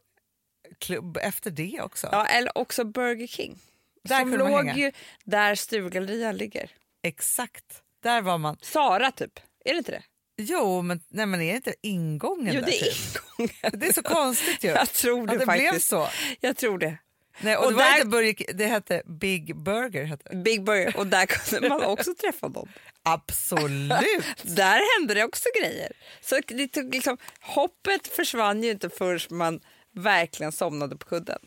klubb 0.78 1.16
efter 1.22 1.50
det 1.50 1.80
också. 1.80 2.08
Ja, 2.12 2.26
eller 2.26 2.58
också 2.58 2.84
Burger 2.84 3.26
King. 3.26 3.58
Där 4.04 4.20
som 4.20 4.32
låg 4.34 4.48
hänga. 4.50 4.76
ju 4.76 4.92
där 5.24 5.54
Sturegallerian 5.54 6.36
ligger. 6.36 6.70
Exakt, 7.02 7.82
där 8.02 8.22
var 8.22 8.38
man. 8.38 8.56
Sara 8.62 9.10
typ, 9.10 9.40
är 9.64 9.72
det 9.72 9.78
inte 9.78 9.90
det? 9.92 10.02
Jo, 10.36 10.82
men, 10.82 11.00
nej, 11.08 11.26
men 11.26 11.40
är 11.40 11.50
det 11.50 11.56
inte 11.56 11.74
ingången 11.82 12.54
Jo, 12.54 12.60
där? 12.60 12.66
det 12.66 12.80
är 12.80 12.84
typ? 12.92 13.22
ingången. 13.38 13.80
Det 13.80 13.86
är 13.88 13.92
så 13.92 14.02
konstigt 14.02 14.64
ju. 14.64 14.68
Jag 14.68 14.92
tror 14.92 15.26
det, 15.26 15.38
det 15.38 15.46
faktiskt. 15.46 15.70
blev 15.70 15.80
så. 15.80 16.08
Jag 16.40 16.56
tror 16.56 16.78
det. 16.78 16.98
Nej, 17.40 17.56
och 17.56 17.64
Och 17.64 17.72
det, 17.72 17.78
där- 17.78 17.94
inte 17.96 18.06
Burger, 18.06 18.52
det 18.54 18.66
hette 18.66 19.02
Big 19.06 19.56
Burger. 19.56 20.04
Hette. 20.04 20.36
Big 20.36 20.64
Burger, 20.64 20.96
och 20.96 21.06
där 21.06 21.26
kunde 21.26 21.68
man 21.68 21.84
också 21.84 22.14
träffa 22.14 22.48
någon. 22.48 22.68
Absolut! 23.02 24.24
Där 24.42 24.98
hände 25.00 25.14
det 25.14 25.24
också 25.24 25.48
grejer. 25.60 25.92
Så 26.20 26.40
det 26.48 26.68
tog 26.68 26.94
liksom, 26.94 27.16
hoppet 27.40 28.06
försvann 28.08 28.62
ju 28.62 28.70
inte 28.70 28.90
förrän 28.90 29.20
man 29.38 29.60
verkligen 29.94 30.52
somnade 30.52 30.96
på 30.96 31.06
kudden. 31.06 31.38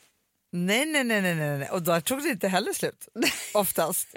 nej, 0.52 0.86
nej, 0.86 1.04
nej, 1.04 1.22
nej, 1.22 1.36
nej. 1.36 1.70
Och 1.70 1.82
då 1.82 2.02
tog 2.02 2.24
det 2.24 2.30
inte 2.30 2.48
heller 2.48 2.74
slut. 2.74 3.08
Oftast. 3.54 4.08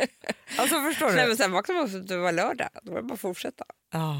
Alltså 0.56 0.80
förstår 0.82 1.08
du? 1.08 1.14
Nej, 1.16 1.26
men 1.28 1.36
sen 1.36 1.52
vaknade 1.52 1.80
man 1.80 1.96
upp 1.96 2.08
det 2.08 2.16
var 2.16 2.32
lördag. 2.32 2.68
Då 2.82 2.92
var 2.92 3.00
det 3.00 3.06
bara 3.06 3.14
att 3.14 3.20
fortsätta. 3.20 3.64
Ah. 3.92 4.16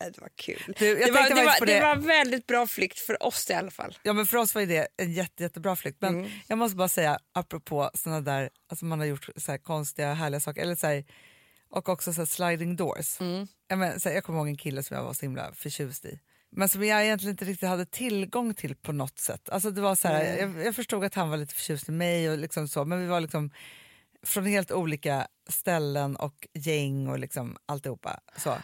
Det 0.00 0.20
var 0.20 0.28
kul. 0.36 0.74
Du, 0.78 0.86
jag 0.88 1.08
det, 1.08 1.12
var, 1.12 1.28
det, 1.28 1.44
var, 1.44 1.66
det. 1.66 1.74
det. 1.74 1.80
var 1.80 1.96
väldigt 1.96 2.46
bra 2.46 2.66
flykt 2.66 2.98
för 2.98 3.22
oss 3.22 3.50
i 3.50 3.54
alla 3.54 3.70
fall. 3.70 3.98
Ja, 4.02 4.12
men 4.12 4.26
för 4.26 4.36
oss 4.36 4.54
var 4.54 4.62
det 4.62 4.88
en 4.96 5.12
jätte, 5.12 5.42
jättebra 5.42 5.76
flykt. 5.76 6.00
Men 6.00 6.14
Mm. 6.14 6.30
jag 6.46 6.58
måste 6.58 6.76
bara 6.76 6.88
säga, 6.88 7.18
apropå 7.32 7.90
såna 7.94 8.20
där, 8.20 8.50
alltså 8.68 8.84
man 8.84 8.98
har 8.98 9.06
gjort 9.06 9.28
så 9.36 9.50
här 9.50 9.58
konstiga, 9.58 10.14
härliga 10.14 10.40
saker, 10.40 10.62
eller 10.62 10.74
så 10.74 10.86
här, 10.86 11.04
och 11.70 11.88
också 11.88 12.12
så 12.12 12.26
sliding 12.26 12.76
doors. 12.76 13.20
Mm. 13.20 13.46
Jag, 13.68 13.78
men, 13.78 14.00
så 14.00 14.08
här, 14.08 14.16
jag 14.16 14.24
kommer 14.24 14.38
ihåg 14.38 14.48
en 14.48 14.56
kille 14.56 14.82
som 14.82 14.96
jag 14.96 15.04
var 15.04 15.12
så 15.12 15.20
himla 15.26 15.52
förtjust 15.54 16.04
i. 16.04 16.20
Men 16.52 16.68
som 16.68 16.84
jag 16.84 17.04
egentligen 17.04 17.30
inte 17.30 17.44
riktigt 17.44 17.68
hade 17.68 17.86
tillgång 17.86 18.54
till 18.54 18.76
på 18.76 18.92
något 18.92 19.18
sätt. 19.18 19.48
Alltså 19.50 19.70
det 19.70 19.80
var 19.80 19.94
så 19.94 20.08
här, 20.08 20.36
jag, 20.38 20.66
jag 20.66 20.74
förstod 20.76 21.04
att 21.04 21.14
han 21.14 21.30
var 21.30 21.36
lite 21.36 21.54
förtjust 21.54 21.88
i 21.88 21.92
mig, 21.92 22.30
och 22.30 22.38
liksom 22.38 22.68
så, 22.68 22.84
men 22.84 23.00
vi 23.00 23.06
var 23.06 23.20
liksom 23.20 23.50
från 24.22 24.46
helt 24.46 24.70
olika 24.72 25.26
ställen 25.48 26.16
och 26.16 26.48
gäng 26.54 27.08
och 27.08 27.18
liksom 27.18 27.56
alltihopa. 27.66 28.20
Så. 28.36 28.56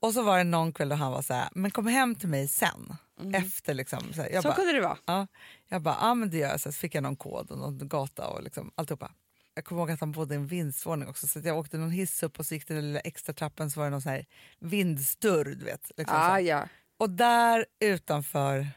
Och 0.00 0.14
så 0.14 0.22
var 0.22 0.38
det 0.38 0.44
någon 0.44 0.72
kväll 0.72 0.88
då 0.88 0.94
han 0.96 1.12
var 1.12 1.22
så 1.22 1.34
här, 1.34 1.48
men 1.52 1.70
kom 1.70 1.86
hem 1.86 2.14
till 2.14 2.28
mig 2.28 2.48
sen. 2.48 2.96
Efter 3.34 3.74
liksom. 3.74 4.12
Så, 4.12 4.22
här, 4.22 4.28
jag 4.28 4.30
Mm. 4.30 4.42
Så 4.42 4.48
bara, 4.48 4.54
kunde 4.56 4.72
det 4.72 4.80
vara. 4.80 4.98
Ja, 5.06 5.26
jag 5.68 5.82
bara, 5.82 5.96
ja 6.00 6.14
men 6.14 6.30
det 6.30 6.36
gör 6.36 6.48
jag. 6.48 6.60
Så 6.60 6.72
fick 6.72 6.94
jag 6.94 7.02
någon 7.02 7.16
kod 7.16 7.50
och 7.50 7.58
någon 7.58 7.88
gata 7.88 8.26
och 8.28 8.42
liksom 8.42 8.70
alltihopa. 8.74 9.12
Jag 9.54 9.64
kommer 9.64 9.80
ihåg 9.80 9.90
att 9.90 10.00
han 10.00 10.12
bodde 10.12 10.34
i 10.34 10.36
en 10.36 10.46
vindsvåning 10.46 11.08
också 11.08 11.26
så 11.26 11.40
jag 11.44 11.58
åkte 11.58 11.78
någon 11.78 11.90
hiss 11.90 12.22
upp 12.22 12.38
och 12.38 12.46
så 12.46 12.54
gick 12.54 12.68
det 12.68 12.80
lilla 12.80 13.00
extra 13.00 13.32
trappen 13.32 13.70
så 13.70 13.80
var 13.80 13.84
det 13.86 13.90
någon 13.90 14.02
sån 14.02 14.12
här 14.12 14.26
vindsdörr 14.58 15.44
du 15.44 15.64
vet. 15.64 15.90
Liksom 15.96 16.16
Ah, 16.20 16.36
så. 16.36 16.42
ja. 16.42 16.68
Och 16.98 17.10
där 17.10 17.66
utanför 17.80 18.68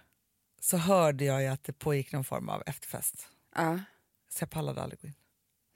så 0.62 0.78
hörde 0.78 1.26
jag 1.26 1.46
att 1.48 1.64
det 1.64 1.74
pågick 1.74 2.12
någon 2.12 2.24
form 2.24 2.50
av 2.50 2.64
efterfest. 2.66 3.28
Ah. 3.56 3.78
Så 4.30 4.42
jag 4.44 4.50
pallade 4.50 4.82
aldrig 4.84 5.02
gå 5.02 5.08
in. 5.08 5.14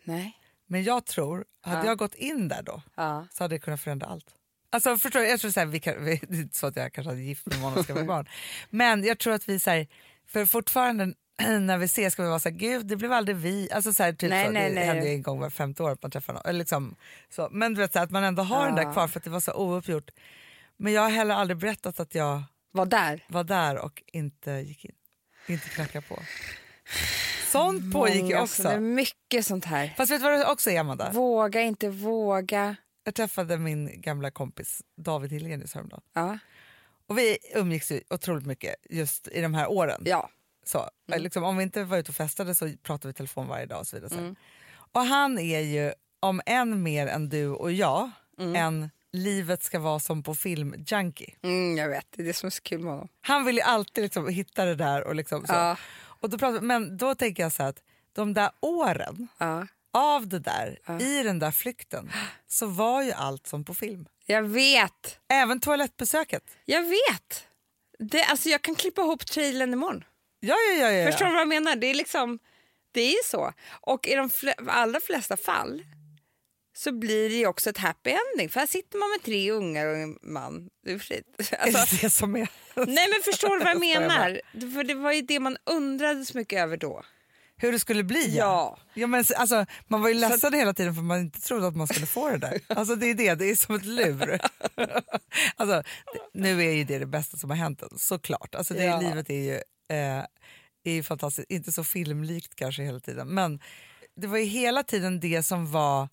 Nej. 0.03 0.37
Men 0.65 0.83
jag 0.83 1.05
tror, 1.05 1.45
hade 1.61 1.77
Ja. 1.79 1.85
jag 1.85 1.97
gått 1.97 2.15
in 2.15 2.47
där 2.47 2.61
då 2.63 2.81
Ah. 2.95 3.23
så 3.31 3.43
hade 3.43 3.55
det 3.55 3.59
kunnat 3.59 3.81
förändra 3.81 4.07
allt. 4.07 4.35
Alltså 4.69 4.97
förstår 4.97 5.21
jag 5.23 5.39
tror 5.39 5.51
så 5.51 5.59
här, 5.59 5.67
vi 5.67 5.79
kan, 5.79 6.05
vi, 6.05 6.21
det 6.27 6.35
är 6.37 6.41
inte 6.41 6.57
så 6.57 6.67
att 6.67 6.75
jag 6.75 6.93
kanske 6.93 7.09
hade 7.09 7.21
gift 7.21 7.45
med 7.45 7.57
honom 7.57 7.83
ska 7.83 7.93
barn. 8.03 8.27
Men 8.69 9.03
jag 9.03 9.19
tror 9.19 9.33
att 9.33 9.49
vi 9.49 9.59
så 9.59 9.69
här, 9.69 9.87
för 10.27 10.45
fortfarande 10.45 11.05
när 11.59 11.77
vi 11.77 11.85
ses 11.85 12.13
ska 12.13 12.23
vi 12.23 12.29
vara 12.29 12.39
så 12.39 12.49
här, 12.49 12.55
gud 12.55 12.85
det 12.87 12.95
blev 12.95 13.11
aldrig 13.13 13.37
vi. 13.37 13.71
Alltså 13.71 13.93
så 13.93 14.03
här, 14.03 14.13
typ 14.13 14.29
Nej, 14.29 14.45
så, 14.45 14.51
nej, 14.51 14.69
det 14.69 14.75
nej. 14.75 14.85
händer 14.85 15.03
ju 15.07 15.13
en 15.13 15.21
gång 15.21 15.39
var 15.39 15.49
femte 15.49 15.83
år 15.83 15.91
att 15.91 16.01
man 16.01 16.11
träffar 16.11 16.33
någon. 16.33 16.57
Liksom, 16.57 16.95
så. 17.29 17.47
Men 17.51 17.73
du 17.73 17.81
vet 17.81 17.93
så 17.93 17.99
här, 17.99 18.03
att 18.05 18.11
man 18.11 18.23
ändå 18.23 18.43
har 18.43 18.65
den 18.65 18.75
där 18.75 18.83
Ja. 18.83 18.93
kvar 18.93 19.07
för 19.07 19.19
att 19.19 19.23
det 19.23 19.29
var 19.29 19.39
så 19.39 19.51
ouppgjort. 19.53 20.09
Men 20.77 20.93
jag 20.93 21.01
har 21.01 21.09
heller 21.09 21.35
aldrig 21.35 21.57
berättat 21.57 21.99
att 21.99 22.15
jag 22.15 22.43
Var 22.71 22.85
där. 22.85 23.25
var 23.29 23.43
där 23.43 23.77
och 23.77 24.03
inte 24.07 24.51
gick 24.51 24.85
in. 24.85 24.91
Inte 25.47 25.69
knackade 25.69 26.05
på. 26.07 26.19
Sånt 27.51 27.93
pågick 27.93 28.23
ju 28.29 28.37
också. 28.39 28.61
så 28.61 28.67
Det 28.69 28.75
är 28.75 28.79
mycket 28.79 29.45
sånt 29.45 29.65
här. 29.65 29.93
Fast 29.97 30.11
vet 30.11 30.19
du 30.21 30.23
vad 30.29 30.39
det 30.39 30.45
också 30.45 30.69
är 30.71 30.79
Amanda? 30.79 31.11
Våga, 31.11 31.61
inte 31.61 31.89
våga. 31.89 32.75
Jag 33.07 33.15
träffade 33.15 33.57
min 33.57 34.01
gamla 34.01 34.31
kompis 34.31 34.81
David 34.97 35.31
Hillenius 35.31 35.73
häromdagen. 35.73 36.01
Ja. 36.13 36.37
Och 37.07 37.17
vi 37.17 37.37
umgicks 37.55 37.91
ju 37.91 38.01
otroligt 38.09 38.45
mycket 38.45 38.75
just 38.89 39.27
i 39.27 39.41
de 39.41 39.53
här 39.53 39.67
åren. 39.71 40.01
ja. 40.05 40.29
Så, 40.65 40.89
liksom, 41.17 41.43
om 41.43 41.57
vi 41.57 41.63
inte 41.63 41.83
var 41.83 41.97
ute 41.97 42.11
och 42.11 42.15
festade 42.15 42.55
så 42.55 42.71
pratade 42.83 43.07
vi 43.07 43.11
i 43.11 43.13
telefon 43.13 43.47
varje 43.47 43.65
dag 43.65 43.79
och 43.79 43.87
så 43.87 43.95
vidare. 43.99 44.19
Mm. 44.19 44.35
Och 44.69 45.01
han 45.01 45.39
är 45.39 45.59
ju, 45.59 45.93
om 46.19 46.41
än 46.45 46.83
mer 46.83 47.07
än 47.07 47.29
du 47.29 47.47
och 47.47 47.71
jag, 47.71 48.11
Mm. 48.39 48.55
en 48.55 48.89
livet 49.11 49.63
ska 49.63 49.79
vara 49.79 49.99
som 49.99 50.23
på 50.23 50.35
film 50.35 50.75
junkie. 50.87 51.35
Mm, 51.41 51.77
jag 51.77 51.89
vet, 51.89 52.05
det 52.11 52.21
är 52.21 52.25
det 52.27 52.33
som 52.33 52.47
är 52.47 52.51
så 52.51 52.61
kul 52.61 52.79
med 52.79 52.91
honom. 52.91 53.07
Han 53.21 53.45
vill 53.45 53.55
ju 53.55 53.61
alltid 53.61 54.03
liksom 54.03 54.27
hitta 54.27 54.65
det 54.65 54.75
där 54.75 55.03
och 55.03 55.15
liksom 55.15 55.47
så. 55.47 55.53
Ja. 55.53 55.77
Och 55.97 56.29
då 56.29 56.37
pratar, 56.37 56.61
men 56.61 56.97
då 56.97 57.15
tänker 57.15 57.43
jag 57.43 57.51
så 57.51 57.63
här 57.63 57.69
att 57.69 57.83
de 58.13 58.33
där 58.33 58.49
åren 58.59 59.27
Ja. 59.37 59.67
Av 59.93 60.27
det 60.27 60.39
där, 60.39 60.79
i 61.01 61.23
den 61.23 61.39
där 61.39 61.51
flykten, 61.51 62.11
så 62.47 62.65
var 62.67 63.03
ju 63.03 63.11
allt 63.11 63.47
som 63.47 63.65
på 63.65 63.73
film. 63.73 64.05
Jag 64.25 64.43
vet, 64.43 65.19
Även 65.29 65.59
toalettbesöket. 65.59 66.43
jag 66.65 66.81
vet. 66.83 67.47
Det, 67.99 68.23
alltså 68.23 68.49
jag 68.49 68.61
kan 68.61 68.75
klippa 68.75 69.01
ihop 69.01 69.25
trailern 69.25 69.73
imorgon. 69.73 70.03
Ja, 70.39 70.55
ja, 70.69 70.73
ja, 70.79 70.91
ja, 70.91 70.97
ja. 70.97 71.11
Förstår 71.11 71.25
du 71.25 71.31
vad 71.31 71.41
jag 71.41 71.47
menar? 71.47 71.75
Det 71.75 71.87
är 71.87 71.93
liksom, 71.93 72.39
det 72.91 73.01
är 73.13 73.23
så. 73.25 73.53
Och 73.81 74.07
i 74.07 74.15
de 74.15 74.29
fle- 74.29 74.69
allra 74.69 74.99
flesta 74.99 75.37
fall 75.37 75.83
så 76.77 76.91
blir 76.91 77.29
det 77.29 77.47
också 77.47 77.69
ett 77.69 77.77
happy 77.77 78.09
ending. 78.09 78.49
För 78.49 78.59
här 78.59 78.67
sitter 78.67 78.97
man 78.97 79.09
med 79.09 79.23
tre 79.23 79.51
ungar 79.51 79.85
och 79.87 79.97
en 79.97 80.19
man. 80.21 80.69
Det 80.85 80.91
är. 80.91 80.95
Är 81.53 81.57
Alltså, 81.59 81.95
det 81.95 82.01
det 82.01 82.09
som 82.09 82.35
är... 82.35 82.47
nej 82.75 83.07
men 83.09 83.21
förstår 83.25 83.49
du 83.57 83.63
vad 83.63 83.73
jag 83.73 83.79
menar? 84.01 84.41
För 84.73 84.83
det 84.83 84.93
var 84.93 85.11
ju 85.11 85.21
det 85.21 85.39
man 85.39 85.57
undrade 85.65 86.25
så 86.25 86.37
mycket 86.37 86.59
över 86.59 86.77
då. 86.77 87.03
Hur 87.57 87.71
det 87.71 87.79
skulle 87.79 88.03
bli? 88.03 88.37
Ja. 88.37 88.77
Ja, 88.93 89.07
men, 89.07 89.23
alltså, 89.35 89.65
man 89.87 90.01
var 90.01 90.09
ju 90.09 90.15
ledsen 90.15 90.53
hela 90.53 90.73
tiden 90.73 90.95
för 90.95 91.01
man 91.01 91.19
inte 91.19 91.41
trodde 91.41 91.67
att 91.67 91.75
man 91.75 91.87
skulle 91.87 92.05
få 92.05 92.29
det 92.29 92.37
där. 92.37 92.59
Alltså, 92.67 92.95
det 92.95 93.09
är 93.09 93.13
det, 93.13 93.35
det 93.35 93.45
är 93.45 93.55
som 93.55 93.75
ett 93.75 93.85
lur. 93.85 94.39
alltså, 95.55 95.83
nu 96.33 96.63
är 96.63 96.71
ju 96.71 96.83
det 96.83 96.99
det 96.99 97.05
bästa 97.05 97.37
som 97.37 97.49
har 97.49 97.57
hänt 97.57 97.83
såklart. 97.97 98.55
Alltså, 98.55 98.73
det, 98.73 98.83
Ja. 98.83 99.01
Livet 99.01 99.29
är 99.29 99.33
ju, 99.33 99.53
eh, 99.89 100.23
är 100.83 100.91
ju 100.91 101.03
fantastiskt, 101.03 101.51
inte 101.51 101.71
så 101.71 101.83
filmlikt 101.83 102.55
kanske 102.55 102.83
hela 102.83 102.99
tiden 102.99 103.27
men 103.27 103.59
det 104.15 104.27
var 104.27 104.37
ju 104.37 104.45
hela 104.45 104.83
tiden 104.83 105.19
det 105.19 105.43
som 105.43 105.71
var 105.71 106.09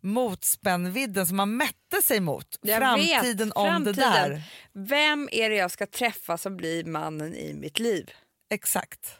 motspännvidden 0.00 1.26
som 1.26 1.36
man 1.36 1.56
mätte 1.56 2.02
sig 2.02 2.20
mot. 2.20 2.58
Jag 2.62 2.78
framtiden 2.78 3.48
vet, 3.48 3.56
om 3.56 3.66
framtiden. 3.66 3.94
det 3.94 4.02
där. 4.02 4.42
Vem 4.72 5.28
är 5.32 5.50
det 5.50 5.56
jag 5.56 5.70
ska 5.70 5.86
träffa 5.86 6.38
som 6.38 6.56
blir 6.56 6.84
mannen 6.84 7.34
i 7.34 7.54
mitt 7.54 7.78
liv? 7.78 8.10
Exakt. 8.50 9.18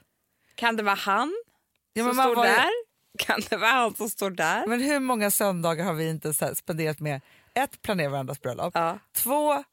Kan 0.55 0.77
det 0.77 0.83
vara 0.83 0.95
han 0.95 1.35
Ja, 1.93 2.01
som 2.01 2.07
men 2.07 2.17
man 2.17 2.27
står 2.27 2.37
var 2.37 2.45
där? 2.47 2.69
Kan 3.19 3.41
det 3.51 3.57
vara 3.57 3.71
han 3.71 3.95
som 3.95 4.11
står 4.11 4.31
där? 4.31 4.67
Men 4.67 4.81
hur 4.81 5.01
många 5.01 5.31
söndagar 5.31 5.85
har 5.85 5.95
vi 5.95 6.09
inte 6.09 6.55
spenderat 6.55 7.01
med 7.01 7.21
ett, 7.55 7.83
planera 7.83 8.09
varandras 8.09 8.41
bröllop, 8.41 8.73
Ja. 8.75 8.99
två, 9.17 9.65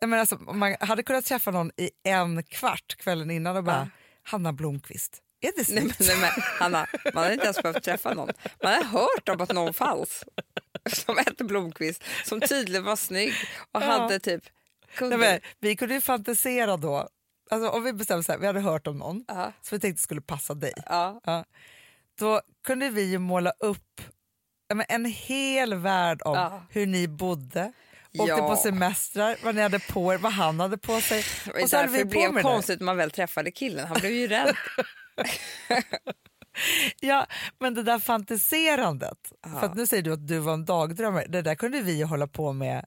jag 0.00 0.08
menar 0.08 0.20
alltså, 0.20 0.36
man 0.36 0.76
hade 0.80 1.02
kunnat 1.02 1.24
träffa 1.24 1.50
någon 1.50 1.70
i 1.76 1.90
en 2.04 2.42
kvart 2.42 2.96
kvällen 2.96 3.30
innan 3.30 3.56
och 3.56 3.64
bara 3.64 3.76
Ja. 3.76 3.88
Hanna 4.22 4.52
Blomqvist, 4.52 5.18
är 5.40 5.52
det 5.56 5.68
Nej, 5.74 5.84
men, 5.84 5.92
nej, 6.00 6.16
men, 6.20 6.30
Hanna, 6.58 6.86
man 7.14 7.24
har 7.24 7.30
inte 7.30 7.44
ens 7.44 7.62
behövt 7.62 7.84
träffa 7.84 8.14
någon. 8.14 8.28
Man 8.62 8.72
har 8.74 8.84
hört 8.84 9.28
om 9.28 9.40
att 9.40 9.52
någon 9.52 9.74
fanns 9.74 10.24
som 10.92 11.16
hette 11.16 11.44
Blomqvist 11.44 12.02
som 12.24 12.40
tydligen 12.40 12.84
var 12.84 12.96
snygg 12.96 13.34
och 13.72 13.82
Ja. 13.82 13.86
hade 13.86 14.18
typ. 14.20 14.42
Nej, 15.00 15.18
men, 15.18 15.40
vi 15.60 15.76
kunde 15.76 15.94
ju 15.94 16.00
fantisera 16.00 16.76
då, 16.76 17.08
alltså, 17.50 17.68
om 17.70 17.84
vi 17.84 17.92
bestämde 17.92 18.24
så 18.24 18.32
här, 18.32 18.38
vi 18.38 18.46
hade 18.46 18.60
hört 18.60 18.86
om 18.86 18.98
någon 18.98 19.24
Ja. 19.28 19.52
som 19.62 19.76
vi 19.76 19.80
tänkte 19.80 20.02
skulle 20.02 20.20
passa 20.20 20.54
dig. 20.54 20.72
Ja. 20.86 21.20
Ja. 21.24 21.44
Då 22.18 22.40
kunde 22.66 22.88
vi 22.90 23.02
ju 23.10 23.18
måla 23.18 23.50
upp 23.58 24.00
en 24.88 25.04
hel 25.04 25.74
värld 25.74 26.22
om 26.24 26.34
Ja. 26.34 26.62
hur 26.70 26.86
ni 26.86 27.08
bodde, 27.08 27.72
åkte 28.18 28.32
Ja. 28.32 28.48
på 28.48 28.56
semestrar, 28.56 29.36
vad 29.44 29.54
ni 29.54 29.62
hade 29.62 29.78
på 29.78 30.14
er, 30.14 30.18
vad 30.18 30.32
han 30.32 30.60
hade 30.60 30.78
på 30.78 31.00
sig. 31.00 31.24
Det 31.54 31.62
Och 31.62 31.70
så 31.70 31.76
hade 31.76 31.88
vi 31.88 32.02
på 32.02 32.08
blev 32.08 32.32
med 32.32 32.42
konstigt 32.42 32.80
när 32.80 32.84
man 32.86 32.96
väl 32.96 33.10
träffade 33.10 33.50
killen. 33.50 33.86
Han 33.88 33.96
blev 34.00 34.12
ju 34.12 34.28
rädd. 34.28 34.54
Ja, 37.00 37.26
men 37.58 37.74
det 37.74 37.82
där 37.82 37.98
fantiserandet. 37.98 39.32
För 39.60 39.74
nu 39.74 39.86
säger 39.86 40.02
du 40.02 40.12
att 40.12 40.26
du 40.28 40.38
var 40.38 40.52
en 40.54 40.64
dagdrömmare. 40.64 41.26
Det 41.28 41.42
där 41.42 41.54
kunde 41.54 41.80
vi 41.82 42.02
hålla 42.02 42.26
på 42.26 42.52
med. 42.52 42.84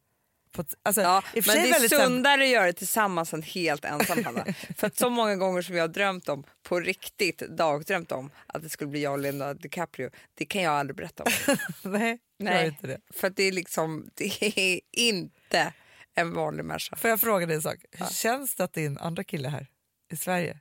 På, 0.53 0.63
alltså, 0.83 1.01
Ja, 1.01 1.23
men 1.33 1.43
det 1.43 1.69
är 1.69 1.89
sundare 1.89 2.43
att 2.43 2.49
göra 2.49 2.65
det 2.65 2.73
tillsammans 2.73 3.33
än 3.33 3.41
helt 3.41 3.85
ensam 3.85 4.23
Hanna. 4.25 4.45
För 4.77 4.87
att 4.87 4.97
så 4.97 5.09
många 5.09 5.35
gånger 5.35 5.61
som 5.61 5.75
jag 5.75 5.83
har 5.83 5.87
drömt 5.87 6.29
om, 6.29 6.43
på 6.63 6.79
riktigt 6.79 7.37
dagdrömt 7.37 8.11
om 8.11 8.31
att 8.47 8.63
det 8.63 8.69
skulle 8.69 8.89
bli 8.89 9.03
jag 9.03 9.13
och 9.13 9.19
Leonardo 9.19 9.59
DiCaprio, 9.59 10.09
det 10.33 10.45
kan 10.45 10.61
jag 10.61 10.73
aldrig 10.73 10.95
berätta 10.97 11.23
om. 11.23 11.57
Nej, 11.91 12.19
Nej. 12.39 12.67
Inte 12.67 12.87
det. 12.87 12.97
För 13.13 13.29
det 13.29 13.43
är 13.43 13.51
liksom, 13.51 14.09
det 14.15 14.59
är 14.59 14.79
inte 14.91 15.73
en 16.15 16.33
vanlig 16.33 16.65
människa. 16.65 16.95
Får 16.95 17.09
jag 17.09 17.21
fråga 17.21 17.45
dig 17.45 17.55
en 17.55 17.61
sak? 17.61 17.77
Hur 17.91 18.05
känns 18.05 18.55
det 18.55 18.63
att 18.63 18.73
din 18.73 18.97
andra 18.97 19.23
kille 19.23 19.49
här 19.49 19.67
i 20.13 20.17
Sverige, 20.17 20.59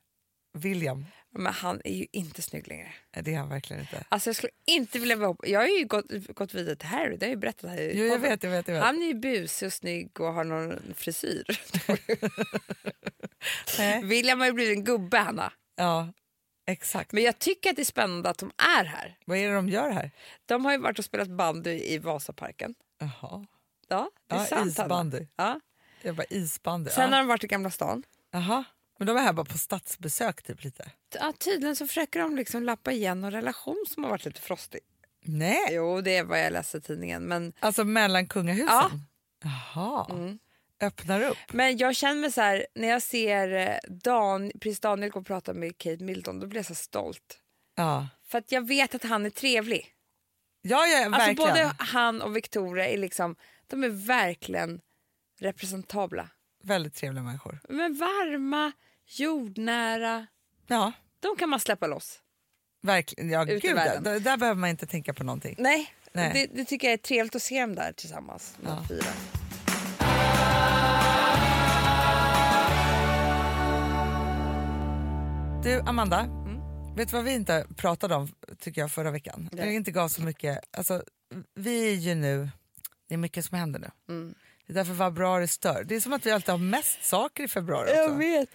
William, 0.59 1.07
Men 1.35 1.53
han 1.53 1.81
är 1.85 1.93
ju 1.95 2.07
inte 2.13 2.43
snygg 2.43 2.69
längre. 2.69 2.93
Det 3.11 3.35
är 3.35 3.39
han 3.39 3.49
verkligen 3.49 3.81
inte. 3.83 4.05
Alltså 4.09 4.29
jag 4.29 4.37
skulle 4.37 4.53
inte 4.67 4.99
vilja 4.99 5.17
vara. 5.17 5.37
Jag 5.43 5.61
har 5.61 5.67
ju 5.67 5.85
gått, 5.85 6.07
gått 6.35 6.55
vidare 6.55 6.77
till 6.77 6.89
Harry, 6.89 7.17
det 7.17 7.27
har 7.27 7.29
jag 7.29 7.37
ju 7.37 7.41
berättat 7.41 7.71
här 7.71 7.91
Jo, 7.95 8.05
jag 8.05 8.19
vet, 8.19 8.43
jag 8.43 8.51
vet. 8.51 8.69
Jag 8.69 8.75
vet. 8.75 8.85
Han 8.85 9.03
är 9.03 9.07
ju 9.07 9.15
busig 9.15 9.67
och 9.67 9.73
snygg 9.73 10.21
och 10.21 10.33
har 10.33 10.45
någon 10.45 10.95
frisyr. 10.95 11.45
William 14.03 14.41
har 14.41 14.47
ju 14.47 14.53
blivit 14.53 14.77
en 14.79 14.85
gubbe, 14.85 15.19
Hanna. 15.19 15.53
Ja, 15.77 16.13
exakt. 16.67 17.13
Men 17.13 17.23
jag 17.23 17.39
tycker 17.39 17.71
att 17.71 17.77
det 17.77 17.83
är 17.83 17.85
spännande 17.85 18.31
att 18.31 18.39
de 18.39 18.53
är 18.79 18.85
här. 18.85 19.19
Vad 19.25 19.39
är 19.39 19.49
det 19.49 19.55
de 19.55 19.69
gör 19.69 19.91
här? 19.91 20.11
De 20.47 20.65
har 20.65 20.73
ju 20.73 20.79
varit 20.79 20.99
och 20.99 21.05
spelat 21.05 21.29
bandy 21.29 21.71
i 21.71 21.99
Vasaparken. 21.99 22.75
Jaha. 22.99 23.47
Ja, 23.89 24.11
det 24.29 24.35
är 24.35 24.39
Ja, 24.39 24.45
sant. 24.47 24.61
Hanna. 24.61 24.71
isbandy. 24.71 25.27
Ja. 25.37 25.61
Jag 26.03 26.15
bara 26.15 26.27
isbandy. 26.31 26.91
Sen 26.91 27.03
ja. 27.05 27.11
har 27.11 27.19
de 27.19 27.27
varit 27.29 27.45
i 27.45 27.47
Gamla 27.47 27.71
stan. 27.71 28.03
Jaha. 28.31 28.65
Men 29.03 29.07
de 29.07 29.17
är 29.17 29.23
här 29.23 29.33
bara 29.33 29.45
på 29.45 29.59
statsbesök 29.59 30.43
typ 30.43 30.65
lite? 30.65 30.91
Ja, 31.15 31.33
tydligen 31.39 31.77
så 31.77 31.87
försöker 31.87 32.21
de 32.21 32.37
liksom 32.37 32.63
lappa 32.63 32.93
igen 32.93 33.21
någon 33.21 33.31
relation 33.31 33.85
som 33.89 34.05
har 34.05 34.11
varit 34.11 34.25
lite 34.25 34.41
frostig. 34.41 34.81
Nej. 35.25 35.67
Jo, 35.71 36.01
det 36.01 36.17
är 36.17 36.25
vad 36.25 36.41
jag 36.41 36.53
läste 36.53 36.79
i 36.79 36.81
tidningen. 36.81 37.23
Men, 37.23 37.53
Alltså 37.61 37.85
mellan 37.85 38.27
kungahusen? 38.27 38.67
Ja. 38.69 38.91
Jaha. 39.75 40.07
mm. 40.11 40.39
Öppnar 40.81 41.23
upp? 41.23 41.37
men 41.53 41.77
jag 41.77 41.97
känner 41.97 42.21
mig 42.21 42.33
så 42.33 42.41
här, 42.41 42.67
när 42.75 42.89
jag 42.89 43.03
ser 43.03 43.53
eh, 43.53 43.77
Dan, 43.89 44.53
prins 44.61 44.81
Daniel 44.81 45.11
gå 45.11 45.21
och 45.21 45.27
prata 45.27 45.55
med 45.55 45.79
Kate 45.79 46.05
Middleton, 46.05 46.41
då 46.41 46.47
blir 46.47 46.59
jag 46.59 46.67
så 46.67 46.75
stolt. 46.75 47.39
Ja. 47.77 48.09
För 48.27 48.39
att 48.39 48.53
jag 48.53 48.67
vet 48.67 48.95
att 48.95 49.03
han 49.03 49.27
är 49.27 49.31
trevlig. 49.31 49.89
Ja, 50.63 50.87
ja 50.87 51.05
Alltså 51.05 51.19
verkligen. 51.21 51.37
både 51.51 51.75
han 51.79 52.23
och 52.23 52.37
Victoria 52.37 52.89
är 52.89 52.99
liksom, 52.99 53.37
de 53.67 53.85
är 53.85 54.07
verkligen 54.07 54.81
representabla. 55.41 56.29
Väldigt 56.65 56.95
trevliga 56.95 57.23
människor. 57.25 57.59
Men 57.69 57.95
varma, 57.95 58.73
jordnära, 59.07 60.27
Ja, 60.67 60.93
de 61.21 61.37
kan 61.37 61.49
man 61.49 61.61
släppa 61.61 61.87
loss. 61.87 62.19
verkligen. 62.83 63.31
Ja, 63.31 63.45
gud, 63.45 63.63
där, 63.63 64.21
där 64.21 64.37
behöver 64.37 64.61
man 64.61 64.71
inte 64.71 64.87
tänka 64.87 65.15
på 65.15 65.25
någonting. 65.25 65.55
Nej, 65.59 65.95
Nej. 66.13 66.31
Det, 66.35 66.57
det 66.57 66.65
tycker 66.65 66.87
jag 66.89 66.93
är 66.93 66.97
trevligt 66.99 67.35
att 67.37 67.43
se 67.43 67.61
dem 67.61 67.75
där 67.75 67.93
tillsammans. 67.93 68.57
Ja. 68.65 68.85
fyra. 68.89 69.07
Du, 75.63 75.81
Amanda. 75.87 76.21
Mm. 76.21 76.61
Vet 76.97 77.09
du 77.11 77.17
vad 77.17 77.25
vi 77.25 77.33
inte 77.33 77.67
pratade 77.77 78.15
om 78.15 78.29
tycker 78.59 78.81
jag 78.81 78.91
förra 78.91 79.11
veckan? 79.11 79.49
Nej. 79.53 79.69
Vi 79.69 79.75
inte 79.75 79.91
gav 79.91 80.09
så 80.09 80.23
mycket. 80.23 80.59
Alltså, 80.77 81.03
vi 81.55 81.89
är 81.91 81.95
ju 81.95 82.15
nu, 82.15 82.49
det 83.09 83.15
är 83.15 83.19
mycket 83.19 83.45
som 83.45 83.59
händer 83.59 83.81
nu. 83.81 83.91
Mm. 84.15 84.35
Det 84.67 84.73
är 84.73 84.75
därför 84.75 84.95
februari 84.95 85.49
stör. 85.49 85.85
Det 85.85 85.95
är 85.97 86.01
som 86.01 86.13
att 86.13 86.27
vi 86.27 86.31
alltid 86.31 86.49
har 86.51 86.59
mest 86.59 87.05
saker 87.05 87.45
i 87.45 87.49
februari 87.49 87.91
också. 87.91 88.15
vet. 88.15 88.49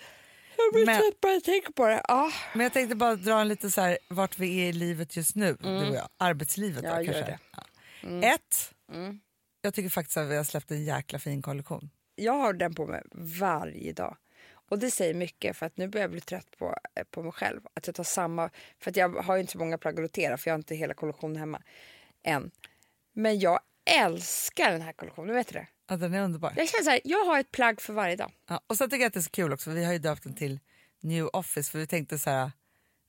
Jag 0.58 0.74
blir 0.74 0.86
Men- 0.86 1.02
trött 1.02 1.22
bara 1.22 1.34
jag 1.34 1.44
tänker 1.44 1.72
på 1.72 1.88
det. 1.88 2.02
Ah. 2.08 2.32
Men 2.54 2.64
jag 2.64 2.74
tänkte 2.74 2.96
bara 2.96 3.16
dra 3.16 3.42
en 3.42 3.48
lite 3.48 3.72
så 3.72 3.82
här, 3.82 3.98
vart 4.10 4.40
vi 4.40 4.60
är 4.66 4.70
i 4.70 4.74
livet 4.74 5.16
just 5.18 5.36
nu, 5.36 5.58
du 5.60 5.88
och 5.90 5.96
jag. 5.96 6.10
Arbetslivet 6.18 6.84
Mm. 6.84 6.92
Ja, 6.92 7.00
då, 7.00 7.06
kanske. 7.06 7.22
det. 7.32 7.40
Ja. 8.22 8.34
Ett, 8.34 8.74
Mm. 8.94 9.20
jag 9.62 9.74
tycker 9.74 9.90
faktiskt 9.90 10.18
att 10.18 10.28
vi 10.28 10.38
har 10.38 10.44
släppt 10.44 10.72
en 10.72 10.84
jäkla 10.86 11.20
fin 11.20 11.42
kollektion. 11.42 11.90
Jag 12.16 12.34
har 12.34 12.54
den 12.54 12.76
på 12.76 12.88
mig 12.88 13.04
varje 13.14 13.94
dag. 13.94 14.18
Och 14.70 14.80
det 14.80 14.92
säger 14.92 15.14
mycket 15.14 15.58
för 15.58 15.66
att 15.66 15.78
nu 15.78 15.88
börjar 15.88 16.04
jag 16.04 16.12
bli 16.12 16.22
trött 16.22 16.58
på, 16.58 16.76
eh, 16.96 17.04
på 17.04 17.24
mig 17.24 17.32
själv. 17.32 17.62
Att 17.74 17.88
jag 17.88 17.96
tar 17.96 18.04
samma, 18.04 18.50
för 18.80 18.92
att 18.92 18.98
jag 18.98 19.10
har 19.10 19.38
inte 19.38 19.52
så 19.52 19.58
många 19.60 19.78
plagg 19.78 19.94
att 19.94 20.00
rotera 20.00 20.38
för 20.38 20.50
jag 20.50 20.54
har 20.54 20.60
inte 20.60 20.76
hela 20.76 20.94
kollektionen 20.94 21.36
hemma 21.38 21.62
än. 22.24 22.52
Men 23.14 23.40
jag 23.40 23.60
älskar 23.90 24.72
den 24.72 24.82
här 24.82 24.94
kollektionen, 24.94 25.36
vet 25.36 25.48
du 25.48 25.54
det? 25.54 25.68
Ja, 25.88 25.96
den 25.98 26.14
är 26.14 26.22
underbar. 26.22 26.54
Jag 26.56 26.70
känner 26.70 26.84
så 26.84 26.90
här, 26.90 27.02
jag 27.04 27.26
har 27.26 27.40
ett 27.40 27.52
plagg 27.52 27.82
för 27.82 27.94
varje 27.94 28.16
dag. 28.16 28.32
Ja, 28.50 28.62
och 28.68 28.78
så 28.78 28.84
tycker 28.86 28.98
jag 28.98 29.08
att 29.08 29.14
det 29.14 29.20
är 29.20 29.22
så 29.22 29.30
kul 29.30 29.54
också, 29.54 29.70
vi 29.72 29.86
har 29.86 29.94
ju 29.94 30.00
döpt 30.00 30.24
den 30.24 30.34
till 30.36 30.60
New 31.02 31.26
Office 31.34 31.72
för 31.72 31.80
vi 31.80 31.88
tänkte 31.88 32.20
så 32.20 32.30
här, 32.30 32.52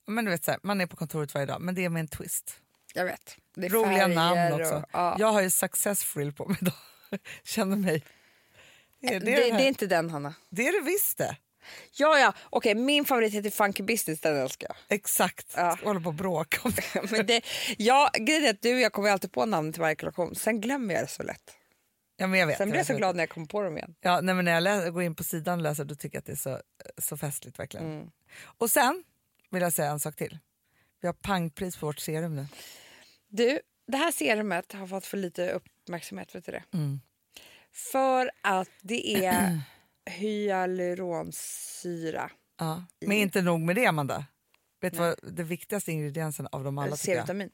men 0.07 0.25
du 0.25 0.31
vet 0.31 0.45
så 0.45 0.51
här, 0.51 0.61
man 0.63 0.81
är 0.81 0.87
på 0.87 0.97
kontoret 0.97 1.35
varje 1.35 1.47
dag 1.47 1.61
men 1.61 1.75
det 1.75 1.85
är 1.85 1.89
med 1.89 2.01
en 2.01 2.09
twist. 2.09 2.61
Jag 2.95 3.05
vet. 3.05 3.37
Det 3.55 3.69
Roliga 3.69 4.07
namn 4.07 4.53
och- 4.53 4.61
också. 4.61 4.85
ja. 4.93 5.17
Jag 5.19 5.33
har 5.33 5.43
ju 5.43 5.51
successful 5.51 6.33
på 6.33 6.47
mig 6.49 6.59
idag. 6.61 6.75
Känner 7.45 7.77
mig. 7.77 8.05
Det 9.01 9.15
är 9.15 9.21
det, 9.21 9.27
det, 9.27 9.37
det, 9.37 9.53
här. 9.53 9.61
är 9.61 9.69
inte 9.69 9.87
den, 9.87 10.11
Hanna. 10.11 10.35
det 10.51 10.69
är 10.69 10.73
det 10.73 10.91
visst 10.91 11.19
det. 11.19 11.37
Ja, 11.93 12.19
ja. 12.19 12.33
Okej, 12.51 12.75
min 12.75 13.05
favorit 13.05 13.35
heter 13.35 13.51
Funky 13.51 13.83
Business, 13.83 14.21
den 14.21 14.37
älskar 14.37 14.69
jag. 14.69 14.97
Exakt. 14.97 15.53
Ja. 15.57 15.77
Ska 15.77 15.87
hålla 15.87 16.01
på 16.01 16.09
och 16.09 16.15
bråka 16.15 16.59
om 16.63 16.73
det. 16.77 17.03
Men 17.11 17.27
det, 17.27 17.45
ja, 17.79 18.11
grejen 18.19 18.45
är 18.45 18.51
att 18.51 18.63
du 18.63 18.75
och 18.75 18.81
jag 18.81 18.93
kommer 18.93 19.11
alltid 19.11 19.33
på 19.33 19.47
namn 19.47 19.73
till 19.73 19.83
varje 19.83 19.95
kollektion. 19.97 20.35
Sen 20.35 20.61
glömmer 20.61 20.95
jag 20.95 21.03
det 21.03 21.09
så 21.09 21.23
lätt. 21.23 21.57
Ja, 22.21 22.27
men 22.27 22.41
jag 22.41 22.47
vet, 22.47 22.57
Sen 22.59 22.69
blir 22.71 22.79
jag 22.79 22.87
så 22.87 22.97
glad 22.97 23.17
när 23.17 23.23
jag 23.23 23.31
kommer 23.31 23.47
på 23.47 23.63
dem 23.63 23.77
igen. 23.77 23.95
Ja, 24.01 24.21
nej, 24.21 24.35
men 24.35 24.45
när 24.45 24.53
jag 24.53 24.63
lä- 24.63 24.91
går 24.91 25.03
in 25.03 25.15
på 25.15 25.25
sidan 25.25 25.59
och 25.59 25.63
läser 25.63 25.85
då 25.85 25.95
tycker 25.95 26.17
jag 26.17 26.21
att 26.21 26.27
det 26.27 26.33
är 26.33 26.37
så, 26.37 26.61
så 26.99 27.17
festligt 27.17 27.59
verkligen. 27.59 27.87
Mm. 27.87 28.11
Och 28.43 28.71
sen 28.71 29.05
vill 29.51 29.63
jag 29.63 29.73
säga 29.73 29.91
en 29.91 30.01
sak 30.01 30.17
till. 30.17 30.39
Vi 31.01 31.09
har 31.09 31.13
pangpris 31.13 31.77
på 31.77 31.87
vårt 31.87 31.99
serum 31.99 32.37
nu. 32.37 32.47
Du, 33.29 33.61
det 33.87 33.97
här 33.97 34.13
serumet 34.13 34.73
har 34.73 34.87
fått 34.87 35.07
för 35.07 35.17
lite 35.17 35.51
uppmärksamhet. 35.51 36.35
Vet 36.35 36.45
du 36.45 36.53
det? 36.53 36.65
Mm. 36.73 37.01
För 37.73 38.31
att 38.43 38.71
det 38.83 39.25
är 39.27 39.61
hyaluronsyra. 40.11 42.31
Ja. 42.59 42.85
Men 43.01 43.13
inte 43.17 43.43
nog 43.43 43.61
med 43.61 43.77
det 43.77 43.87
Amanda. 43.87 44.25
Vet 44.81 44.93
du 44.93 44.99
vad 44.99 45.15
det 45.23 45.43
viktigaste 45.43 45.93
ingrediensen 45.93 46.49
av 46.53 46.65
dem 46.65 46.79
alla? 46.79 46.97
C-vitamin. 46.97 47.51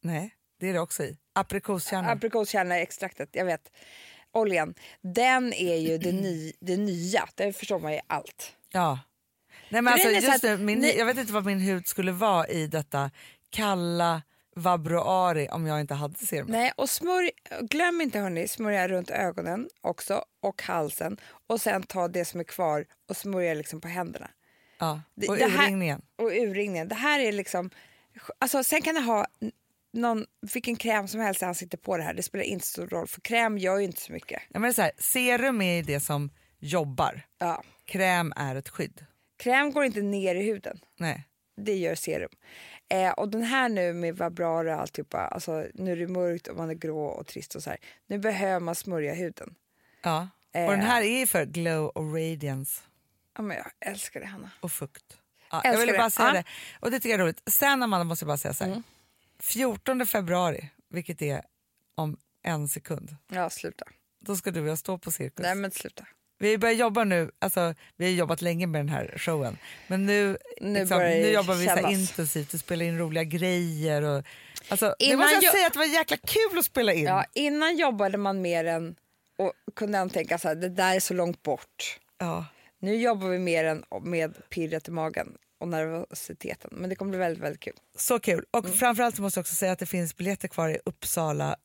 Nej, 0.00 0.35
det 0.60 0.68
är 0.68 0.72
det 0.72 0.80
också 0.80 1.04
i. 1.04 1.16
Aprikoskärna. 1.32 2.10
Aprikoskärneextraktet, 2.10 3.28
jag 3.32 3.44
vet. 3.44 3.72
Oljan, 4.32 4.74
den 5.00 5.52
är 5.52 5.76
ju 5.76 5.98
det, 5.98 6.12
ny, 6.12 6.52
det 6.60 6.76
nya. 6.76 7.28
Det 7.34 7.52
förstår 7.52 7.78
man 7.78 7.92
ju 7.92 8.00
allt. 8.06 8.52
ja. 8.72 8.98
Nej, 9.68 9.82
men 9.82 9.92
alltså, 9.92 10.10
just 10.10 10.42
nu, 10.42 10.56
min, 10.56 10.78
ni- 10.78 10.98
Jag 10.98 11.06
vet 11.06 11.18
inte 11.18 11.32
vad 11.32 11.44
min 11.46 11.60
hud 11.60 11.86
skulle 11.88 12.12
vara 12.12 12.48
i 12.48 12.66
detta 12.66 13.10
kalla 13.50 14.22
vabruari 14.56 15.48
om 15.48 15.66
jag 15.66 15.80
inte 15.80 15.94
hade 15.94 16.14
serum. 16.26 16.46
Nej, 16.50 16.72
och 16.76 16.90
smörj, 16.90 17.30
glöm 17.60 18.00
inte 18.00 18.18
hörni, 18.18 18.48
smörja 18.48 18.88
runt 18.88 19.10
ögonen 19.10 19.68
också 19.80 20.24
och 20.42 20.62
halsen 20.62 21.16
och 21.46 21.60
sen 21.60 21.82
ta 21.82 22.08
det 22.08 22.24
som 22.24 22.40
är 22.40 22.44
kvar 22.44 22.84
och 23.08 23.16
smörja 23.16 23.54
liksom 23.54 23.80
på 23.80 23.88
händerna. 23.88 24.30
Ja. 24.78 25.00
Det- 25.14 25.28
Och 25.28 25.36
det 25.36 25.46
här- 25.46 25.64
urringningen. 25.64 26.02
Och 26.16 26.26
urringningen. 26.32 26.88
Det 26.88 26.94
här 26.94 27.20
är 27.20 27.32
liksom... 27.32 27.70
Alltså, 28.38 28.64
sen 28.64 28.82
kan 28.82 28.94
du 28.94 29.00
ha 29.00 29.26
någon, 29.96 30.26
vilken 30.52 30.76
kräm 30.76 31.08
som 31.08 31.20
helst 31.20 31.42
i 31.42 31.44
ansiktet 31.44 31.82
på 31.82 31.96
det 31.96 32.02
här. 32.02 32.14
Det 32.14 32.22
spelar 32.22 32.44
inte 32.44 32.66
så 32.66 32.70
stor 32.72 32.86
roll 32.88 33.06
för 33.06 33.20
kräm 33.20 33.58
gör 33.58 33.78
ju 33.78 33.84
inte 33.84 34.00
så 34.00 34.12
mycket. 34.12 34.42
Ja, 34.48 34.58
men 34.58 34.62
det 34.62 34.68
är 34.68 34.72
så 34.72 34.82
här, 34.82 34.92
serum 34.98 35.62
är 35.62 35.82
det 35.82 36.00
som 36.00 36.30
jobbar. 36.58 37.22
Ja. 37.38 37.62
Kräm 37.84 38.32
är 38.36 38.56
ett 38.56 38.68
skydd. 38.68 39.04
Kräm 39.38 39.72
går 39.72 39.84
inte 39.84 40.00
ner 40.02 40.34
i 40.34 40.42
huden. 40.42 40.80
Nej. 40.98 41.24
Det 41.56 41.74
gör 41.76 41.94
serum. 41.94 42.30
Eh, 42.88 43.10
och 43.10 43.28
den 43.28 43.42
här 43.42 43.68
nu 43.68 43.92
med 43.92 44.16
Vabrara 44.16 44.74
och 44.74 44.80
alltihopa, 44.80 45.18
alltså 45.18 45.66
nu 45.74 45.92
är 45.92 45.96
det 45.96 46.08
mörkt 46.08 46.46
och 46.48 46.56
man 46.56 46.70
är 46.70 46.74
grå 46.74 47.04
och 47.06 47.26
trist 47.26 47.54
och 47.54 47.62
så 47.62 47.70
här. 47.70 47.78
Nu 48.06 48.18
behöver 48.18 48.60
man 48.60 48.74
smörja 48.74 49.14
huden. 49.14 49.54
Ja. 50.02 50.28
Eh. 50.54 50.64
Och 50.64 50.70
den 50.70 50.80
här 50.80 51.02
är 51.02 51.26
för 51.26 51.44
glow 51.44 51.86
och 51.86 52.14
radiance 52.14 52.82
Ja, 53.36 53.42
men 53.42 53.56
jag 53.56 53.66
älskar 53.90 54.20
det 54.20 54.26
Hanna. 54.26 54.50
och 54.60 54.72
fukt. 54.72 55.04
Ja, 55.50 55.60
jag 55.64 55.78
ville 55.78 55.92
bara 55.98 56.10
säga 56.10 56.28
Ja. 56.28 56.32
det. 56.34 56.44
Och 56.80 56.90
det 56.90 56.96
tycker 57.00 57.08
jag 57.10 57.20
är 57.20 57.24
roligt. 57.24 57.42
Sen 57.46 57.82
Amanda 57.82 58.04
måste 58.04 58.22
jag 58.22 58.28
bara 58.28 58.36
säga 58.36 58.54
så 58.54 58.64
här. 58.64 58.70
Mm. 58.70 58.82
14 59.40 60.06
februari, 60.06 60.70
vilket 60.90 61.22
är 61.22 61.42
om 61.96 62.16
en 62.42 62.68
sekund, 62.68 63.16
Ja, 63.32 63.50
sluta. 63.50 63.84
då 64.20 64.36
ska 64.36 64.50
du 64.50 64.60
och 64.60 64.68
jag 64.68 64.78
stå 64.78 64.98
på 64.98 65.10
Cirkus. 65.10 65.42
Nej 65.42 65.54
men 65.54 65.70
sluta. 65.70 66.06
Vi 66.38 66.58
börjar 66.58 66.74
jobba 66.74 67.04
nu, 67.04 67.30
alltså, 67.38 67.74
vi 67.96 68.04
har 68.04 68.12
jobbat 68.12 68.42
länge 68.42 68.66
med 68.66 68.78
den 68.80 68.88
här 68.88 69.14
showen, 69.18 69.56
men 69.86 70.06
nu, 70.06 70.38
Nu 70.60 70.78
liksom, 70.80 70.98
nu 70.98 71.30
jobbar 71.30 71.54
vi 71.54 71.66
så 71.66 71.88
intensivt 71.90 72.54
och 72.54 72.60
spelar 72.60 72.84
in 72.84 72.98
roliga 72.98 73.24
grejer. 73.24 74.02
Och, 74.02 74.24
alltså, 74.68 74.94
Innan 74.98 75.18
måste 75.18 75.34
jag 75.34 75.42
jag- 75.44 75.52
säga 75.54 75.66
att 75.66 75.72
det 75.72 75.78
var 75.78 75.86
jäkla 75.86 76.16
kul 76.16 76.58
att 76.58 76.64
spela 76.64 76.92
in. 76.92 77.04
Ja, 77.04 77.24
innan 77.34 77.76
jobbade 77.76 78.18
man 78.18 78.42
mer 78.42 78.64
än 78.64 78.96
och 79.38 79.52
kunde 79.76 79.98
än 79.98 80.10
tänka 80.10 80.38
så 80.38 80.48
här, 80.48 80.54
det 80.54 80.68
där 80.68 80.96
är 80.96 81.00
så 81.00 81.14
långt 81.14 81.42
bort. 81.42 81.98
Ja. 82.18 82.46
Nu 82.78 82.96
jobbar 82.96 83.28
vi 83.28 83.38
mer 83.38 83.64
än 83.64 83.84
med 84.02 84.34
pirret 84.50 84.88
i 84.88 84.90
magen 84.90 85.38
och 85.58 85.68
nervositeten. 85.68 86.70
Men 86.72 86.90
det 86.90 86.96
kommer 86.96 87.10
bli 87.10 87.18
väldigt, 87.18 87.42
väldigt 87.42 87.60
kul. 87.60 87.74
Så 87.96 88.20
kul. 88.20 88.44
Och 88.50 88.64
Mm. 88.64 88.76
framförallt 88.78 89.18
måste 89.18 89.38
jag 89.38 89.42
också 89.42 89.54
säga 89.54 89.72
att 89.72 89.78
det 89.78 89.86
finns 89.86 90.16
biljetter 90.16 90.48
kvar 90.48 90.68
i 90.68 90.78
Uppsala, 90.84 91.56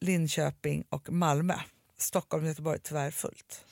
Linköping 0.00 0.84
och 0.88 1.12
Malmö. 1.12 1.54
Stockholm 1.98 2.42
och 2.44 2.48
Göteborg 2.48 2.78
tyvärr 2.82 3.10
fullt. 3.10 3.64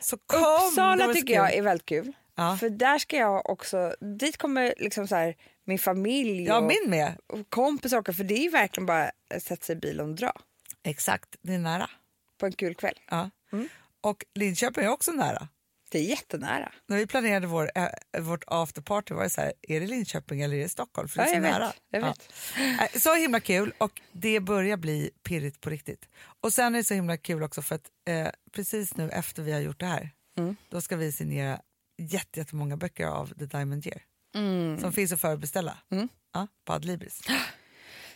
Så 0.00 0.16
kom! 0.26 0.68
Uppsala 0.68 1.12
tycker 1.14 1.34
jag 1.34 1.54
är 1.54 1.62
väldigt 1.62 1.86
kul. 1.86 2.12
Ja. 2.34 2.56
För 2.60 2.68
där 2.70 2.98
ska 2.98 3.16
jag 3.16 3.50
också, 3.50 3.94
dit 4.18 4.36
kommer 4.36 4.74
liksom 4.76 5.08
så 5.08 5.14
här 5.16 5.36
min 5.64 5.78
familj 5.78 6.44
Ja, 6.44 6.58
och, 6.58 6.64
min 6.64 6.90
med. 6.90 7.12
och 7.26 7.50
kompisar 7.50 7.98
åka. 7.98 8.12
För 8.12 8.24
det 8.24 8.46
är 8.46 8.50
verkligen 8.50 8.86
bara 8.86 9.10
att 9.34 9.42
sätta 9.42 9.64
sig 9.64 9.76
i 9.76 9.78
bilen 9.78 10.08
och 10.10 10.14
dra 10.14 10.32
Exakt, 10.82 11.36
det 11.42 11.54
är 11.54 11.58
nära. 11.58 11.90
på 12.38 12.46
en 12.46 12.52
kul 12.52 12.74
kväll. 12.74 12.98
Ja. 13.10 13.30
Och 14.00 14.24
Linköping 14.34 14.84
är 14.84 14.88
också 14.88 15.12
nära. 15.12 15.48
Det 15.94 15.98
är 16.00 16.02
jättenära. 16.02 16.72
När 16.88 16.96
vi 16.96 17.06
planerade 17.06 17.46
vår, 17.46 17.70
äh, 17.74 17.88
vårt 18.20 18.44
afterparty 18.46 19.14
var 19.14 19.22
det 19.22 19.30
så 19.30 19.40
här, 19.40 19.52
är 19.62 19.80
det 19.80 19.86
Linköping 19.86 20.40
eller 20.42 20.56
är 20.56 20.60
det 20.62 20.68
Stockholm? 20.68 21.08
För 21.08 21.16
det 21.16 21.22
är 21.22 21.26
Ja, 21.26 21.34
så 21.34 21.40
vet, 21.40 21.52
nära. 21.92 22.08
vet. 22.08 22.94
Äh, 22.94 23.00
Så 23.00 23.14
himla 23.14 23.40
kul 23.40 23.72
och 23.78 24.00
det 24.12 24.40
börjar 24.40 24.76
bli 24.76 25.10
pirrigt 25.22 25.60
på 25.60 25.70
riktigt. 25.70 26.08
Och 26.40 26.52
sen 26.52 26.74
är 26.74 26.78
det 26.78 26.84
så 26.84 26.94
himla 26.94 27.16
kul 27.16 27.42
också 27.42 27.62
för 27.62 27.74
att 27.74 27.88
eh, 28.08 28.28
precis 28.52 28.96
nu 28.96 29.10
efter 29.10 29.42
vi 29.42 29.52
har 29.52 29.60
gjort 29.60 29.80
det 29.80 29.86
här 29.86 30.10
Mm. 30.38 30.56
då 30.68 30.80
ska 30.80 30.96
vi 30.96 31.12
signera 31.12 31.60
jätte- 31.98 32.40
jättemånga 32.40 32.76
böcker 32.76 33.06
av 33.06 33.26
The 33.38 33.46
Diamond 33.46 33.86
Year 33.86 34.02
Mm. 34.36 34.80
som 34.80 34.92
finns 34.92 35.12
att 35.12 35.20
förbeställa 35.20 35.78
ja, 36.32 36.48
på 36.64 36.72
Adlibris. 36.72 37.20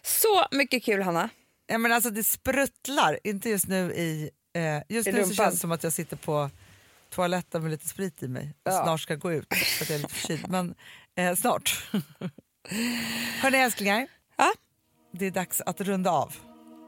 Så 0.03 0.47
mycket 0.51 0.85
kul 0.85 1.03
Hanna. 1.03 1.29
Ja, 1.67 1.79
men 1.79 1.93
alltså 1.93 2.11
det 2.11 2.25
spruttlar, 2.25 3.19
inte 3.25 3.49
just 3.51 3.67
nu 3.69 3.93
i... 3.93 4.31
Eh, 4.57 4.83
just 4.89 5.09
I 5.09 5.13
nu 5.13 5.19
så 5.19 5.23
rumpan. 5.23 5.35
känns 5.37 5.55
det 5.55 5.61
som 5.61 5.73
att 5.73 5.83
jag 5.83 5.93
sitter 5.93 6.17
på 6.17 6.51
toaletten 7.11 7.63
med 7.63 7.71
lite 7.71 7.89
sprit 7.89 8.23
i 8.23 8.29
mig 8.29 8.55
och 8.67 8.73
Ja. 8.73 8.83
snart 8.85 9.01
ska 9.01 9.15
gå 9.15 9.33
ut 9.33 9.55
för 9.55 9.85
att 9.85 9.91
jag 9.91 9.97
är 9.99 10.03
lite 10.03 10.15
förkyld. 10.15 10.47
Men 10.49 10.75
eh, 11.17 11.35
snart. 11.35 11.89
Hörni 13.43 13.59
älsklingar, 13.59 14.07
Ja, 14.37 14.53
det 15.13 15.27
är 15.27 15.31
dags 15.31 15.61
att 15.61 15.81
runda 15.81 16.11
av. 16.11 16.35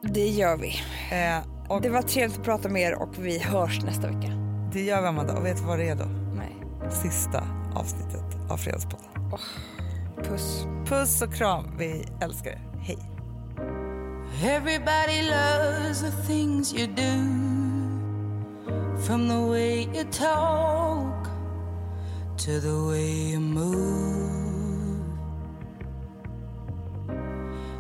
det 0.02 0.26
gör 0.28 0.56
vi. 0.56 0.68
Eh, 1.16 1.68
och 1.70 1.82
Det 1.82 1.88
var 1.90 2.02
trevligt 2.02 2.38
att 2.38 2.44
prata 2.44 2.68
med 2.68 2.82
er 2.82 2.94
och 2.94 3.24
vi 3.24 3.38
hörs 3.38 3.82
nästa 3.82 4.06
vecka. 4.06 4.32
det 4.72 4.82
gör 4.82 5.00
vi 5.02 5.08
Amanda 5.08 5.36
och 5.36 5.46
vet 5.46 5.56
du 5.56 5.62
vad 5.62 5.78
det 5.78 5.88
är 5.88 5.96
då? 5.96 6.04
Nej. 6.36 6.56
Sista 7.02 7.44
avsnittet 7.74 8.50
av 8.50 8.56
Fredagspodden. 8.56 9.08
Puss. 10.24 10.64
Puss 10.86 11.22
och 11.22 11.34
kram, 11.34 11.76
vi 11.78 12.04
älskar 12.22 12.50
er. 12.50 12.60
Hej! 12.82 12.98
Everybody 14.44 15.22
loves 15.22 16.00
the 16.00 16.10
things 16.26 16.74
you 16.74 16.86
do, 16.86 17.02
from 19.00 19.28
the 19.28 19.40
way 19.40 19.88
you 19.94 20.04
talk 20.04 21.28
to 22.36 22.60
the 22.60 22.84
way 22.84 23.10
you 23.32 23.40
move. 23.40 25.04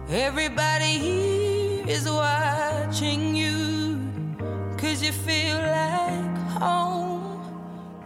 Everybody 0.08 0.98
here 0.98 1.84
is 1.86 2.08
watching 2.08 3.36
you, 3.36 3.98
cause 4.78 5.02
you 5.02 5.12
feel 5.12 5.58
like 5.58 6.36
home. 6.58 7.42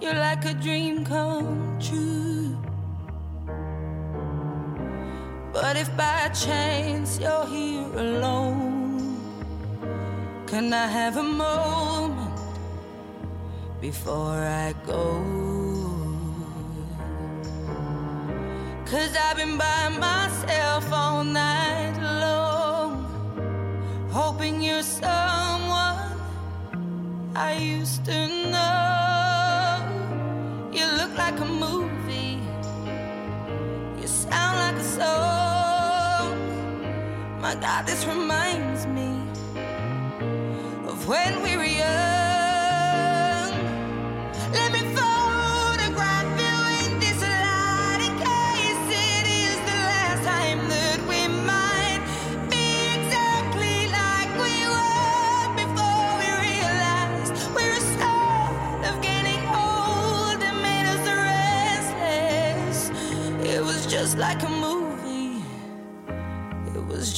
You're 0.00 0.14
like 0.14 0.44
a 0.44 0.54
dream 0.54 1.04
come 1.04 1.78
true. 1.80 2.58
But 5.52 5.76
if 5.76 5.96
by 5.96 6.30
chance 6.30 7.20
you're 7.20 7.46
here 7.46 7.86
alone, 7.96 9.18
can 10.46 10.72
I 10.72 10.86
have 10.88 11.16
a 11.16 11.22
moment 11.22 12.23
before 13.90 14.40
I 14.66 14.74
go? 14.86 15.04
Cause 18.90 19.12
I've 19.24 19.36
been 19.36 19.58
by 19.58 19.82
myself 20.08 20.90
all 20.90 21.22
night 21.22 21.94
long, 22.24 22.90
hoping 24.10 24.62
you're 24.62 24.88
someone 25.06 26.16
I 27.36 27.58
used 27.60 28.06
to 28.06 28.18
know. 28.52 29.68
You 30.72 30.86
look 31.00 31.12
like 31.18 31.38
a 31.40 31.50
movie. 31.66 32.38
You 34.00 34.06
sound 34.06 34.54
like 34.64 34.78
a 34.86 34.88
song. 34.98 36.32
My 37.38 37.54
God, 37.54 37.84
this 37.84 38.06
reminds 38.06 38.86
me 38.86 39.10
of 40.88 41.06
when 41.06 41.43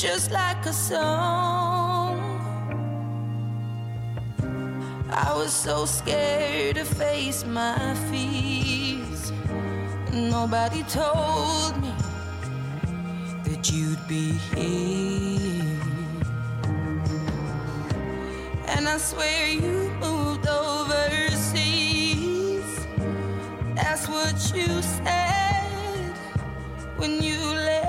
just 0.06 0.30
like 0.30 0.64
a 0.66 0.72
song. 0.72 2.16
I 5.10 5.34
was 5.34 5.52
so 5.52 5.84
scared 5.84 6.76
to 6.76 6.84
face 6.84 7.44
my 7.44 7.76
fears. 8.08 9.32
Nobody 10.12 10.84
told 10.84 11.72
me 11.82 11.92
that 13.46 13.68
you'd 13.72 14.06
be 14.06 14.38
here. 14.54 15.80
And 18.74 18.88
I 18.88 18.98
swear 18.98 19.48
you 19.48 19.90
moved 20.00 20.46
overseas. 20.46 21.66
That's 23.74 24.06
what 24.08 24.36
you 24.54 24.70
said 24.82 26.14
when 26.96 27.20
you 27.20 27.38
left 27.40 27.85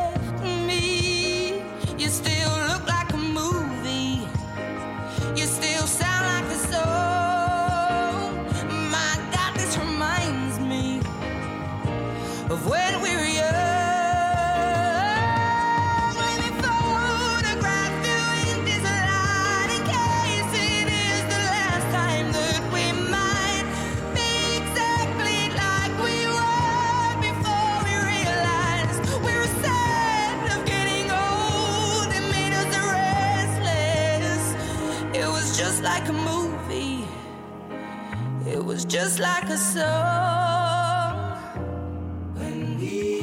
just 39.08 39.20
like 39.20 39.50
a 39.50 39.58
song. 39.58 41.38
When 42.36 42.78
we 42.78 43.17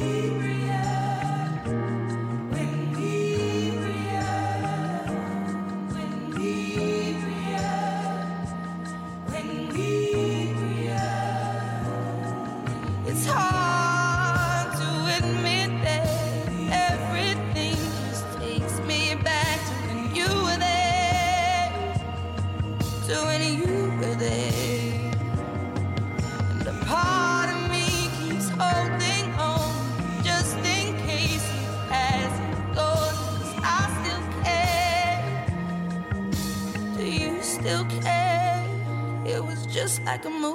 a 40.25 40.29
move. 40.29 40.54